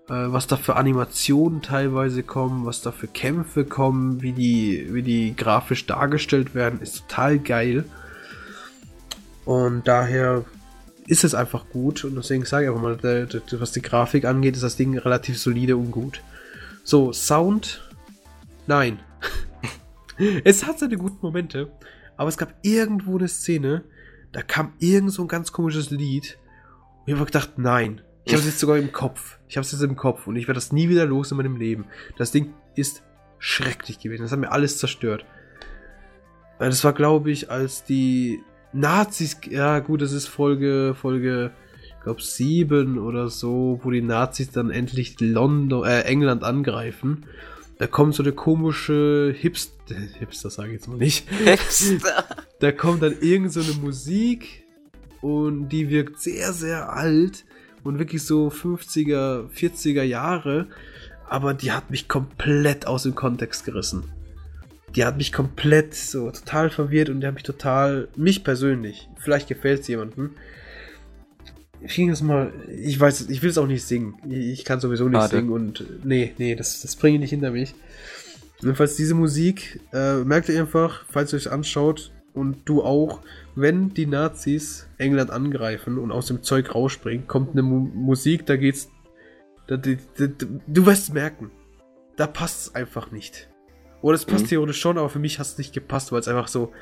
Äh, 0.08 0.32
was 0.32 0.46
da 0.46 0.56
für 0.56 0.76
Animationen 0.76 1.62
teilweise 1.62 2.22
kommen, 2.22 2.66
was 2.66 2.82
da 2.82 2.92
für 2.92 3.06
Kämpfe 3.06 3.64
kommen, 3.64 4.22
wie 4.22 4.32
die, 4.32 4.88
wie 4.92 5.02
die 5.02 5.34
grafisch 5.36 5.86
dargestellt 5.86 6.54
werden, 6.54 6.80
ist 6.80 7.08
total 7.08 7.38
geil. 7.38 7.84
Und 9.44 9.86
daher 9.86 10.44
ist 11.06 11.24
es 11.24 11.34
einfach 11.34 11.68
gut 11.70 12.04
und 12.04 12.16
deswegen 12.16 12.44
sage 12.44 12.64
ich 12.64 12.70
einfach 12.70 12.82
mal, 12.82 13.28
was 13.58 13.72
die 13.72 13.82
Grafik 13.82 14.24
angeht, 14.24 14.54
ist 14.54 14.62
das 14.62 14.76
Ding 14.76 14.96
relativ 14.98 15.38
solide 15.38 15.76
und 15.76 15.90
gut. 15.90 16.22
So, 16.82 17.12
Sound, 17.12 17.88
nein. 18.66 18.98
es 20.44 20.66
hat 20.66 20.78
seine 20.78 20.96
guten 20.96 21.18
Momente, 21.20 21.70
aber 22.16 22.28
es 22.28 22.38
gab 22.38 22.54
irgendwo 22.62 23.18
eine 23.18 23.28
Szene, 23.28 23.84
da 24.32 24.42
kam 24.42 24.72
irgend 24.78 25.12
so 25.12 25.22
ein 25.22 25.28
ganz 25.28 25.52
komisches 25.52 25.90
Lied 25.90 26.38
und 27.00 27.12
ich 27.12 27.14
habe 27.14 27.26
gedacht, 27.26 27.58
nein. 27.58 28.00
Ich 28.26 28.32
habe 28.32 28.40
es 28.40 28.46
jetzt 28.46 28.60
sogar 28.60 28.78
im 28.78 28.90
Kopf. 28.90 29.38
Ich 29.48 29.58
habe 29.58 29.66
es 29.66 29.72
jetzt 29.72 29.82
im 29.82 29.96
Kopf 29.96 30.26
und 30.26 30.36
ich 30.36 30.48
werde 30.48 30.56
das 30.56 30.72
nie 30.72 30.88
wieder 30.88 31.04
los 31.04 31.30
in 31.30 31.36
meinem 31.36 31.56
Leben. 31.56 31.84
Das 32.16 32.30
Ding 32.30 32.54
ist 32.74 33.02
schrecklich 33.38 33.98
gewesen. 33.98 34.22
Das 34.22 34.32
hat 34.32 34.38
mir 34.38 34.50
alles 34.50 34.78
zerstört. 34.78 35.26
Das 36.58 36.82
war, 36.84 36.94
glaube 36.94 37.30
ich, 37.30 37.50
als 37.50 37.84
die 37.84 38.40
Nazis, 38.74 39.38
ja 39.48 39.78
gut, 39.78 40.02
das 40.02 40.12
ist 40.12 40.26
Folge, 40.26 40.94
Folge, 41.00 41.52
ich 41.86 42.02
glaube 42.02 42.20
sieben 42.20 42.98
oder 42.98 43.28
so, 43.28 43.80
wo 43.82 43.90
die 43.90 44.02
Nazis 44.02 44.50
dann 44.50 44.70
endlich 44.70 45.20
London, 45.20 45.84
äh, 45.84 46.00
England 46.02 46.42
angreifen. 46.42 47.26
Da 47.78 47.86
kommt 47.86 48.14
so 48.14 48.22
eine 48.22 48.32
komische 48.32 49.34
Hipster, 49.38 49.94
Hipster 50.18 50.50
sage 50.50 50.68
ich 50.68 50.74
jetzt 50.74 50.88
mal 50.88 50.98
nicht. 50.98 51.28
Hipster. 51.30 52.24
Da 52.60 52.72
kommt 52.72 53.02
dann 53.02 53.16
irgend 53.20 53.52
so 53.52 53.60
eine 53.60 53.72
Musik 53.74 54.64
und 55.20 55.68
die 55.68 55.90
wirkt 55.90 56.22
sehr, 56.22 56.52
sehr 56.54 56.90
alt 56.90 57.44
und 57.82 57.98
wirklich 57.98 58.22
so 58.22 58.48
50er, 58.48 59.50
40er 59.50 60.02
Jahre, 60.02 60.68
aber 61.28 61.52
die 61.52 61.72
hat 61.72 61.90
mich 61.90 62.08
komplett 62.08 62.86
aus 62.86 63.02
dem 63.02 63.14
Kontext 63.14 63.66
gerissen 63.66 64.13
die 64.94 65.04
hat 65.04 65.16
mich 65.16 65.32
komplett 65.32 65.94
so 65.94 66.30
total 66.30 66.70
verwirrt 66.70 67.08
und 67.08 67.20
die 67.20 67.26
hat 67.26 67.34
mich 67.34 67.42
total, 67.42 68.08
mich 68.16 68.44
persönlich, 68.44 69.08
vielleicht 69.16 69.48
gefällt 69.48 69.80
es 69.80 69.88
jemandem. 69.88 70.30
Ich 71.80 71.96
ging 71.96 72.08
das 72.08 72.22
mal, 72.22 72.52
ich 72.74 72.98
weiß, 72.98 73.28
ich 73.28 73.42
will 73.42 73.50
es 73.50 73.58
auch 73.58 73.66
nicht 73.66 73.84
singen. 73.84 74.14
Ich 74.30 74.64
kann 74.64 74.80
sowieso 74.80 75.06
nicht 75.06 75.20
Warte. 75.20 75.36
singen 75.36 75.50
und 75.50 75.84
nee, 76.04 76.32
nee, 76.38 76.54
das, 76.54 76.80
das 76.80 76.96
bringe 76.96 77.16
ich 77.16 77.20
nicht 77.20 77.30
hinter 77.30 77.50
mich. 77.50 77.74
Jedenfalls 78.60 78.96
diese 78.96 79.14
Musik, 79.14 79.80
äh, 79.92 80.18
merkt 80.24 80.48
ihr 80.48 80.58
einfach, 80.58 81.04
falls 81.10 81.32
ihr 81.32 81.36
euch 81.36 81.50
anschaut 81.50 82.12
und 82.32 82.58
du 82.64 82.82
auch, 82.82 83.20
wenn 83.54 83.92
die 83.92 84.06
Nazis 84.06 84.86
England 84.96 85.30
angreifen 85.30 85.98
und 85.98 86.10
aus 86.10 86.26
dem 86.26 86.42
Zeug 86.42 86.74
rausspringen, 86.74 87.26
kommt 87.26 87.52
eine 87.52 87.62
Mu 87.62 87.80
Musik, 87.80 88.46
da 88.46 88.56
geht's, 88.56 88.88
da, 89.66 89.76
da, 89.76 89.90
da, 90.16 90.26
du 90.66 90.86
wirst 90.86 91.12
merken, 91.12 91.50
da 92.16 92.26
passt 92.26 92.68
es 92.68 92.74
einfach 92.74 93.10
nicht. 93.10 93.48
Oder 94.04 94.16
es 94.16 94.26
passt 94.26 94.44
mhm. 94.44 94.48
theoretisch 94.48 94.80
schon, 94.82 94.98
aber 94.98 95.08
für 95.08 95.18
mich 95.18 95.38
hat 95.38 95.46
es 95.46 95.56
nicht 95.56 95.72
gepasst, 95.72 96.12
weil 96.12 96.20
es 96.20 96.28
einfach 96.28 96.46
so, 96.46 96.74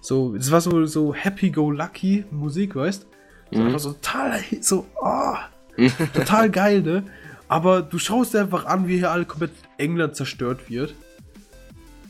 so, 0.00 0.34
es 0.34 0.50
war 0.50 0.62
so, 0.62 0.86
so 0.86 1.14
happy-go-lucky 1.14 2.24
Musik, 2.30 2.74
weißt? 2.74 3.06
So 3.52 3.58
mhm. 3.58 3.66
einfach 3.66 3.80
so 3.80 3.92
total, 3.92 4.40
so, 4.62 4.86
oh, 4.98 5.34
total 6.14 6.48
geil, 6.48 6.80
ne? 6.80 7.02
Aber 7.48 7.82
du 7.82 7.98
schaust 7.98 8.32
dir 8.32 8.40
einfach 8.40 8.64
an, 8.64 8.88
wie 8.88 8.96
hier 8.96 9.10
alle 9.10 9.26
komplett 9.26 9.52
England 9.76 10.16
zerstört 10.16 10.70
wird. 10.70 10.94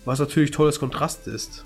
Was 0.04 0.20
natürlich 0.20 0.52
tolles 0.52 0.78
Kontrast 0.78 1.26
ist. 1.26 1.64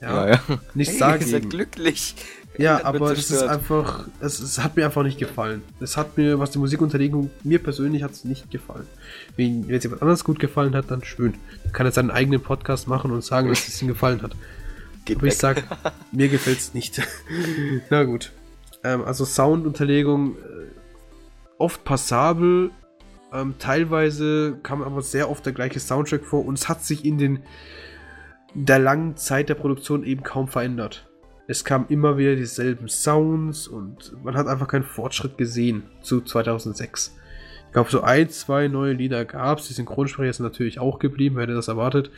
Ja, 0.00 0.26
ja. 0.26 0.40
ja. 0.48 0.58
Nichts 0.72 0.92
hey, 0.94 0.98
sagen. 0.98 1.26
Ihr 1.26 1.40
glücklich. 1.40 2.14
Ja, 2.58 2.84
aber 2.84 3.12
es 3.12 3.30
ist 3.30 3.42
einfach, 3.42 4.06
es, 4.20 4.40
es, 4.40 4.62
hat 4.62 4.76
mir 4.76 4.84
einfach 4.84 5.02
nicht 5.02 5.18
gefallen. 5.18 5.62
Es 5.80 5.96
hat 5.96 6.16
mir, 6.16 6.38
was 6.38 6.50
die 6.50 6.58
Musikunterlegung, 6.58 7.30
mir 7.44 7.62
persönlich 7.62 8.02
hat 8.02 8.12
es 8.12 8.24
nicht 8.24 8.50
gefallen. 8.50 8.86
Wenn 9.36 9.68
es 9.70 9.84
jemand 9.84 10.02
anders 10.02 10.24
gut 10.24 10.38
gefallen 10.38 10.74
hat, 10.74 10.90
dann 10.90 11.04
schön. 11.04 11.34
Dann 11.64 11.72
kann 11.72 11.86
er 11.86 11.92
seinen 11.92 12.10
eigenen 12.10 12.40
Podcast 12.40 12.88
machen 12.88 13.10
und 13.10 13.24
sagen, 13.24 13.48
dass 13.48 13.68
es 13.68 13.80
ihm 13.82 13.88
gefallen 13.88 14.22
hat. 14.22 14.32
Geht 15.04 15.18
aber 15.18 15.26
weg. 15.26 15.32
ich 15.32 15.38
sag, 15.38 15.64
mir 16.12 16.28
gefällt 16.28 16.58
es 16.58 16.74
nicht. 16.74 17.00
Na 17.90 18.04
gut. 18.04 18.32
Ähm, 18.84 19.04
also 19.04 19.24
Soundunterlegung 19.24 20.36
äh, 20.36 20.40
oft 21.58 21.84
passabel, 21.84 22.70
ähm, 23.32 23.54
teilweise 23.58 24.58
kam 24.62 24.82
aber 24.82 25.02
sehr 25.02 25.30
oft 25.30 25.44
der 25.44 25.52
gleiche 25.52 25.80
Soundtrack 25.80 26.24
vor 26.24 26.44
und 26.44 26.58
es 26.58 26.68
hat 26.68 26.84
sich 26.84 27.04
in 27.04 27.18
den 27.18 27.42
der 28.54 28.78
langen 28.78 29.16
Zeit 29.16 29.50
der 29.50 29.54
Produktion 29.54 30.02
eben 30.02 30.22
kaum 30.22 30.48
verändert. 30.48 31.05
Es 31.48 31.64
kamen 31.64 31.86
immer 31.88 32.18
wieder 32.18 32.34
dieselben 32.34 32.88
Sounds 32.88 33.68
und 33.68 34.12
man 34.24 34.36
hat 34.36 34.48
einfach 34.48 34.68
keinen 34.68 34.84
Fortschritt 34.84 35.38
gesehen 35.38 35.84
zu 36.02 36.20
2006. 36.20 37.16
Ich 37.66 37.72
glaube, 37.72 37.90
so 37.90 38.00
ein, 38.00 38.30
zwei 38.30 38.68
neue 38.68 38.94
Lieder 38.94 39.24
gab 39.24 39.58
es. 39.58 39.68
Die 39.68 39.74
Synchronsprecher 39.74 40.32
sind 40.32 40.44
natürlich 40.44 40.80
auch 40.80 40.98
geblieben, 40.98 41.36
wer 41.36 41.42
hätte 41.44 41.54
das 41.54 41.68
erwartet. 41.68 42.10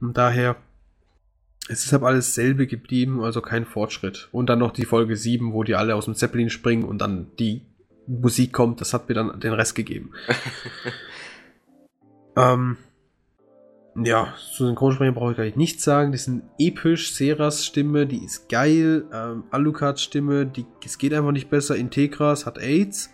Und 0.00 0.16
daher 0.16 0.56
Es 1.68 1.84
ist 1.84 1.94
aber 1.94 2.08
alles 2.08 2.34
selbe 2.34 2.66
geblieben, 2.66 3.22
also 3.22 3.40
kein 3.40 3.64
Fortschritt. 3.64 4.28
Und 4.32 4.48
dann 4.48 4.58
noch 4.58 4.72
die 4.72 4.84
Folge 4.84 5.16
7, 5.16 5.52
wo 5.52 5.62
die 5.62 5.76
alle 5.76 5.94
aus 5.94 6.04
dem 6.04 6.14
Zeppelin 6.14 6.50
springen 6.50 6.84
und 6.84 6.98
dann 6.98 7.28
die 7.38 7.62
Musik 8.06 8.52
kommt, 8.52 8.80
das 8.80 8.92
hat 8.92 9.08
mir 9.08 9.14
dann 9.14 9.40
den 9.40 9.54
Rest 9.54 9.74
gegeben. 9.74 10.12
ähm, 12.36 12.76
ja, 13.96 14.34
zu 14.52 14.66
Synchronsprecher 14.66 15.12
brauche 15.12 15.32
ich 15.32 15.36
gar 15.36 15.44
nicht 15.44 15.56
nichts 15.56 15.84
sagen. 15.84 16.12
Die 16.12 16.18
sind 16.18 16.42
episch. 16.58 17.14
Seras 17.14 17.64
Stimme, 17.64 18.06
die 18.06 18.24
ist 18.24 18.48
geil. 18.48 19.04
Ähm, 19.12 19.44
Alucards 19.50 20.02
Stimme, 20.02 20.46
die, 20.46 20.66
es 20.84 20.98
geht 20.98 21.14
einfach 21.14 21.32
nicht 21.32 21.48
besser. 21.48 21.76
Integras 21.76 22.44
hat 22.44 22.58
AIDS. 22.58 23.10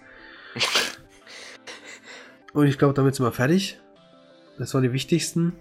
Und 2.54 2.66
ich 2.66 2.78
glaube, 2.78 2.94
damit 2.94 3.14
sind 3.14 3.26
wir 3.26 3.32
fertig. 3.32 3.78
Das 4.58 4.72
waren 4.74 4.82
die 4.82 4.92
wichtigsten. 4.92 5.52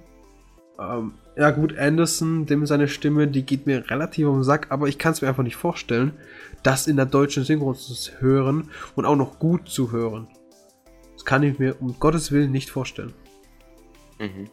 Ähm, 0.80 1.14
ja 1.36 1.52
gut, 1.52 1.78
Anderson, 1.78 2.46
dem 2.46 2.66
seine 2.66 2.88
Stimme, 2.88 3.28
die 3.28 3.46
geht 3.46 3.66
mir 3.66 3.90
relativ 3.90 4.28
um 4.28 4.36
den 4.36 4.44
Sack, 4.44 4.68
aber 4.72 4.88
ich 4.88 4.98
kann 4.98 5.12
es 5.12 5.22
mir 5.22 5.28
einfach 5.28 5.44
nicht 5.44 5.56
vorstellen, 5.56 6.14
das 6.64 6.88
in 6.88 6.96
der 6.96 7.06
deutschen 7.06 7.44
Synchro 7.44 7.74
zu 7.74 8.12
hören 8.20 8.70
und 8.96 9.06
auch 9.06 9.16
noch 9.16 9.40
gut 9.40 9.70
zu 9.70 9.92
hören. 9.92 10.28
Das 11.14 11.26
kann 11.26 11.44
ich 11.44 11.60
mir 11.60 11.82
um 11.82 12.00
Gottes 12.00 12.32
Willen 12.32 12.52
nicht 12.52 12.70
vorstellen. 12.70 13.14
Mhm. 14.20 14.50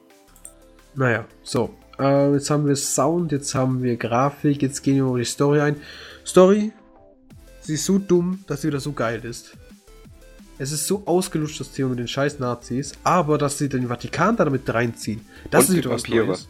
Naja, 0.97 1.27
so. 1.43 1.75
Äh, 1.99 2.33
jetzt 2.33 2.51
haben 2.51 2.67
wir 2.67 2.77
Sound, 2.77 3.33
jetzt 3.33 3.55
haben 3.55 3.83
wir 3.83 3.97
Grafik, 3.97 4.63
jetzt 4.63 4.83
gehen 4.83 4.97
wir 4.97 5.05
über 5.05 5.19
die 5.19 5.25
Story 5.25 5.61
ein. 5.61 5.77
Story, 6.25 6.73
sie 7.61 7.75
ist 7.75 7.85
so 7.85 7.99
dumm, 7.99 8.45
dass 8.47 8.63
sie 8.63 8.69
wieder 8.69 8.81
so 8.81 8.93
geil 8.93 9.25
ist. 9.25 9.57
Es 10.59 10.73
ist 10.73 10.87
so 10.87 11.03
ausgelutscht, 11.07 11.61
das 11.61 11.73
Thema 11.73 11.91
mit 11.91 11.99
den 11.99 12.09
scheiß 12.09 12.39
Nazis, 12.39 12.95
aber 13.05 13.37
dass 13.37 13.59
sie 13.59 13.69
den 13.69 13.89
Vatikan 13.89 14.37
da 14.37 14.45
damit 14.45 14.73
reinziehen, 14.73 15.21
das 15.51 15.69
Und 15.69 15.75
ist 15.77 15.85
wieder 15.85 15.91
was 15.91 16.05
Vampire. 16.05 16.27
Neues. 16.27 16.49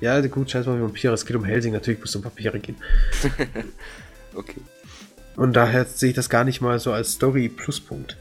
Ja, 0.00 0.20
gut, 0.26 0.50
scheiß 0.50 0.66
mal 0.66 0.80
Vampire, 0.80 1.12
es 1.12 1.26
geht 1.26 1.36
um 1.36 1.44
Helsing, 1.44 1.72
natürlich 1.74 2.00
muss 2.00 2.10
es 2.10 2.16
um 2.16 2.24
Vampire 2.24 2.58
gehen. 2.58 2.76
okay. 4.34 4.60
Und 5.36 5.54
daher 5.54 5.84
sehe 5.84 6.10
ich 6.10 6.16
das 6.16 6.28
gar 6.28 6.44
nicht 6.44 6.60
mal 6.60 6.78
so 6.78 6.92
als 6.92 7.12
Story-Pluspunkt. 7.12 8.16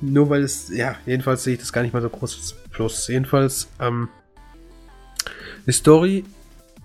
Nur 0.00 0.30
weil 0.30 0.42
es, 0.42 0.68
ja, 0.70 0.96
jedenfalls 1.06 1.44
sehe 1.44 1.54
ich 1.54 1.60
das 1.60 1.72
gar 1.72 1.82
nicht 1.82 1.92
mal 1.92 2.02
so 2.02 2.08
groß 2.08 2.36
als 2.36 2.54
Plus. 2.70 3.08
Jedenfalls, 3.08 3.68
ähm, 3.80 4.08
die 5.68 5.72
Story 5.72 6.24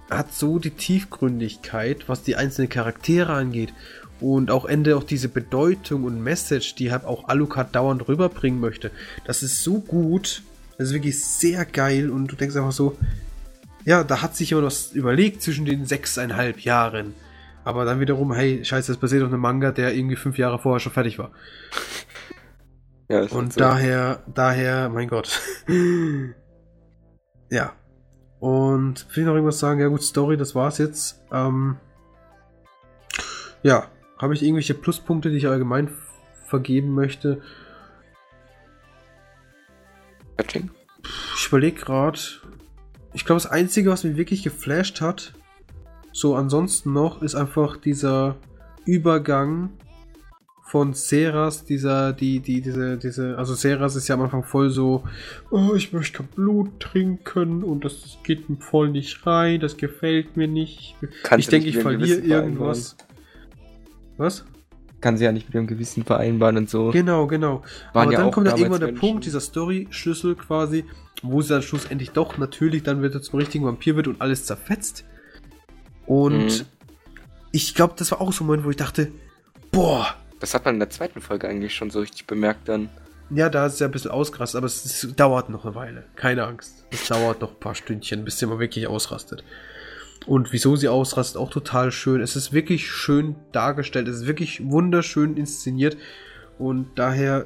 hat 0.09 0.33
so 0.33 0.59
die 0.59 0.71
Tiefgründigkeit, 0.71 2.09
was 2.09 2.21
die 2.21 2.35
einzelnen 2.35 2.69
Charaktere 2.69 3.33
angeht. 3.33 3.73
Und 4.19 4.51
auch 4.51 4.65
Ende 4.65 4.97
auch 4.97 5.03
diese 5.03 5.29
Bedeutung 5.29 6.03
und 6.03 6.21
Message, 6.21 6.75
die 6.75 6.91
halt 6.91 7.05
auch 7.05 7.29
Alucard 7.29 7.73
dauernd 7.73 8.07
rüberbringen 8.07 8.59
möchte. 8.59 8.91
Das 9.25 9.41
ist 9.41 9.63
so 9.63 9.79
gut. 9.79 10.43
Das 10.77 10.87
ist 10.89 10.93
wirklich 10.93 11.23
sehr 11.23 11.65
geil. 11.65 12.09
Und 12.09 12.27
du 12.27 12.35
denkst 12.35 12.55
einfach 12.57 12.73
so, 12.73 12.97
ja, 13.85 14.03
da 14.03 14.21
hat 14.21 14.35
sich 14.35 14.49
jemand 14.49 14.67
was 14.67 14.91
überlegt 14.91 15.41
zwischen 15.41 15.65
den 15.65 15.85
sechseinhalb 15.85 16.59
Jahren. 16.59 17.13
Aber 17.63 17.85
dann 17.85 18.01
wiederum, 18.01 18.33
hey, 18.33 18.63
scheiße, 18.65 18.91
das 18.91 18.99
basiert 18.99 19.23
auf 19.23 19.29
einem 19.29 19.41
Manga, 19.41 19.71
der 19.71 19.93
irgendwie 19.93 20.17
fünf 20.17 20.37
Jahre 20.37 20.59
vorher 20.59 20.79
schon 20.81 20.93
fertig 20.93 21.17
war. 21.19 21.31
Ja, 23.09 23.23
und 23.23 23.53
so. 23.53 23.59
daher, 23.59 24.23
daher, 24.33 24.89
mein 24.89 25.09
Gott. 25.09 25.39
ja, 27.51 27.73
und 28.43 29.07
will 29.15 29.23
ich 29.23 29.25
noch 29.25 29.35
irgendwas 29.35 29.59
sagen? 29.59 29.79
Ja 29.79 29.87
gut, 29.87 30.03
Story, 30.03 30.35
das 30.35 30.53
war's 30.53 30.77
jetzt. 30.77 31.23
Ähm, 31.31 31.77
ja, 33.61 33.87
habe 34.17 34.33
ich 34.33 34.43
irgendwelche 34.43 34.73
Pluspunkte, 34.73 35.29
die 35.29 35.37
ich 35.37 35.47
allgemein 35.47 35.89
vergeben 36.47 36.93
möchte? 36.93 37.41
Ich 41.37 41.47
überlege 41.47 41.79
gerade. 41.79 42.19
Ich 43.13 43.23
glaube, 43.23 43.41
das 43.41 43.49
Einzige, 43.49 43.89
was 43.89 44.03
mich 44.03 44.17
wirklich 44.17 44.43
geflasht 44.43 44.99
hat, 44.99 45.31
so 46.11 46.35
ansonsten 46.35 46.91
noch, 46.91 47.21
ist 47.21 47.35
einfach 47.35 47.77
dieser 47.77 48.35
Übergang 48.85 49.69
von 50.73 50.93
Seras, 50.95 51.65
dieser, 51.65 52.13
die, 52.13 52.39
die, 52.39 52.59
diese, 52.59 52.97
diese, 52.97 53.37
also 53.37 53.53
Seras 53.53 53.95
ist 53.95 54.07
ja 54.07 54.15
am 54.15 54.23
Anfang 54.23 54.43
voll 54.43 54.71
so, 54.71 55.03
oh, 55.51 55.75
ich 55.75 55.93
möchte 55.93 56.17
kein 56.17 56.27
Blut 56.29 56.79
trinken 56.79 57.63
und 57.63 57.85
das 57.85 58.17
geht 58.23 58.49
mir 58.49 58.55
voll 58.55 58.89
nicht 58.89 59.23
rein, 59.27 59.59
das 59.59 59.77
gefällt 59.77 60.35
mir 60.35 60.47
nicht. 60.47 60.95
Kannst 61.21 61.45
ich 61.45 61.51
denke, 61.51 61.67
ich 61.67 61.77
verliere 61.77 62.21
irgendwas. 62.21 62.97
Was? 64.17 64.45
Kann 64.99 65.15
sie 65.15 65.25
ja 65.25 65.31
nicht 65.31 65.45
mit 65.47 65.53
ihrem 65.53 65.67
Gewissen 65.67 66.05
vereinbaren 66.05 66.57
und 66.57 66.71
so. 66.71 66.89
Genau, 66.89 67.27
genau. 67.27 67.61
Waren 67.93 68.07
Aber 68.07 68.11
ja 68.11 68.21
dann 68.21 68.31
kommt 68.31 68.47
dann 68.47 68.57
irgendwann 68.57 68.79
der 68.79 68.87
Menschen. 68.93 68.99
Punkt, 68.99 69.25
dieser 69.25 69.41
Story-Schlüssel 69.41 70.33
quasi, 70.33 70.85
wo 71.21 71.43
sie 71.43 71.49
dann 71.49 71.61
schlussendlich 71.61 72.13
doch 72.13 72.39
natürlich 72.39 72.81
dann 72.81 73.03
wieder 73.03 73.21
zum 73.21 73.37
richtigen 73.37 73.63
Vampir 73.63 73.95
wird 73.95 74.07
und 74.07 74.21
alles 74.21 74.45
zerfetzt. 74.45 75.05
Und 76.07 76.45
mhm. 76.45 76.65
ich 77.51 77.75
glaube, 77.75 77.93
das 77.95 78.09
war 78.09 78.21
auch 78.21 78.33
so 78.33 78.43
ein 78.43 78.47
Moment, 78.47 78.65
wo 78.65 78.71
ich 78.71 78.75
dachte, 78.75 79.11
boah, 79.71 80.15
das 80.43 80.53
hat 80.53 80.65
man 80.65 80.73
in 80.73 80.81
der 80.81 80.89
zweiten 80.89 81.21
Folge 81.21 81.47
eigentlich 81.47 81.73
schon 81.73 81.89
so 81.89 82.01
richtig 82.01 82.27
bemerkt 82.27 82.67
dann. 82.67 82.89
Ja, 83.29 83.47
da 83.47 83.65
ist 83.65 83.75
es 83.75 83.79
ja 83.79 83.87
ein 83.87 83.93
bisschen 83.93 84.11
ausgerastet, 84.11 84.57
aber 84.57 84.67
es, 84.67 84.83
es, 84.83 85.15
dauert 85.15 85.49
noch 85.49 85.63
eine 85.63 85.73
Weile. 85.73 86.03
Keine 86.17 86.43
Angst. 86.43 86.85
Es 86.91 87.07
dauert 87.07 87.39
noch 87.39 87.51
ein 87.51 87.59
paar 87.61 87.75
Stündchen, 87.75 88.25
bis 88.25 88.39
sie 88.39 88.45
mal 88.45 88.59
wirklich 88.59 88.87
ausrastet. 88.87 89.41
Und 90.25 90.51
wieso 90.51 90.75
sie 90.75 90.89
ausrastet, 90.89 91.37
auch 91.37 91.49
total 91.49 91.93
schön. 91.93 92.19
Es 92.19 92.35
ist 92.35 92.51
wirklich 92.51 92.91
schön 92.91 93.37
dargestellt. 93.53 94.09
Es 94.09 94.17
ist 94.17 94.27
wirklich 94.27 94.69
wunderschön 94.69 95.37
inszeniert. 95.37 95.95
Und 96.59 96.87
daher, 96.95 97.45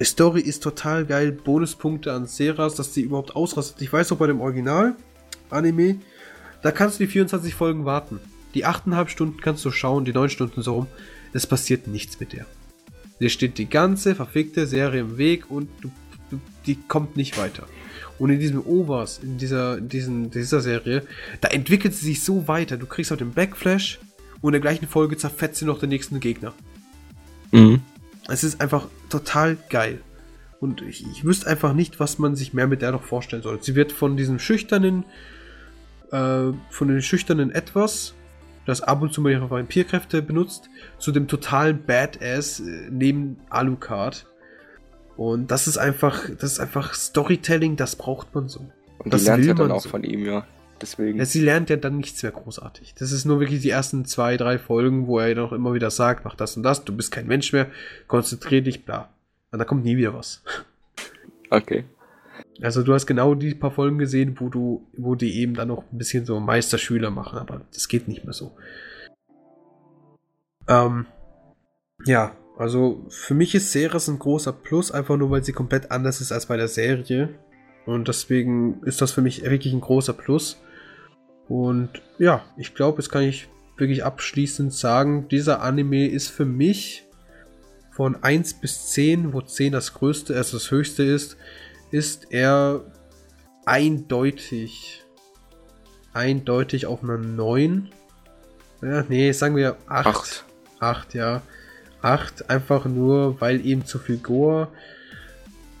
Story 0.00 0.40
ist 0.40 0.62
total 0.62 1.06
geil. 1.06 1.32
Bonuspunkte 1.32 2.12
an 2.12 2.26
Seras, 2.26 2.76
dass 2.76 2.94
sie 2.94 3.02
überhaupt 3.02 3.34
ausrastet. 3.34 3.82
Ich 3.82 3.92
weiß 3.92 4.08
noch 4.10 4.18
bei 4.18 4.28
dem 4.28 4.40
Original-Anime, 4.40 5.96
da 6.62 6.70
kannst 6.70 7.00
du 7.00 7.04
die 7.06 7.10
24 7.10 7.56
Folgen 7.56 7.86
warten. 7.86 8.20
Die 8.54 8.66
8,5 8.66 9.08
Stunden 9.08 9.40
kannst 9.40 9.64
du 9.64 9.72
schauen, 9.72 10.04
die 10.04 10.12
9 10.12 10.30
Stunden 10.30 10.62
so 10.62 10.74
rum 10.74 10.86
es 11.32 11.46
passiert 11.46 11.86
nichts 11.86 12.18
mit 12.20 12.32
der. 12.32 12.46
Dir 13.20 13.28
steht 13.28 13.58
die 13.58 13.68
ganze 13.68 14.14
verfickte 14.14 14.66
Serie 14.66 15.00
im 15.00 15.18
Weg 15.18 15.50
und 15.50 15.68
du, 15.82 15.90
du, 16.30 16.40
die 16.66 16.76
kommt 16.76 17.16
nicht 17.16 17.38
weiter. 17.38 17.66
Und 18.18 18.30
in 18.30 18.38
diesem 18.38 18.64
Overs, 18.66 19.20
in 19.22 19.38
dieser, 19.38 19.78
in 19.78 19.88
diesen, 19.88 20.30
dieser 20.30 20.60
Serie, 20.60 21.02
da 21.40 21.48
entwickelt 21.48 21.94
sie 21.94 22.06
sich 22.06 22.22
so 22.22 22.48
weiter. 22.48 22.76
Du 22.76 22.86
kriegst 22.86 23.12
auch 23.12 23.16
den 23.16 23.32
Backflash 23.32 23.98
und 24.40 24.50
in 24.50 24.52
der 24.52 24.60
gleichen 24.60 24.88
Folge 24.88 25.16
zerfetzt 25.16 25.58
sie 25.58 25.64
noch 25.64 25.78
den 25.78 25.90
nächsten 25.90 26.20
Gegner. 26.20 26.52
Mhm. 27.50 27.82
Es 28.28 28.44
ist 28.44 28.60
einfach 28.60 28.88
total 29.08 29.56
geil. 29.68 30.00
Und 30.60 30.82
ich, 30.82 31.06
ich 31.10 31.24
wüsste 31.24 31.46
einfach 31.46 31.72
nicht, 31.72 32.00
was 32.00 32.18
man 32.18 32.36
sich 32.36 32.52
mehr 32.52 32.66
mit 32.66 32.82
der 32.82 32.92
noch 32.92 33.02
vorstellen 33.02 33.42
soll. 33.42 33.62
Sie 33.62 33.74
wird 33.74 33.92
von 33.92 34.16
diesem 34.16 34.38
schüchternen, 34.38 35.04
äh, 36.12 36.52
von 36.70 36.88
den 36.88 37.02
schüchternen 37.02 37.50
Etwas 37.50 38.14
das 38.66 38.82
ab 38.82 39.02
und 39.02 39.12
zu 39.12 39.20
mal 39.20 39.32
ihre 39.32 39.50
Vampirkräfte 39.50 40.22
benutzt, 40.22 40.68
zu 40.98 41.12
dem 41.12 41.28
totalen 41.28 41.84
Badass 41.84 42.60
äh, 42.60 42.88
neben 42.90 43.38
Alucard. 43.48 44.26
Und 45.16 45.50
das 45.50 45.66
ist 45.66 45.78
einfach, 45.78 46.28
das 46.38 46.52
ist 46.52 46.60
einfach 46.60 46.94
Storytelling, 46.94 47.76
das 47.76 47.96
braucht 47.96 48.34
man 48.34 48.48
so. 48.48 48.60
Und 48.98 49.12
das 49.12 49.22
die 49.22 49.28
lernt 49.28 49.44
ja 49.44 49.54
dann 49.54 49.72
auch 49.72 49.82
so. 49.82 49.88
von 49.88 50.04
ihm, 50.04 50.24
ja. 50.24 50.46
Deswegen. 50.80 51.18
Ja, 51.18 51.26
sie 51.26 51.40
lernt 51.40 51.68
ja 51.68 51.76
dann 51.76 51.98
nichts 51.98 52.22
mehr 52.22 52.32
großartig. 52.32 52.94
Das 52.94 53.12
ist 53.12 53.26
nur 53.26 53.38
wirklich 53.38 53.60
die 53.60 53.70
ersten 53.70 54.06
zwei, 54.06 54.36
drei 54.38 54.58
Folgen, 54.58 55.06
wo 55.06 55.18
er 55.18 55.34
noch 55.34 55.52
immer 55.52 55.74
wieder 55.74 55.90
sagt, 55.90 56.24
mach 56.24 56.34
das 56.34 56.56
und 56.56 56.62
das, 56.62 56.84
du 56.84 56.96
bist 56.96 57.12
kein 57.12 57.26
Mensch 57.26 57.52
mehr, 57.52 57.66
konzentrier 58.06 58.62
dich, 58.62 58.84
bla. 58.86 59.10
Und 59.52 59.58
da 59.58 59.64
kommt 59.64 59.84
nie 59.84 59.96
wieder 59.96 60.14
was. 60.14 60.42
Okay. 61.52 61.84
Also 62.62 62.82
du 62.82 62.92
hast 62.92 63.06
genau 63.06 63.34
die 63.34 63.54
paar 63.54 63.70
Folgen 63.70 63.98
gesehen, 63.98 64.36
wo 64.38 64.48
du, 64.48 64.86
wo 64.96 65.14
die 65.14 65.40
eben 65.40 65.54
dann 65.54 65.68
noch 65.68 65.84
ein 65.90 65.98
bisschen 65.98 66.26
so 66.26 66.40
Meisterschüler 66.40 67.10
machen, 67.10 67.38
aber 67.38 67.62
das 67.72 67.88
geht 67.88 68.08
nicht 68.08 68.24
mehr 68.24 68.34
so. 68.34 68.52
Ähm, 70.68 71.06
ja, 72.04 72.36
also 72.58 73.06
für 73.08 73.34
mich 73.34 73.54
ist 73.54 73.72
Ceres 73.72 74.08
ein 74.08 74.18
großer 74.18 74.52
Plus, 74.52 74.92
einfach 74.92 75.16
nur 75.16 75.30
weil 75.30 75.44
sie 75.44 75.52
komplett 75.52 75.90
anders 75.90 76.20
ist 76.20 76.32
als 76.32 76.46
bei 76.46 76.56
der 76.56 76.68
Serie. 76.68 77.30
Und 77.86 78.08
deswegen 78.08 78.82
ist 78.84 79.00
das 79.00 79.12
für 79.12 79.22
mich 79.22 79.42
wirklich 79.42 79.72
ein 79.72 79.80
großer 79.80 80.12
Plus. 80.12 80.60
Und 81.48 82.02
ja, 82.18 82.44
ich 82.56 82.74
glaube, 82.74 82.98
jetzt 82.98 83.10
kann 83.10 83.22
ich 83.22 83.48
wirklich 83.78 84.04
abschließend 84.04 84.72
sagen, 84.72 85.26
dieser 85.28 85.62
Anime 85.62 86.06
ist 86.06 86.28
für 86.28 86.44
mich 86.44 87.06
von 87.90 88.22
1 88.22 88.60
bis 88.60 88.88
10, 88.88 89.32
wo 89.32 89.40
10 89.40 89.72
das 89.72 89.94
größte, 89.94 90.36
also 90.36 90.56
das 90.58 90.70
höchste 90.70 91.02
ist, 91.02 91.36
ist 91.90 92.28
er 92.30 92.82
eindeutig, 93.64 95.02
eindeutig 96.12 96.86
auf 96.86 97.02
einer 97.02 97.18
9. 97.18 97.88
Ja, 98.82 99.04
nee, 99.08 99.32
sagen 99.32 99.56
wir 99.56 99.76
8. 99.86 100.06
8. 100.06 100.44
8, 100.80 101.14
ja. 101.14 101.42
8, 102.02 102.48
einfach 102.48 102.86
nur, 102.86 103.40
weil 103.40 103.64
eben 103.66 103.84
zu 103.84 103.98
viel 103.98 104.18
Gore. 104.18 104.68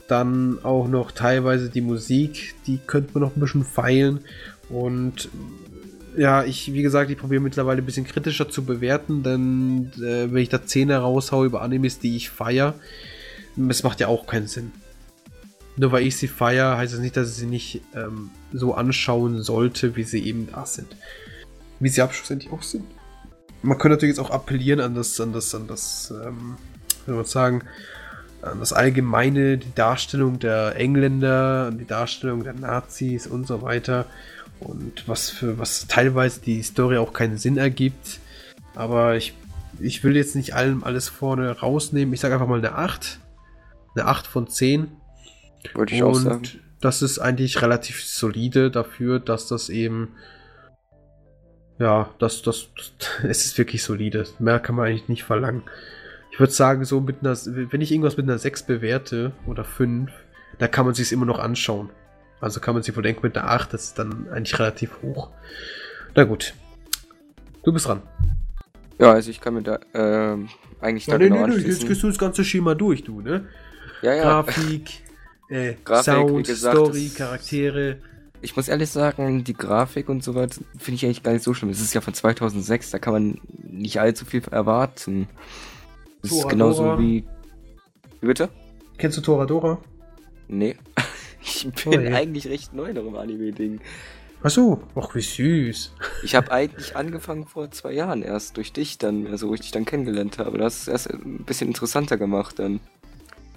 Dann 0.08 0.58
auch 0.64 0.88
noch 0.88 1.12
teilweise 1.12 1.70
die 1.70 1.80
Musik, 1.80 2.54
die 2.66 2.78
könnte 2.78 3.12
man 3.14 3.22
noch 3.22 3.36
ein 3.36 3.40
bisschen 3.40 3.64
feilen. 3.64 4.20
Und 4.68 5.28
ja, 6.16 6.42
ich, 6.42 6.72
wie 6.72 6.82
gesagt, 6.82 7.10
ich 7.10 7.16
probiere 7.16 7.40
mittlerweile 7.40 7.80
ein 7.80 7.86
bisschen 7.86 8.06
kritischer 8.06 8.50
zu 8.50 8.64
bewerten, 8.64 9.22
denn 9.22 9.92
äh, 9.98 10.30
wenn 10.30 10.42
ich 10.42 10.48
da 10.48 10.66
Zähne 10.66 10.98
raushaue 10.98 11.46
über 11.46 11.62
Animes, 11.62 12.00
die 12.00 12.16
ich 12.16 12.28
feiere, 12.28 12.74
es 13.68 13.82
macht 13.84 14.00
ja 14.00 14.08
auch 14.08 14.26
keinen 14.26 14.48
Sinn 14.48 14.72
nur 15.80 15.92
weil 15.92 16.06
ich 16.06 16.18
sie 16.18 16.28
feiere, 16.28 16.76
heißt 16.76 16.92
es 16.92 16.98
das 16.98 17.02
nicht, 17.02 17.16
dass 17.16 17.30
ich 17.30 17.36
sie 17.36 17.46
nicht 17.46 17.80
ähm, 17.94 18.30
so 18.52 18.74
anschauen 18.74 19.42
sollte, 19.42 19.96
wie 19.96 20.02
sie 20.02 20.22
eben 20.22 20.46
da 20.52 20.66
sind. 20.66 20.94
wie 21.78 21.88
sie 21.88 22.02
abschlussendlich 22.02 22.52
auch 22.52 22.62
sind. 22.62 22.84
Man 23.62 23.78
könnte 23.78 23.96
natürlich 23.96 24.16
jetzt 24.16 24.24
auch 24.24 24.30
appellieren 24.30 24.80
an 24.80 24.94
das, 24.94 25.18
an 25.20 25.32
das, 25.32 25.54
an 25.54 25.66
das, 25.66 26.12
ähm, 26.22 26.56
wie 27.06 27.12
man 27.12 27.24
sagen, 27.24 27.62
an 28.42 28.60
das 28.60 28.74
allgemeine, 28.74 29.56
die 29.56 29.74
Darstellung 29.74 30.38
der 30.38 30.76
Engländer, 30.76 31.68
an 31.68 31.78
die 31.78 31.86
Darstellung 31.86 32.44
der 32.44 32.52
Nazis 32.52 33.26
und 33.26 33.46
so 33.46 33.62
weiter. 33.62 34.04
Und 34.60 35.08
was 35.08 35.30
für, 35.30 35.58
was 35.58 35.86
teilweise 35.86 36.42
die 36.42 36.62
Story 36.62 36.98
auch 36.98 37.14
keinen 37.14 37.38
Sinn 37.38 37.56
ergibt. 37.56 38.20
Aber 38.74 39.16
ich, 39.16 39.32
ich 39.78 40.04
will 40.04 40.14
jetzt 40.14 40.36
nicht 40.36 40.54
allem 40.54 40.84
alles 40.84 41.08
vorne 41.08 41.58
rausnehmen. 41.58 42.12
Ich 42.12 42.20
sage 42.20 42.34
einfach 42.34 42.48
mal 42.48 42.58
eine 42.58 42.74
8. 42.74 43.18
Eine 43.94 44.04
8 44.04 44.26
von 44.26 44.46
10. 44.46 44.99
Würde 45.74 45.94
ich 45.94 46.02
auch 46.02 46.14
sagen. 46.14 46.36
Und 46.36 46.60
das 46.80 47.02
ist 47.02 47.18
eigentlich 47.18 47.60
relativ 47.62 48.04
solide 48.04 48.70
dafür, 48.70 49.20
dass 49.20 49.46
das 49.46 49.68
eben. 49.68 50.14
Ja, 51.78 52.10
das, 52.18 52.42
das, 52.42 52.68
es 53.22 53.46
ist 53.46 53.58
wirklich 53.58 53.82
solide. 53.82 54.26
Mehr 54.38 54.60
kann 54.60 54.74
man 54.74 54.86
eigentlich 54.86 55.08
nicht 55.08 55.24
verlangen. 55.24 55.62
Ich 56.32 56.38
würde 56.38 56.52
sagen, 56.52 56.84
so 56.84 57.00
mit 57.00 57.18
einer, 57.20 57.36
wenn 57.46 57.80
ich 57.80 57.90
irgendwas 57.90 58.16
mit 58.16 58.24
einer 58.24 58.38
6 58.38 58.64
bewerte 58.64 59.32
oder 59.46 59.64
5, 59.64 60.10
da 60.58 60.68
kann 60.68 60.86
man 60.86 60.94
sich 60.94 61.10
immer 61.12 61.26
noch 61.26 61.38
anschauen. 61.38 61.90
Also 62.40 62.60
kann 62.60 62.74
man 62.74 62.82
sich 62.82 62.96
wohl 62.96 63.02
denken, 63.02 63.20
mit 63.22 63.36
einer 63.36 63.50
8, 63.50 63.74
das 63.74 63.84
ist 63.84 63.98
dann 63.98 64.28
eigentlich 64.30 64.58
relativ 64.58 65.02
hoch. 65.02 65.30
Na 66.14 66.24
gut. 66.24 66.54
Du 67.64 67.72
bist 67.72 67.86
dran. 67.86 68.02
Ja, 68.98 69.12
also 69.12 69.30
ich 69.30 69.40
kann 69.40 69.54
mir 69.54 69.62
da 69.62 69.78
ähm, 69.94 70.48
eigentlich 70.80 71.06
da 71.06 71.12
Ja, 71.12 71.18
nee, 71.18 71.28
genau 71.28 71.46
nee, 71.46 71.56
nee, 71.56 71.62
jetzt 71.62 71.86
gehst 71.86 72.02
du 72.02 72.06
das 72.06 72.18
ganze 72.18 72.44
Schema 72.44 72.74
durch, 72.74 73.02
du, 73.02 73.20
ne? 73.20 73.48
Ja, 74.02 74.14
ja. 74.14 74.22
Grafik, 74.22 75.02
äh, 75.50 75.74
Grafik, 75.84 76.04
Sound, 76.04 76.46
gesagt, 76.46 76.76
Story, 76.76 77.10
Charaktere. 77.14 77.98
Ich 78.42 78.56
muss 78.56 78.68
ehrlich 78.68 78.88
sagen, 78.88 79.44
die 79.44 79.52
Grafik 79.52 80.08
und 80.08 80.24
so 80.24 80.34
weiter 80.34 80.60
finde 80.78 80.96
ich 80.96 81.04
eigentlich 81.04 81.22
gar 81.22 81.32
nicht 81.32 81.44
so 81.44 81.52
schlimm. 81.52 81.70
Es 81.70 81.80
ist 81.80 81.92
ja 81.92 82.00
von 82.00 82.14
2006, 82.14 82.90
da 82.90 82.98
kann 82.98 83.12
man 83.12 83.40
nicht 83.62 84.00
allzu 84.00 84.24
viel 84.24 84.42
erwarten. 84.50 85.28
Das 86.22 86.32
ist 86.32 86.48
genauso 86.48 86.98
wie... 86.98 87.24
Wie 88.20 88.26
bitte? 88.26 88.48
Kennst 88.96 89.18
du 89.18 89.22
Toradora? 89.22 89.78
Nee. 90.48 90.76
Ich 91.42 91.66
Oh 91.86 91.90
bin 91.90 92.02
je. 92.02 92.12
eigentlich 92.12 92.46
recht 92.48 92.74
neu 92.74 92.92
noch 92.92 93.06
im 93.06 93.16
Anime-Ding. 93.16 93.80
Achso, 94.42 94.82
ach 94.94 95.14
wie 95.14 95.22
süß. 95.22 95.94
Ich 96.22 96.34
habe 96.34 96.52
eigentlich 96.52 96.94
angefangen 96.96 97.46
vor 97.46 97.70
zwei 97.70 97.92
Jahren 97.92 98.22
erst 98.22 98.58
durch 98.58 98.74
dich 98.74 98.98
dann, 98.98 99.26
also 99.26 99.48
wo 99.48 99.54
ich 99.54 99.60
dich 99.62 99.70
dann 99.70 99.86
kennengelernt 99.86 100.38
habe. 100.38 100.58
Das 100.58 100.80
ist 100.82 100.88
erst 100.88 101.10
ein 101.10 101.44
bisschen 101.46 101.68
interessanter 101.68 102.18
gemacht 102.18 102.58
dann. 102.58 102.80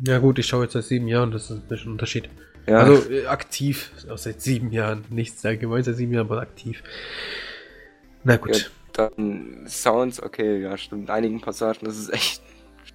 Ja 0.05 0.19
gut, 0.19 0.39
ich 0.39 0.47
schaue 0.47 0.63
jetzt 0.63 0.73
seit 0.73 0.85
sieben 0.85 1.07
Jahren, 1.07 1.31
das 1.31 1.45
ist 1.45 1.51
ein 1.51 1.61
bisschen 1.67 1.89
ein 1.89 1.91
Unterschied. 1.93 2.29
Ja, 2.67 2.79
Also 2.79 3.11
äh, 3.11 3.25
aktiv, 3.25 3.91
auch 4.09 4.17
seit 4.17 4.41
sieben 4.41 4.71
Jahren. 4.71 5.03
Nicht 5.09 5.45
allgemein 5.45 5.83
seit 5.83 5.97
sieben 5.97 6.13
Jahren, 6.13 6.27
aber 6.27 6.41
aktiv. 6.41 6.81
Na 8.23 8.37
gut. 8.37 8.71
dann 8.93 9.65
Sounds, 9.67 10.21
okay, 10.21 10.61
ja, 10.61 10.77
stimmt. 10.77 11.03
In 11.03 11.09
einigen 11.09 11.41
Passagen, 11.41 11.85
das 11.85 11.97
ist 11.97 12.13
echt 12.13 12.41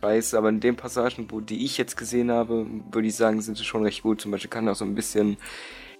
scheiße, 0.01 0.39
aber 0.39 0.49
in 0.49 0.61
den 0.61 0.77
Passagen, 0.77 1.27
wo 1.31 1.41
die 1.41 1.65
ich 1.65 1.77
jetzt 1.77 1.97
gesehen 1.97 2.31
habe, 2.31 2.67
würde 2.91 3.09
ich 3.09 3.17
sagen, 3.17 3.41
sind 3.43 3.57
sie 3.59 3.65
schon 3.65 3.83
recht 3.83 4.03
gut. 4.03 4.21
Zum 4.21 4.31
Beispiel 4.31 4.51
kann 4.51 4.69
auch 4.69 4.77
so 4.77 4.85
ein 4.85 4.95
bisschen 4.95 5.37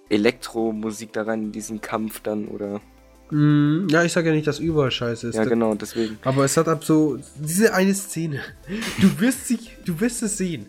Elektromusik 0.09 1.13
da 1.13 1.23
rein 1.23 1.43
in 1.43 1.51
diesen 1.51 1.81
Kampf 1.81 2.21
dann 2.21 2.47
oder. 2.47 2.81
Mm, 3.29 3.87
ja, 3.89 4.03
ich 4.03 4.11
sage 4.11 4.29
ja 4.29 4.35
nicht, 4.35 4.47
dass 4.47 4.57
überall 4.57 4.89
scheiße 4.89 5.27
ist. 5.27 5.35
Ja, 5.35 5.43
genau, 5.43 5.75
deswegen. 5.75 6.17
Aber 6.23 6.43
es 6.45 6.57
hat 6.57 6.67
ab 6.67 6.83
so 6.83 7.19
diese 7.35 7.73
eine 7.73 7.93
Szene. 7.93 8.41
Du 8.99 9.19
wirst 9.19 9.47
sich, 9.47 9.77
du 9.85 9.99
wirst 9.99 10.23
es 10.23 10.37
sehen. 10.37 10.65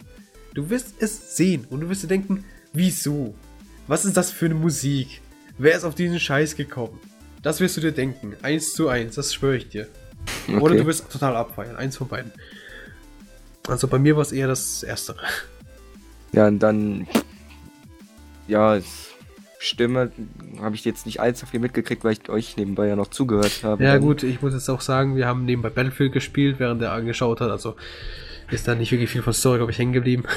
Du 0.55 0.69
wirst 0.71 0.95
es 1.01 1.37
sehen 1.37 1.67
und 1.71 1.81
du 1.81 1.89
wirst 1.89 2.03
dir 2.03 2.09
denken, 2.09 2.45
wieso? 2.73 3.35
Was 3.87 4.05
ist 4.05 4.17
das 4.17 4.31
für 4.31 4.47
eine 4.47 4.55
Musik? 4.55 5.21
Wer 5.59 5.77
ist 5.77 5.85
auf 5.85 5.95
diesen 5.95 6.19
Scheiß 6.21 6.57
gekommen? 6.57 6.99
Das 7.43 7.61
wirst 7.61 7.77
du 7.77 7.81
dir 7.81 7.93
denken. 7.93 8.35
Eins 8.43 8.75
zu 8.75 8.89
eins, 8.89 9.15
das 9.15 9.33
schwöre 9.35 9.57
ich 9.57 9.69
dir. 9.69 9.87
Oder 10.49 10.63
Okay. 10.75 10.77
du 10.79 10.87
wirst 10.87 11.11
total 11.11 11.37
abfeiern. 11.37 11.77
Eins 11.77 11.97
von 11.97 12.09
beiden. 12.09 12.33
Also 13.69 13.89
bei 13.89 13.99
mir 13.99 14.17
war 14.17 14.23
es 14.23 14.33
eher 14.33 14.49
das 14.49 14.83
Erstere. 14.83 15.21
Ja, 16.33 16.47
und 16.47 16.59
dann. 16.61 17.07
Ja, 18.49 18.77
es- 18.77 19.07
Stimme 19.63 20.11
habe 20.59 20.75
ich 20.75 20.87
jetzt 20.87 21.05
nicht 21.05 21.21
allzu 21.21 21.45
viel 21.45 21.61
mitgekriegt, 21.61 22.03
weil 22.03 22.13
ich 22.15 22.31
euch 22.31 22.57
nebenbei 22.57 22.87
ja 22.89 22.97
noch 22.97 23.09
zugehört 23.09 23.61
habe. 23.63 23.85
Ja 23.85 23.99
gut, 23.99 24.23
ich 24.23 24.41
muss 24.41 24.55
jetzt 24.55 24.71
auch 24.71 24.81
sagen, 24.81 25.17
wir 25.17 25.27
haben 25.27 25.45
nebenbei 25.45 25.69
Battlefield 25.69 26.15
gespielt, 26.15 26.59
während 26.59 26.81
er 26.81 26.93
angeschaut 26.93 27.43
hat. 27.43 27.51
Also 27.51 27.77
ist 28.51 28.67
da 28.69 28.75
nicht 28.75 28.91
wirklich 28.93 29.11
viel 29.11 29.23
von 29.23 29.33
Story, 29.33 29.59
glaube 29.59 29.73
ich, 29.73 29.79
hängen 29.79 29.93
geblieben. 29.93 30.25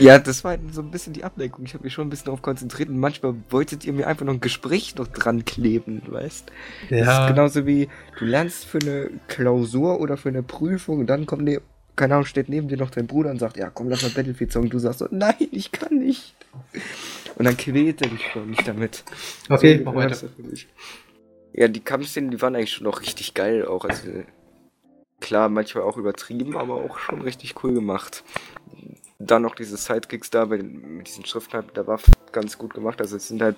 Ja, 0.00 0.18
das 0.18 0.44
war 0.44 0.52
halt 0.52 0.60
so 0.72 0.82
ein 0.82 0.90
bisschen 0.90 1.12
die 1.12 1.24
Ablenkung. 1.24 1.64
Ich 1.64 1.74
habe 1.74 1.84
mich 1.84 1.92
schon 1.92 2.06
ein 2.06 2.10
bisschen 2.10 2.26
darauf 2.26 2.42
konzentriert 2.42 2.88
und 2.88 2.98
manchmal 2.98 3.34
wolltet 3.50 3.84
ihr 3.84 3.92
mir 3.92 4.06
einfach 4.06 4.24
noch 4.26 4.34
ein 4.34 4.40
Gespräch 4.40 4.94
noch 4.96 5.06
dran 5.06 5.44
kleben, 5.44 6.02
weißt? 6.06 6.50
Das 6.90 7.00
ist 7.00 7.26
genauso 7.28 7.66
wie, 7.66 7.88
du 8.18 8.24
lernst 8.24 8.64
für 8.64 8.78
eine 8.78 9.10
Klausur 9.28 10.00
oder 10.00 10.16
für 10.16 10.28
eine 10.28 10.42
Prüfung 10.42 11.00
und 11.00 11.06
dann 11.06 11.26
kommt 11.26 11.42
ne, 11.42 11.60
keine 11.96 12.14
Ahnung, 12.14 12.26
steht 12.26 12.48
neben 12.48 12.68
dir 12.68 12.76
noch 12.76 12.90
dein 12.90 13.06
Bruder 13.06 13.30
und 13.30 13.38
sagt, 13.38 13.56
ja 13.56 13.70
komm, 13.70 13.88
lass 13.88 14.02
mal 14.02 14.10
Battlefield 14.10 14.52
zocken. 14.52 14.68
Du 14.68 14.78
sagst 14.78 14.98
so, 14.98 15.08
nein, 15.10 15.34
ich 15.50 15.72
kann 15.72 15.98
nicht. 15.98 16.34
Und 17.36 17.46
dann 17.46 17.56
quält 17.56 18.02
er 18.02 18.08
dich 18.08 18.24
schon 18.32 18.50
nicht 18.50 18.68
damit. 18.68 19.02
Okay, 19.48 19.78
So 19.78 19.84
mach 19.84 19.94
weiter. 19.94 20.16
Ja, 21.54 21.68
die 21.68 21.80
Kampfszenen, 21.80 22.30
die 22.30 22.40
waren 22.42 22.54
eigentlich 22.54 22.72
schon 22.72 22.84
noch 22.84 23.00
richtig 23.00 23.32
geil 23.32 23.64
auch. 23.66 23.86
Also, 23.86 24.08
klar, 25.26 25.48
manchmal 25.48 25.84
auch 25.84 25.96
übertrieben, 25.96 26.56
aber 26.56 26.74
auch 26.74 26.98
schon 26.98 27.20
richtig 27.20 27.62
cool 27.64 27.74
gemacht. 27.74 28.22
Dann 29.18 29.42
noch 29.42 29.54
diese 29.54 29.76
Sidekicks 29.76 30.30
da 30.30 30.46
den, 30.46 30.98
mit 30.98 31.08
diesen 31.08 31.24
Schriften 31.26 31.54
halt 31.54 31.66
mit 31.66 31.76
der 31.76 31.86
Waffe 31.86 32.12
ganz 32.32 32.58
gut 32.58 32.74
gemacht. 32.74 33.00
Also 33.00 33.16
es 33.16 33.26
sind 33.28 33.42
halt 33.42 33.56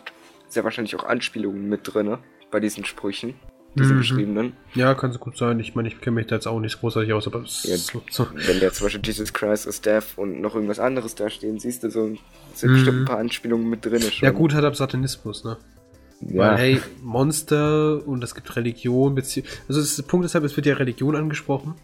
sehr 0.49 0.65
wahrscheinlich 0.65 0.97
auch 0.97 1.05
Anspielungen 1.05 1.69
mit 1.69 1.81
drinne 1.85 2.21
bei 2.51 2.59
diesen 2.61 2.85
Sprüchen, 2.87 3.35
diese 3.75 3.93
Mhm. 3.93 3.99
beschriebenen. 3.99 4.57
Ja, 4.75 4.95
kann 4.95 5.13
so 5.13 5.19
gut 5.19 5.37
sein. 5.37 5.61
Ich 5.61 5.75
meine, 5.75 5.89
ich 5.89 6.01
kenne 6.01 6.15
mich 6.17 6.27
da 6.29 6.37
jetzt 6.37 6.47
auch 6.47 6.61
nicht 6.61 6.81
großartig 6.81 7.13
aus, 7.13 7.27
aber 7.27 7.41
es 7.43 7.65
Ja. 7.65 7.77
so, 7.77 8.03
so. 8.11 8.27
Wenn 8.33 8.61
da 8.61 8.73
zum 8.73 8.87
Beispiel 8.87 9.03
Jesus 9.05 9.33
Christ 9.33 9.67
is 9.67 9.81
Death 9.83 10.17
und 10.17 10.41
noch 10.41 10.55
irgendwas 10.55 10.79
anderes 10.79 11.15
da 11.17 11.29
stehen, 11.29 11.59
siehst 11.59 11.83
du 11.83 11.91
so 11.91 12.07
sind 12.55 12.71
Mhm. 12.71 12.73
bestimmt 12.73 12.99
ein 13.01 13.05
paar 13.05 13.19
Anspielungen 13.19 13.69
mit 13.69 13.85
drinne 13.85 14.11
schon. 14.11 14.27
Ja, 14.27 14.31
gut, 14.31 14.55
hat 14.55 14.65
ab 14.65 14.75
Satanismus, 14.77 15.45
ne? 15.45 15.59
Ja. 16.21 16.37
Weil, 16.53 16.57
hey, 16.59 16.81
Monster 17.03 18.07
und 18.07 18.23
es 18.25 18.35
gibt 18.35 18.55
Religion, 18.57 19.17
also 19.17 19.43
das 19.69 19.77
ist 19.79 19.99
der 19.99 20.03
Punkt 20.05 20.25
deshalb, 20.25 20.45
es 20.45 20.57
wird 20.57 20.67
ja 20.67 20.75
Religion 20.75 21.15
angesprochen. 21.17 21.75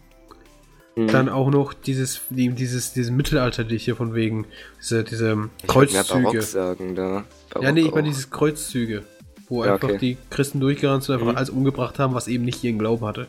Mhm. 0.95 1.07
Dann 1.07 1.29
auch 1.29 1.49
noch 1.51 1.73
dieses, 1.73 2.21
die- 2.29 2.49
dieses, 2.49 2.93
dieses 2.93 3.11
Mittelalterliche 3.11 3.95
von 3.95 4.13
wegen, 4.13 4.45
diese, 4.81 5.03
diese 5.03 5.49
Ich 5.61 5.67
Kreuzzüge. 5.67 6.41
sagen 6.41 6.95
da. 6.95 7.23
Barock 7.49 7.63
Ja, 7.63 7.71
nee, 7.71 7.81
ich 7.81 7.91
meine 7.91 8.07
dieses 8.07 8.29
Kreuzzüge, 8.29 9.03
wo 9.49 9.63
Ja, 9.65 9.73
einfach 9.73 9.89
okay. 9.89 9.97
die 9.99 10.17
Christen 10.29 10.59
durchgerannt 10.59 11.03
sind 11.03 11.15
und 11.15 11.19
einfach 11.21 11.31
Mhm. 11.33 11.37
alles 11.37 11.49
umgebracht 11.49 11.99
haben, 11.99 12.13
was 12.13 12.27
eben 12.27 12.45
nicht 12.45 12.63
ihren 12.63 12.79
Glauben 12.79 13.05
hatte. 13.05 13.27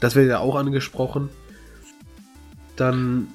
Das 0.00 0.14
wird 0.16 0.28
ja 0.28 0.38
auch 0.38 0.56
angesprochen. 0.56 1.28
Dann, 2.76 3.28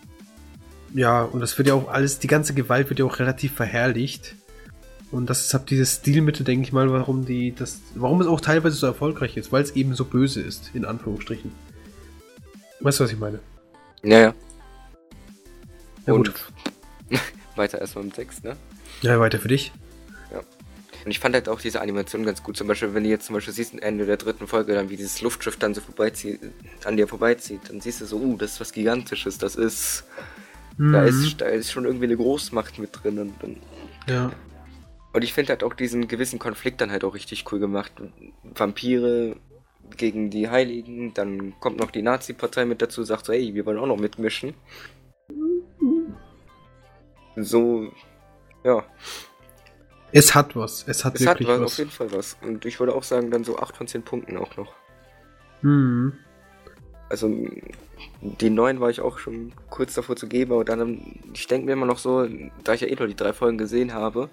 ja, 0.94 1.24
und 1.24 1.40
das 1.40 1.58
wird 1.58 1.68
ja 1.68 1.74
auch 1.76 1.88
alles, 1.90 2.20
die 2.20 2.28
ganze 2.28 2.54
Gewalt 2.54 2.90
wird 2.90 3.00
ja 3.00 3.06
auch 3.06 3.20
relativ 3.20 3.54
verherrlicht. 3.54 4.36
Und 5.16 5.30
das 5.30 5.46
ist 5.46 5.54
halt 5.54 5.70
dieses 5.70 5.96
Stilmittel, 5.96 6.44
denke 6.44 6.68
ich 6.68 6.74
mal, 6.74 6.92
warum 6.92 7.26
die, 7.26 7.54
das, 7.56 7.80
warum 7.96 8.20
es 8.22 8.28
auch 8.28 8.42
teilweise 8.42 8.76
so 8.76 8.86
erfolgreich 8.86 9.38
ist, 9.38 9.52
weil 9.52 9.64
es 9.64 9.72
eben 9.76 9.96
so 9.96 10.04
böse 10.06 10.42
ist, 10.42 10.72
in 10.74 10.84
Anführungsstrichen. 10.84 11.52
Weißt 12.82 13.00
du, 13.00 13.06
was 13.06 13.12
ich 13.12 13.20
meine? 13.20 13.40
Ja, 14.04 14.20
ja. 14.20 14.34
Ja, 16.06 16.14
und 16.14 16.28
gut. 16.28 17.20
weiter 17.56 17.80
erstmal 17.80 18.04
im 18.04 18.14
Text, 18.14 18.44
ne? 18.44 18.58
Ja, 19.02 19.20
weiter 19.20 19.40
für 19.40 19.48
dich. 19.48 19.72
Und 21.06 21.12
ich 21.12 21.20
fand 21.20 21.36
halt 21.36 21.48
auch 21.50 21.62
diese 21.62 21.82
Animation 21.82 22.26
ganz 22.26 22.42
gut. 22.42 22.58
Zum 22.58 22.68
Beispiel, 22.68 22.96
wenn 22.96 23.04
du 23.04 23.10
jetzt 23.12 23.28
zum 23.28 23.36
Beispiel 23.36 23.54
siehst, 23.54 23.74
am 23.74 23.80
Ende 23.80 24.08
der 24.08 24.18
dritten 24.18 24.48
Folge, 24.48 24.74
dann 24.74 24.90
wie 24.90 24.98
dieses 24.98 25.22
Luftschiff 25.22 25.56
dann 25.56 25.76
so 25.76 25.82
vorbeizieht, 25.82 26.40
an 26.84 26.98
dir 26.98 27.08
vorbeizieht, 27.08 27.62
dann 27.70 27.80
siehst 27.80 28.02
du 28.02 28.06
so, 28.08 28.18
uh, 28.18 28.36
das 28.38 28.54
ist 28.54 28.60
was 28.60 28.74
Gigantisches, 28.74 29.38
das 29.38 29.56
ist, 29.56 30.04
da 30.80 30.84
Mhm. 30.84 31.08
ist, 31.08 31.42
da 31.42 31.46
ist 31.46 31.72
schon 31.72 31.86
irgendwie 31.86 32.06
eine 32.06 32.18
Großmacht 32.18 32.80
mit 32.80 32.90
drin. 32.92 33.20
Und, 33.20 33.44
und, 33.44 33.58
Ja. 34.08 34.32
Und 35.16 35.24
ich 35.24 35.34
finde 35.34 35.52
halt 35.52 35.64
auch 35.64 35.74
diesen 35.74 36.10
gewissen 36.10 36.40
Konflikt 36.40 36.82
dann 36.82 36.92
halt 36.92 37.06
auch 37.06 37.16
richtig 37.16 37.46
cool 37.52 37.60
gemacht. 37.60 37.94
Vampire 38.44 39.38
gegen 39.96 40.30
die 40.30 40.50
Heiligen, 40.50 41.14
dann 41.14 41.58
kommt 41.62 41.80
noch 41.80 41.92
die 41.92 42.02
Nazi-Partei 42.02 42.66
mit 42.66 42.82
dazu, 42.82 43.04
sagt 43.04 43.26
so, 43.26 43.32
ey, 43.32 43.54
wir 43.54 43.66
wollen 43.66 43.78
auch 43.78 43.88
noch 43.88 43.98
mitmischen. 43.98 44.54
So, 47.38 47.92
ja, 48.66 48.84
Es 50.12 50.36
hat 50.36 50.56
was. 50.56 50.86
Es 50.88 51.06
hat 51.06 51.16
es 51.16 51.26
hat 51.28 51.40
wirklich 51.40 51.48
was, 51.48 51.62
was. 51.62 51.72
auf 51.72 51.78
jeden 51.78 51.92
Fall 51.92 52.12
was. 52.12 52.38
Und 52.42 52.66
ich 52.66 52.80
würde 52.80 52.94
auch 52.96 53.04
sagen, 53.04 53.32
dann 53.32 53.44
so 53.44 53.58
8 53.58 53.78
von 53.78 53.88
10 53.88 54.04
Punkten 54.04 54.38
auch 54.38 54.58
noch. 54.58 54.74
Mhm. 55.62 56.14
Also 57.10 57.30
die 58.22 58.50
9 58.50 58.80
war 58.80 58.90
ich 58.90 59.02
auch 59.02 59.20
schon 59.20 59.54
kurz 59.70 59.94
davor 59.94 60.16
zu 60.16 60.28
geben, 60.28 60.54
aber 60.54 60.66
dann, 60.66 61.20
ich 61.34 61.48
denke 61.48 61.68
mir 61.68 61.74
immer 61.74 61.86
noch 61.86 62.00
so, 62.00 62.28
da 62.64 62.74
ich 62.74 62.82
ja 62.82 62.88
eh 62.88 62.96
nur 62.96 63.08
die 63.08 63.16
drei 63.16 63.34
Folgen 63.34 63.58
gesehen 63.58 63.94
habe, 63.94 64.30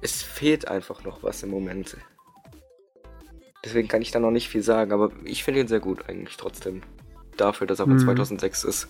es 0.00 0.22
fehlt 0.22 0.68
einfach 0.68 1.04
noch 1.04 1.22
was 1.22 1.42
im 1.42 1.50
Moment. 1.50 1.96
Deswegen 3.64 3.88
kann 3.88 4.02
ich 4.02 4.10
da 4.12 4.20
noch 4.20 4.30
nicht 4.30 4.48
viel 4.48 4.62
sagen, 4.62 4.92
aber 4.92 5.10
ich 5.24 5.42
finde 5.44 5.60
ihn 5.60 5.68
sehr 5.68 5.80
gut 5.80 6.08
eigentlich 6.08 6.36
trotzdem. 6.36 6.82
Dafür, 7.36 7.66
dass 7.66 7.80
er 7.80 7.86
von 7.86 7.94
Mhm. 7.94 8.00
2006 8.04 8.64
ist. 8.64 8.88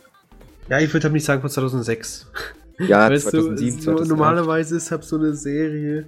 Ja, 0.69 0.79
ich 0.79 0.93
würde 0.93 1.05
halt 1.05 1.15
nicht 1.15 1.25
sagen 1.25 1.41
von 1.41 1.51
2006. 1.51 2.31
Ja, 2.79 3.09
weißt 3.11 3.31
2007, 3.31 3.77
du, 3.79 3.83
2008. 3.83 4.09
normalerweise 4.09 4.77
ist 4.77 4.91
halt 4.91 5.05
so 5.05 5.17
eine 5.17 5.35
Serie 5.35 6.07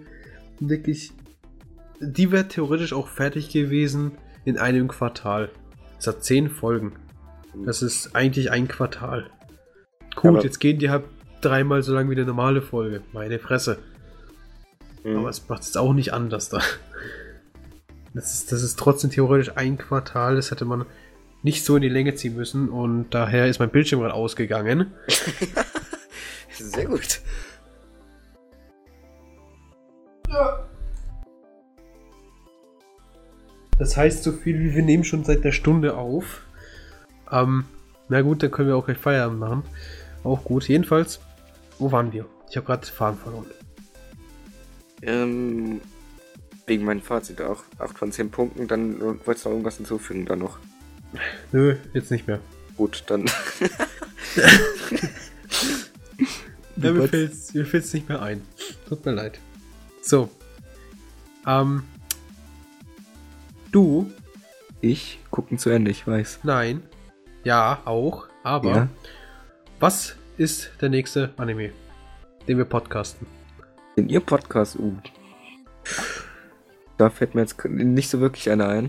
wirklich, 0.61 1.13
die 2.01 2.31
wäre 2.31 2.47
theoretisch 2.49 2.93
auch 2.93 3.09
fertig 3.09 3.49
gewesen, 3.51 4.13
in 4.45 4.59
einem 4.59 4.89
Quartal. 4.89 5.51
Es 5.99 6.07
hat 6.07 6.23
zehn 6.25 6.49
Folgen. 6.51 6.93
Das 7.65 7.83
ist 7.83 8.15
eigentlich 8.15 8.51
ein 8.51 8.69
Quartal. 8.69 9.31
Gut, 10.17 10.25
Aber- 10.27 10.43
jetzt 10.43 10.61
gehen 10.61 10.79
die 10.79 10.91
halt 10.91 11.05
dreimal 11.41 11.83
so 11.83 11.95
lang 11.95 12.09
wie 12.11 12.15
eine 12.15 12.25
normale 12.27 12.63
Folge. 12.63 13.03
Meine 13.13 13.39
Fresse. 13.39 13.79
Mhm. 15.05 15.19
Aber 15.19 15.29
es 15.29 15.49
macht 15.49 15.63
es 15.63 15.77
auch 15.77 15.93
nicht 15.93 16.13
anders 16.13 16.49
da. 16.49 16.61
Das 18.15 18.35
ist, 18.35 18.53
das 18.53 18.63
ist 18.63 18.79
trotzdem 18.79 19.11
theoretisch 19.11 19.53
ein 19.57 19.79
Quartal. 19.79 20.37
Das 20.37 20.51
hätte 20.51 20.65
man 20.65 20.85
nicht 21.43 21.65
so 21.65 21.77
in 21.77 21.83
die 21.83 21.89
Länge 21.89 22.15
ziehen 22.15 22.37
müssen. 22.37 22.69
Und 22.69 23.11
daher 23.11 23.47
ist 23.47 23.61
mein 23.61 23.71
Bildschirm 23.71 24.01
gerade 24.01 24.15
ausgegangen. 24.15 24.93
Sehr 26.53 26.87
gut. 26.87 27.21
Das 33.79 33.97
heißt 33.97 34.23
so 34.23 34.33
viel 34.33 34.59
wie 34.61 34.75
wir 34.75 34.83
nehmen 34.83 35.05
schon 35.05 35.25
seit 35.25 35.45
der 35.45 35.53
Stunde 35.53 35.97
auf. 35.97 36.43
Ähm, 37.31 37.65
na 38.09 38.21
gut, 38.23 38.43
dann 38.43 38.51
können 38.51 38.69
wir 38.69 38.77
auch 38.77 38.85
gleich 38.85 38.99
Feierabend 38.99 39.39
machen. 39.39 39.63
Auch 40.23 40.45
gut. 40.45 40.69
Jedenfalls, 40.69 41.21
wo 41.79 41.91
waren 41.91 42.13
wir? 42.13 42.27
Ich 42.51 42.57
habe 42.57 42.67
gerade 42.67 42.87
Fahren 42.87 43.17
verloren. 43.17 43.47
Ähm, 45.03 45.81
wegen 46.67 46.85
meinem 46.85 47.03
Fazit 47.03 47.41
auch 47.41 47.65
8 47.79 47.99
von 47.99 48.13
10 48.13 48.31
Punkten, 48.31 48.69
dann 48.69 49.01
wolltest 49.01 49.45
du 49.45 49.49
noch 49.49 49.55
irgendwas 49.55 49.77
hinzufügen 49.79 50.27
dann 50.27 50.39
noch. 50.41 50.59
Nö, 51.53 51.77
jetzt 51.93 52.11
nicht 52.11 52.27
mehr. 52.29 52.39
Gut, 52.77 53.05
dann. 53.09 53.25
Ja, 56.77 56.93
mir 56.93 57.09
fällt's, 57.09 57.53
mir 57.53 57.67
fällt's 57.67 57.93
nicht 57.93 58.09
mehr 58.09 58.23
ein. 58.23 58.41
Tut 58.89 59.05
mir 59.05 59.13
leid. 59.13 59.39
So. 60.03 60.31
Ähm. 61.47 61.83
Du? 63.71 64.11
Ich 64.81 65.19
gucken 65.31 65.59
zu 65.59 65.69
Ende, 65.69 65.91
ich 65.91 66.07
weiß. 66.07 66.41
Nein. 66.43 66.83
Ja, 67.45 67.83
auch. 67.85 68.29
Aber 68.43 68.71
Ja. 68.75 68.89
was 69.79 70.17
ist 70.39 70.71
der 70.81 70.89
nächste 70.89 71.35
Anime, 71.37 71.73
den 72.49 72.57
wir 72.57 72.65
podcasten? 72.65 73.27
In 74.01 74.09
ihr 74.09 74.21
Podcast, 74.21 74.79
uh. 74.79 74.97
Da 76.97 77.11
fällt 77.11 77.35
mir 77.35 77.43
jetzt 77.43 77.63
nicht 77.67 78.09
so 78.09 78.19
wirklich 78.21 78.49
einer 78.49 78.67
ein. 78.67 78.89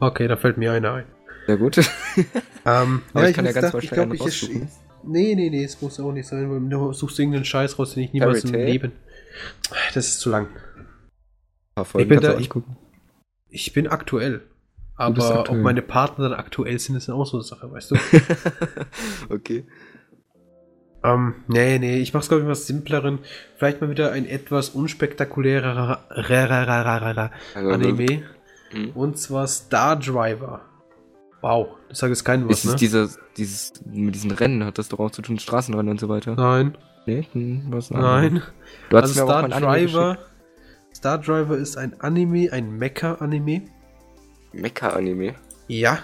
Okay, 0.00 0.26
da 0.26 0.36
fällt 0.36 0.56
mir 0.56 0.72
einer 0.72 0.94
ein. 0.94 1.04
Sehr 1.46 1.58
gut. 1.58 1.76
Ähm, 2.64 3.02
Aber 3.12 3.28
ich 3.28 3.36
kann 3.36 3.44
ja 3.44 3.52
ganz 3.52 3.66
gedacht, 3.66 3.84
ich 3.84 3.90
wahrscheinlich 3.90 4.20
glaub, 4.20 4.28
ich 4.28 4.42
raussuchen. 4.42 4.68
Nee, 5.04 5.34
nee, 5.34 5.50
nee, 5.50 5.64
es 5.64 5.82
muss 5.82 6.00
auch 6.00 6.12
nicht 6.12 6.26
sein, 6.26 6.50
weil 6.50 6.66
du 6.66 6.94
suchst 6.94 7.18
irgendeinen 7.18 7.44
Scheiß 7.44 7.78
raus, 7.78 7.92
den 7.92 8.04
ich 8.04 8.14
niemals 8.14 8.44
im? 8.44 8.54
Leben. 8.54 8.92
Das 9.92 10.08
ist 10.08 10.20
zu 10.20 10.30
lang. 10.30 10.48
Ich 11.98 12.08
bin 12.08 12.20
da- 12.20 12.38
ich-. 12.38 12.48
Ich 13.50 13.74
bin 13.74 13.86
aktuell. 13.86 14.48
Aber 14.94 15.40
aktuell. 15.40 15.58
ob 15.58 15.62
meine 15.62 15.82
Partner 15.82 16.30
dann 16.30 16.38
aktuell 16.38 16.78
sind, 16.78 16.96
ist 16.96 17.10
auch 17.10 17.26
so 17.26 17.36
eine 17.36 17.44
Sache, 17.44 17.70
weißt 17.70 17.90
du? 17.90 17.96
okay. 19.28 19.66
Ähm, 21.04 21.34
nee, 21.48 21.78
nee, 21.78 21.98
ich 21.98 22.14
mach's, 22.14 22.28
glaube 22.28 22.42
ich, 22.42 22.48
was 22.48 22.66
simpleren. 22.66 23.20
Vielleicht 23.56 23.80
mal 23.80 23.90
wieder 23.90 24.12
ein 24.12 24.26
etwas 24.26 24.70
unspektakulärer 24.70 26.00
Anime. 27.54 28.22
Mhm. 28.72 28.90
Und 28.94 29.18
zwar 29.18 29.46
Star 29.46 29.96
Driver. 29.96 30.62
Wow, 31.40 31.68
das 31.88 31.98
sagt 31.98 32.10
jetzt 32.10 32.24
keinem 32.24 32.48
was, 32.48 32.58
Ist 32.58 32.64
es 32.64 32.70
ne? 32.72 32.76
dieses, 32.76 33.18
dieses, 33.36 33.72
mit 33.84 34.14
diesen 34.14 34.30
Rennen 34.30 34.64
hat 34.64 34.78
das 34.78 34.88
doch 34.88 35.00
auch 35.00 35.10
zu 35.10 35.22
tun, 35.22 35.38
Straßenrennen 35.38 35.90
und 35.90 36.00
so 36.00 36.08
weiter? 36.08 36.36
Nein, 36.36 36.76
Nee? 37.06 37.26
Hm, 37.32 37.64
was 37.70 37.90
nein. 37.90 38.42
Du 38.88 38.96
hast 38.96 39.02
Also 39.04 39.24
Star 39.24 39.40
auch 39.40 39.44
ein 39.44 39.52
Anime 39.52 39.86
Driver. 39.86 40.18
Star 40.94 41.18
Driver 41.18 41.56
ist 41.56 41.76
ein 41.76 42.00
Anime, 42.00 42.52
ein 42.52 42.78
Mecha-Anime. 42.78 43.62
Mecha-Anime. 44.52 45.34
Ja. 45.68 45.98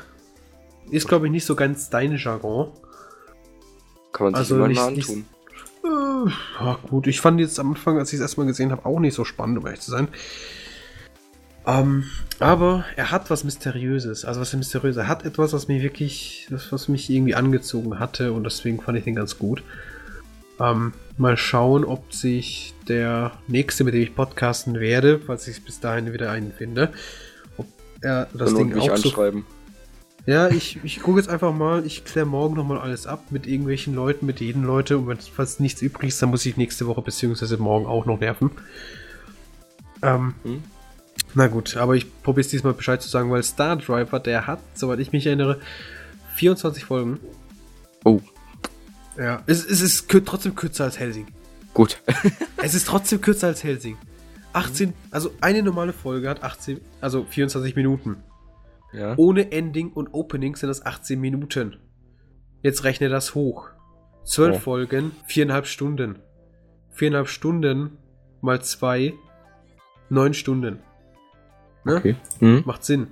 Ist, 0.91 1.07
glaube 1.07 1.27
ich, 1.27 1.33
nicht 1.33 1.45
so 1.45 1.55
ganz 1.55 1.91
dein 1.91 2.17
Jargon. 2.17 2.73
Kann 4.13 4.25
man 4.27 4.35
sich 4.35 4.39
Also 4.39 4.57
mal 4.57 4.69
nicht- 4.69 4.81
antun. 4.81 5.25
Äh, 5.85 6.31
ja, 6.65 6.79
gut. 6.89 7.07
Ich 7.07 7.21
fand 7.21 7.41
jetzt 7.41 7.59
am 7.61 7.71
Anfang, 7.71 7.99
als 7.99 8.09
ich 8.13 8.17
es 8.17 8.21
erstmal 8.21 8.47
gesehen 8.47 8.73
habe, 8.73 8.85
auch 8.85 8.99
nicht 9.01 9.15
so 9.15 9.25
spannend, 9.25 9.59
um 9.59 9.67
ehrlich 9.67 9.81
zu 9.81 9.91
sein. 9.91 10.09
Ähm, 11.67 12.05
aber 12.41 12.85
er 12.97 13.11
hat 13.11 13.31
was 13.31 13.45
Mysteriöses. 13.45 14.25
Also 14.25 14.41
was 14.41 14.49
ist 14.49 14.57
mysteriös? 14.59 14.97
Er 14.97 15.07
hat 15.07 15.25
etwas, 15.27 15.53
was 15.53 15.69
mich 15.69 15.83
wirklich, 15.83 16.47
das, 16.51 16.73
was 16.73 16.89
mich 16.89 17.11
irgendwie 17.11 17.35
angezogen 17.35 17.99
hatte 17.99 18.33
und 18.33 18.45
deswegen 18.45 18.81
fand 18.81 18.97
ich 18.99 19.05
den 19.05 19.15
ganz 19.15 19.39
gut. 19.39 19.63
Ähm, 20.59 20.93
mal 21.19 21.37
schauen, 21.37 21.85
ob 21.85 22.13
sich 22.13 22.75
der 22.89 23.33
nächste, 23.49 23.85
mit 23.85 23.95
dem 23.95 24.03
ich 24.03 24.15
podcasten 24.15 24.81
werde, 24.81 25.21
falls 25.25 25.47
ich 25.47 25.63
bis 25.63 25.79
dahin 25.79 26.13
wieder 26.13 26.31
einen 26.31 26.53
finde, 26.53 26.93
ob 27.59 27.67
er 28.01 28.29
das 28.33 28.55
Ding 28.55 28.77
auch 28.79 28.87
so 28.87 28.93
anschreiben. 28.93 29.45
Ja, 30.29 30.49
ich, 30.49 30.79
ich 30.85 31.01
gucke 31.01 31.19
jetzt 31.19 31.31
einfach 31.31 31.55
mal, 31.55 31.87
ich 31.87 32.05
kläre 32.05 32.27
morgen 32.27 32.55
nochmal 32.55 32.79
alles 32.79 33.07
ab 33.07 33.25
mit 33.31 33.47
irgendwelchen 33.47 33.95
Leuten, 33.95 34.27
mit 34.27 34.41
jedem 34.41 34.63
Leute 34.63 34.99
und 34.99 35.07
wenn 35.07 35.17
falls 35.19 35.59
nichts 35.59 35.81
übrig 35.81 36.09
ist, 36.09 36.21
dann 36.21 36.29
muss 36.29 36.45
ich 36.45 36.59
nächste 36.59 36.87
Woche 36.87 37.01
beziehungsweise 37.01 37.57
morgen 37.57 37.87
auch 37.87 38.05
noch 38.05 38.21
nerven. 38.21 38.51
Ähm, 40.03 40.35
Hm? 40.43 40.63
na 41.35 41.47
gut, 41.47 41.79
aber 41.79 41.97
ich 41.97 42.07
probiere 42.23 42.43
es 42.43 42.49
diesmal 42.49 42.75
Bescheid 42.75 43.01
zu 43.01 43.09
sagen, 43.09 43.31
weil 43.31 43.43
Star 43.43 43.77
Driver, 43.77 44.21
der 44.21 44.47
hat, 44.47 44.61
soweit 44.75 44.99
ich 44.99 45.13
mich 45.13 45.25
erinnere, 45.25 45.61
24 46.35 46.85
Folgen. 46.85 47.19
Oh, 48.05 48.21
Ja, 49.17 49.43
es, 49.47 49.65
es 49.65 49.81
ist 49.81 50.11
kür 50.11 50.23
trotzdem 50.23 50.55
kürzer 50.55 50.85
als 50.85 50.99
Helsing. 50.99 51.27
gut. 51.73 52.03
Es 52.63 52.75
ist 52.75 52.87
trotzdem 52.87 53.23
kürzer 53.23 53.47
als 53.47 53.65
Helsing. 53.65 53.97
18, 54.53 54.93
also 55.11 55.33
eine 55.41 55.63
normale 55.63 55.95
Folge 55.95 56.29
hat 56.29 56.43
18, 56.43 56.81
also 57.01 57.25
24 57.25 57.77
Minuten. 57.77 58.17
Ja. 58.93 59.15
Ohne 59.17 59.53
Ending 59.53 59.93
und 59.93 60.09
Opening 60.15 60.57
sind 60.57 60.69
das 60.69 60.85
18 60.85 61.21
Minuten. 61.21 61.77
Jetzt 62.63 62.85
rechne 62.85 63.09
das 63.09 63.35
hoch. 63.35 63.69
12 64.25 64.57
Oh. 64.57 64.59
Folgen, 64.59 65.13
viereinhalb 65.27 65.67
Stunden. 65.67 66.19
Viereinhalb 66.91 67.29
Stunden 67.29 67.99
mal 68.41 68.61
zwei, 68.63 69.15
neun 70.11 70.35
Stunden. 70.35 70.81
Ne? 71.85 71.97
Okay. 71.97 72.17
Hm? 72.41 72.63
Macht 72.67 72.85
Sinn. 72.85 73.09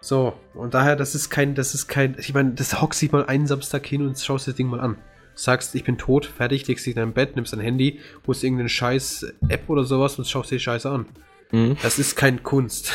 So, 0.00 0.34
und 0.54 0.74
daher, 0.74 0.96
das 0.96 1.14
ist 1.14 1.30
kein, 1.30 1.54
das 1.54 1.74
ist 1.74 1.86
kein, 1.86 2.16
ich 2.18 2.34
meine, 2.34 2.52
das 2.54 2.80
hockst 2.82 3.00
dich 3.02 3.12
mal 3.12 3.24
einen 3.24 3.46
Samstag 3.46 3.86
hin 3.86 4.04
und 4.04 4.18
schaust 4.18 4.48
das 4.48 4.56
Ding 4.56 4.66
mal 4.68 4.80
an. 4.80 4.96
Sagst, 5.34 5.74
ich 5.74 5.84
bin 5.84 5.96
tot, 5.96 6.26
fertig, 6.26 6.66
legst 6.66 6.84
dich 6.84 6.94
in 6.96 7.00
dein 7.00 7.12
Bett, 7.14 7.36
nimmst 7.36 7.52
dein 7.52 7.60
Handy, 7.60 8.00
holst 8.26 8.44
irgendeine 8.44 8.68
scheiß 8.68 9.32
App 9.48 9.68
oder 9.70 9.84
sowas 9.84 10.18
und 10.18 10.26
schaust 10.26 10.50
dir 10.50 10.56
die 10.56 10.60
Scheiße 10.62 10.90
an. 10.90 11.06
Hm? 11.50 11.76
Das 11.82 11.98
ist 11.98 12.16
kein 12.16 12.42
Kunst. 12.42 12.92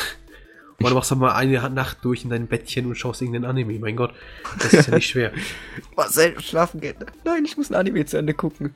Du 0.80 0.94
machst 0.94 1.10
doch 1.10 1.16
mal 1.16 1.32
eine 1.32 1.68
Nacht 1.70 1.98
durch 2.02 2.22
in 2.22 2.30
dein 2.30 2.46
Bettchen 2.46 2.86
und 2.86 2.94
schaust 2.94 3.20
irgendeinen 3.20 3.46
Anime. 3.46 3.80
Mein 3.80 3.96
Gott, 3.96 4.14
das 4.58 4.72
ist 4.72 4.86
ja 4.86 4.94
nicht 4.94 5.08
schwer. 5.08 5.32
Marcel, 5.96 6.40
schlafen 6.40 6.80
geht. 6.80 6.96
Nein, 7.24 7.44
ich 7.44 7.56
muss 7.56 7.70
ein 7.70 7.74
Anime 7.74 8.06
zu 8.06 8.16
Ende 8.16 8.32
gucken. 8.32 8.72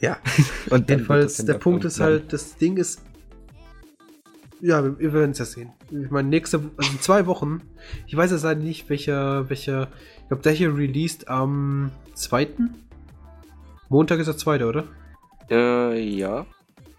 Ja, 0.00 0.18
Und 0.70 0.88
jedenfalls, 0.88 1.44
der 1.44 1.54
Punkt 1.54 1.84
ist 1.84 1.98
halt, 1.98 2.32
das 2.32 2.56
Ding 2.56 2.76
ist. 2.76 3.02
Ja, 4.60 4.84
wir, 4.84 4.96
wir 5.00 5.12
werden 5.12 5.32
es 5.32 5.38
ja 5.38 5.44
sehen. 5.44 5.72
Ich 5.90 6.10
meine, 6.10 6.28
nächste, 6.28 6.58
also 6.76 6.92
in 6.92 7.00
zwei 7.00 7.26
Wochen. 7.26 7.62
Ich 8.06 8.16
weiß 8.16 8.30
jetzt 8.30 8.44
leider 8.44 8.60
nicht, 8.60 8.88
welcher, 8.88 9.50
welcher. 9.50 9.88
Ich 10.20 10.28
glaube, 10.28 10.44
der 10.44 10.52
hier 10.52 10.76
released 10.76 11.26
am 11.26 11.90
2. 12.14 12.48
Montag 13.88 14.20
ist 14.20 14.26
der 14.26 14.36
2., 14.36 14.64
oder? 14.64 14.84
Äh, 15.50 16.00
ja. 16.00 16.46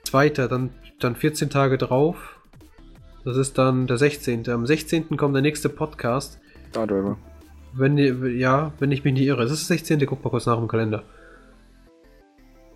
2. 0.03 0.29
Dann, 0.29 0.71
dann 0.99 1.15
14 1.15 1.49
Tage 1.49 1.77
drauf. 1.77 2.32
Das 3.25 3.37
ist 3.37 3.57
dann 3.57 3.87
der 3.87 3.97
16. 3.97 4.49
Am 4.49 4.65
16. 4.65 5.15
kommt 5.15 5.35
der 5.35 5.41
nächste 5.41 5.69
Podcast. 5.69 6.39
Star 6.69 6.87
Driver. 6.87 7.17
Wenn 7.71 7.97
ja, 8.37 8.73
wenn 8.79 8.91
ich 8.91 9.03
mich 9.03 9.13
nicht 9.13 9.25
irre. 9.25 9.43
Das 9.43 9.51
ist 9.51 9.69
der 9.69 9.77
16. 9.77 10.05
Guck 10.05 10.23
mal 10.23 10.29
kurz 10.29 10.45
nach 10.45 10.57
im 10.57 10.67
Kalender. 10.67 11.03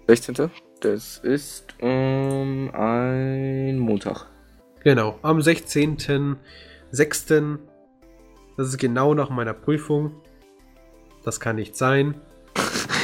16. 0.08 0.50
Das 0.80 1.18
ist 1.18 1.66
ähm, 1.80 2.72
ein 2.74 3.78
Montag. 3.78 4.28
Genau, 4.84 5.20
am 5.22 5.40
16.06. 5.40 7.58
Das 8.56 8.70
ist 8.70 8.78
genau 8.78 9.14
nach 9.14 9.30
meiner 9.30 9.54
Prüfung. 9.54 10.12
Das 11.26 11.42
kann 11.42 11.58
nicht 11.58 11.76
sein. 11.76 12.16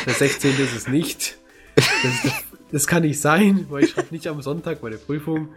Der 0.05 0.13
16. 0.13 0.57
ist 0.59 0.75
es 0.75 0.87
nicht. 0.87 1.37
Das, 1.75 2.31
das 2.71 2.87
kann 2.87 3.03
nicht 3.03 3.19
sein, 3.19 3.65
weil 3.69 3.83
ich 3.83 3.91
schreibe 3.91 4.07
nicht 4.11 4.27
am 4.27 4.41
Sonntag 4.41 4.81
meine 4.81 4.97
Prüfung. 4.97 5.49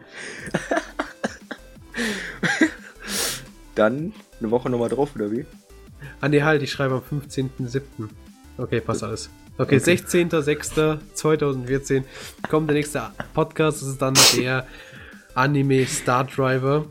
Dann 3.76 4.12
eine 4.40 4.50
Woche 4.50 4.68
nochmal 4.68 4.88
drauf, 4.88 5.14
oder 5.14 5.30
wie? 5.30 5.46
Ah 6.20 6.28
ne, 6.28 6.44
halt, 6.44 6.62
ich 6.62 6.72
schreibe 6.72 6.94
am 6.94 7.02
15.07. 7.20 7.80
Okay, 8.58 8.80
passt 8.80 9.04
alles. 9.04 9.30
Okay, 9.58 9.76
Okay. 9.76 9.94
16.06.2014 9.96 12.02
kommt 12.50 12.68
der 12.68 12.74
nächste 12.74 13.10
Podcast. 13.32 13.80
Das 13.82 13.88
ist 13.88 14.02
dann 14.02 14.14
der 14.36 14.66
Anime 15.34 15.86
Star 15.86 16.24
Driver. 16.24 16.84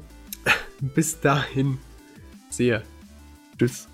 Bis 0.80 1.20
dahin. 1.20 1.78
Sehe. 2.50 2.82
Tschüss. 3.58 3.88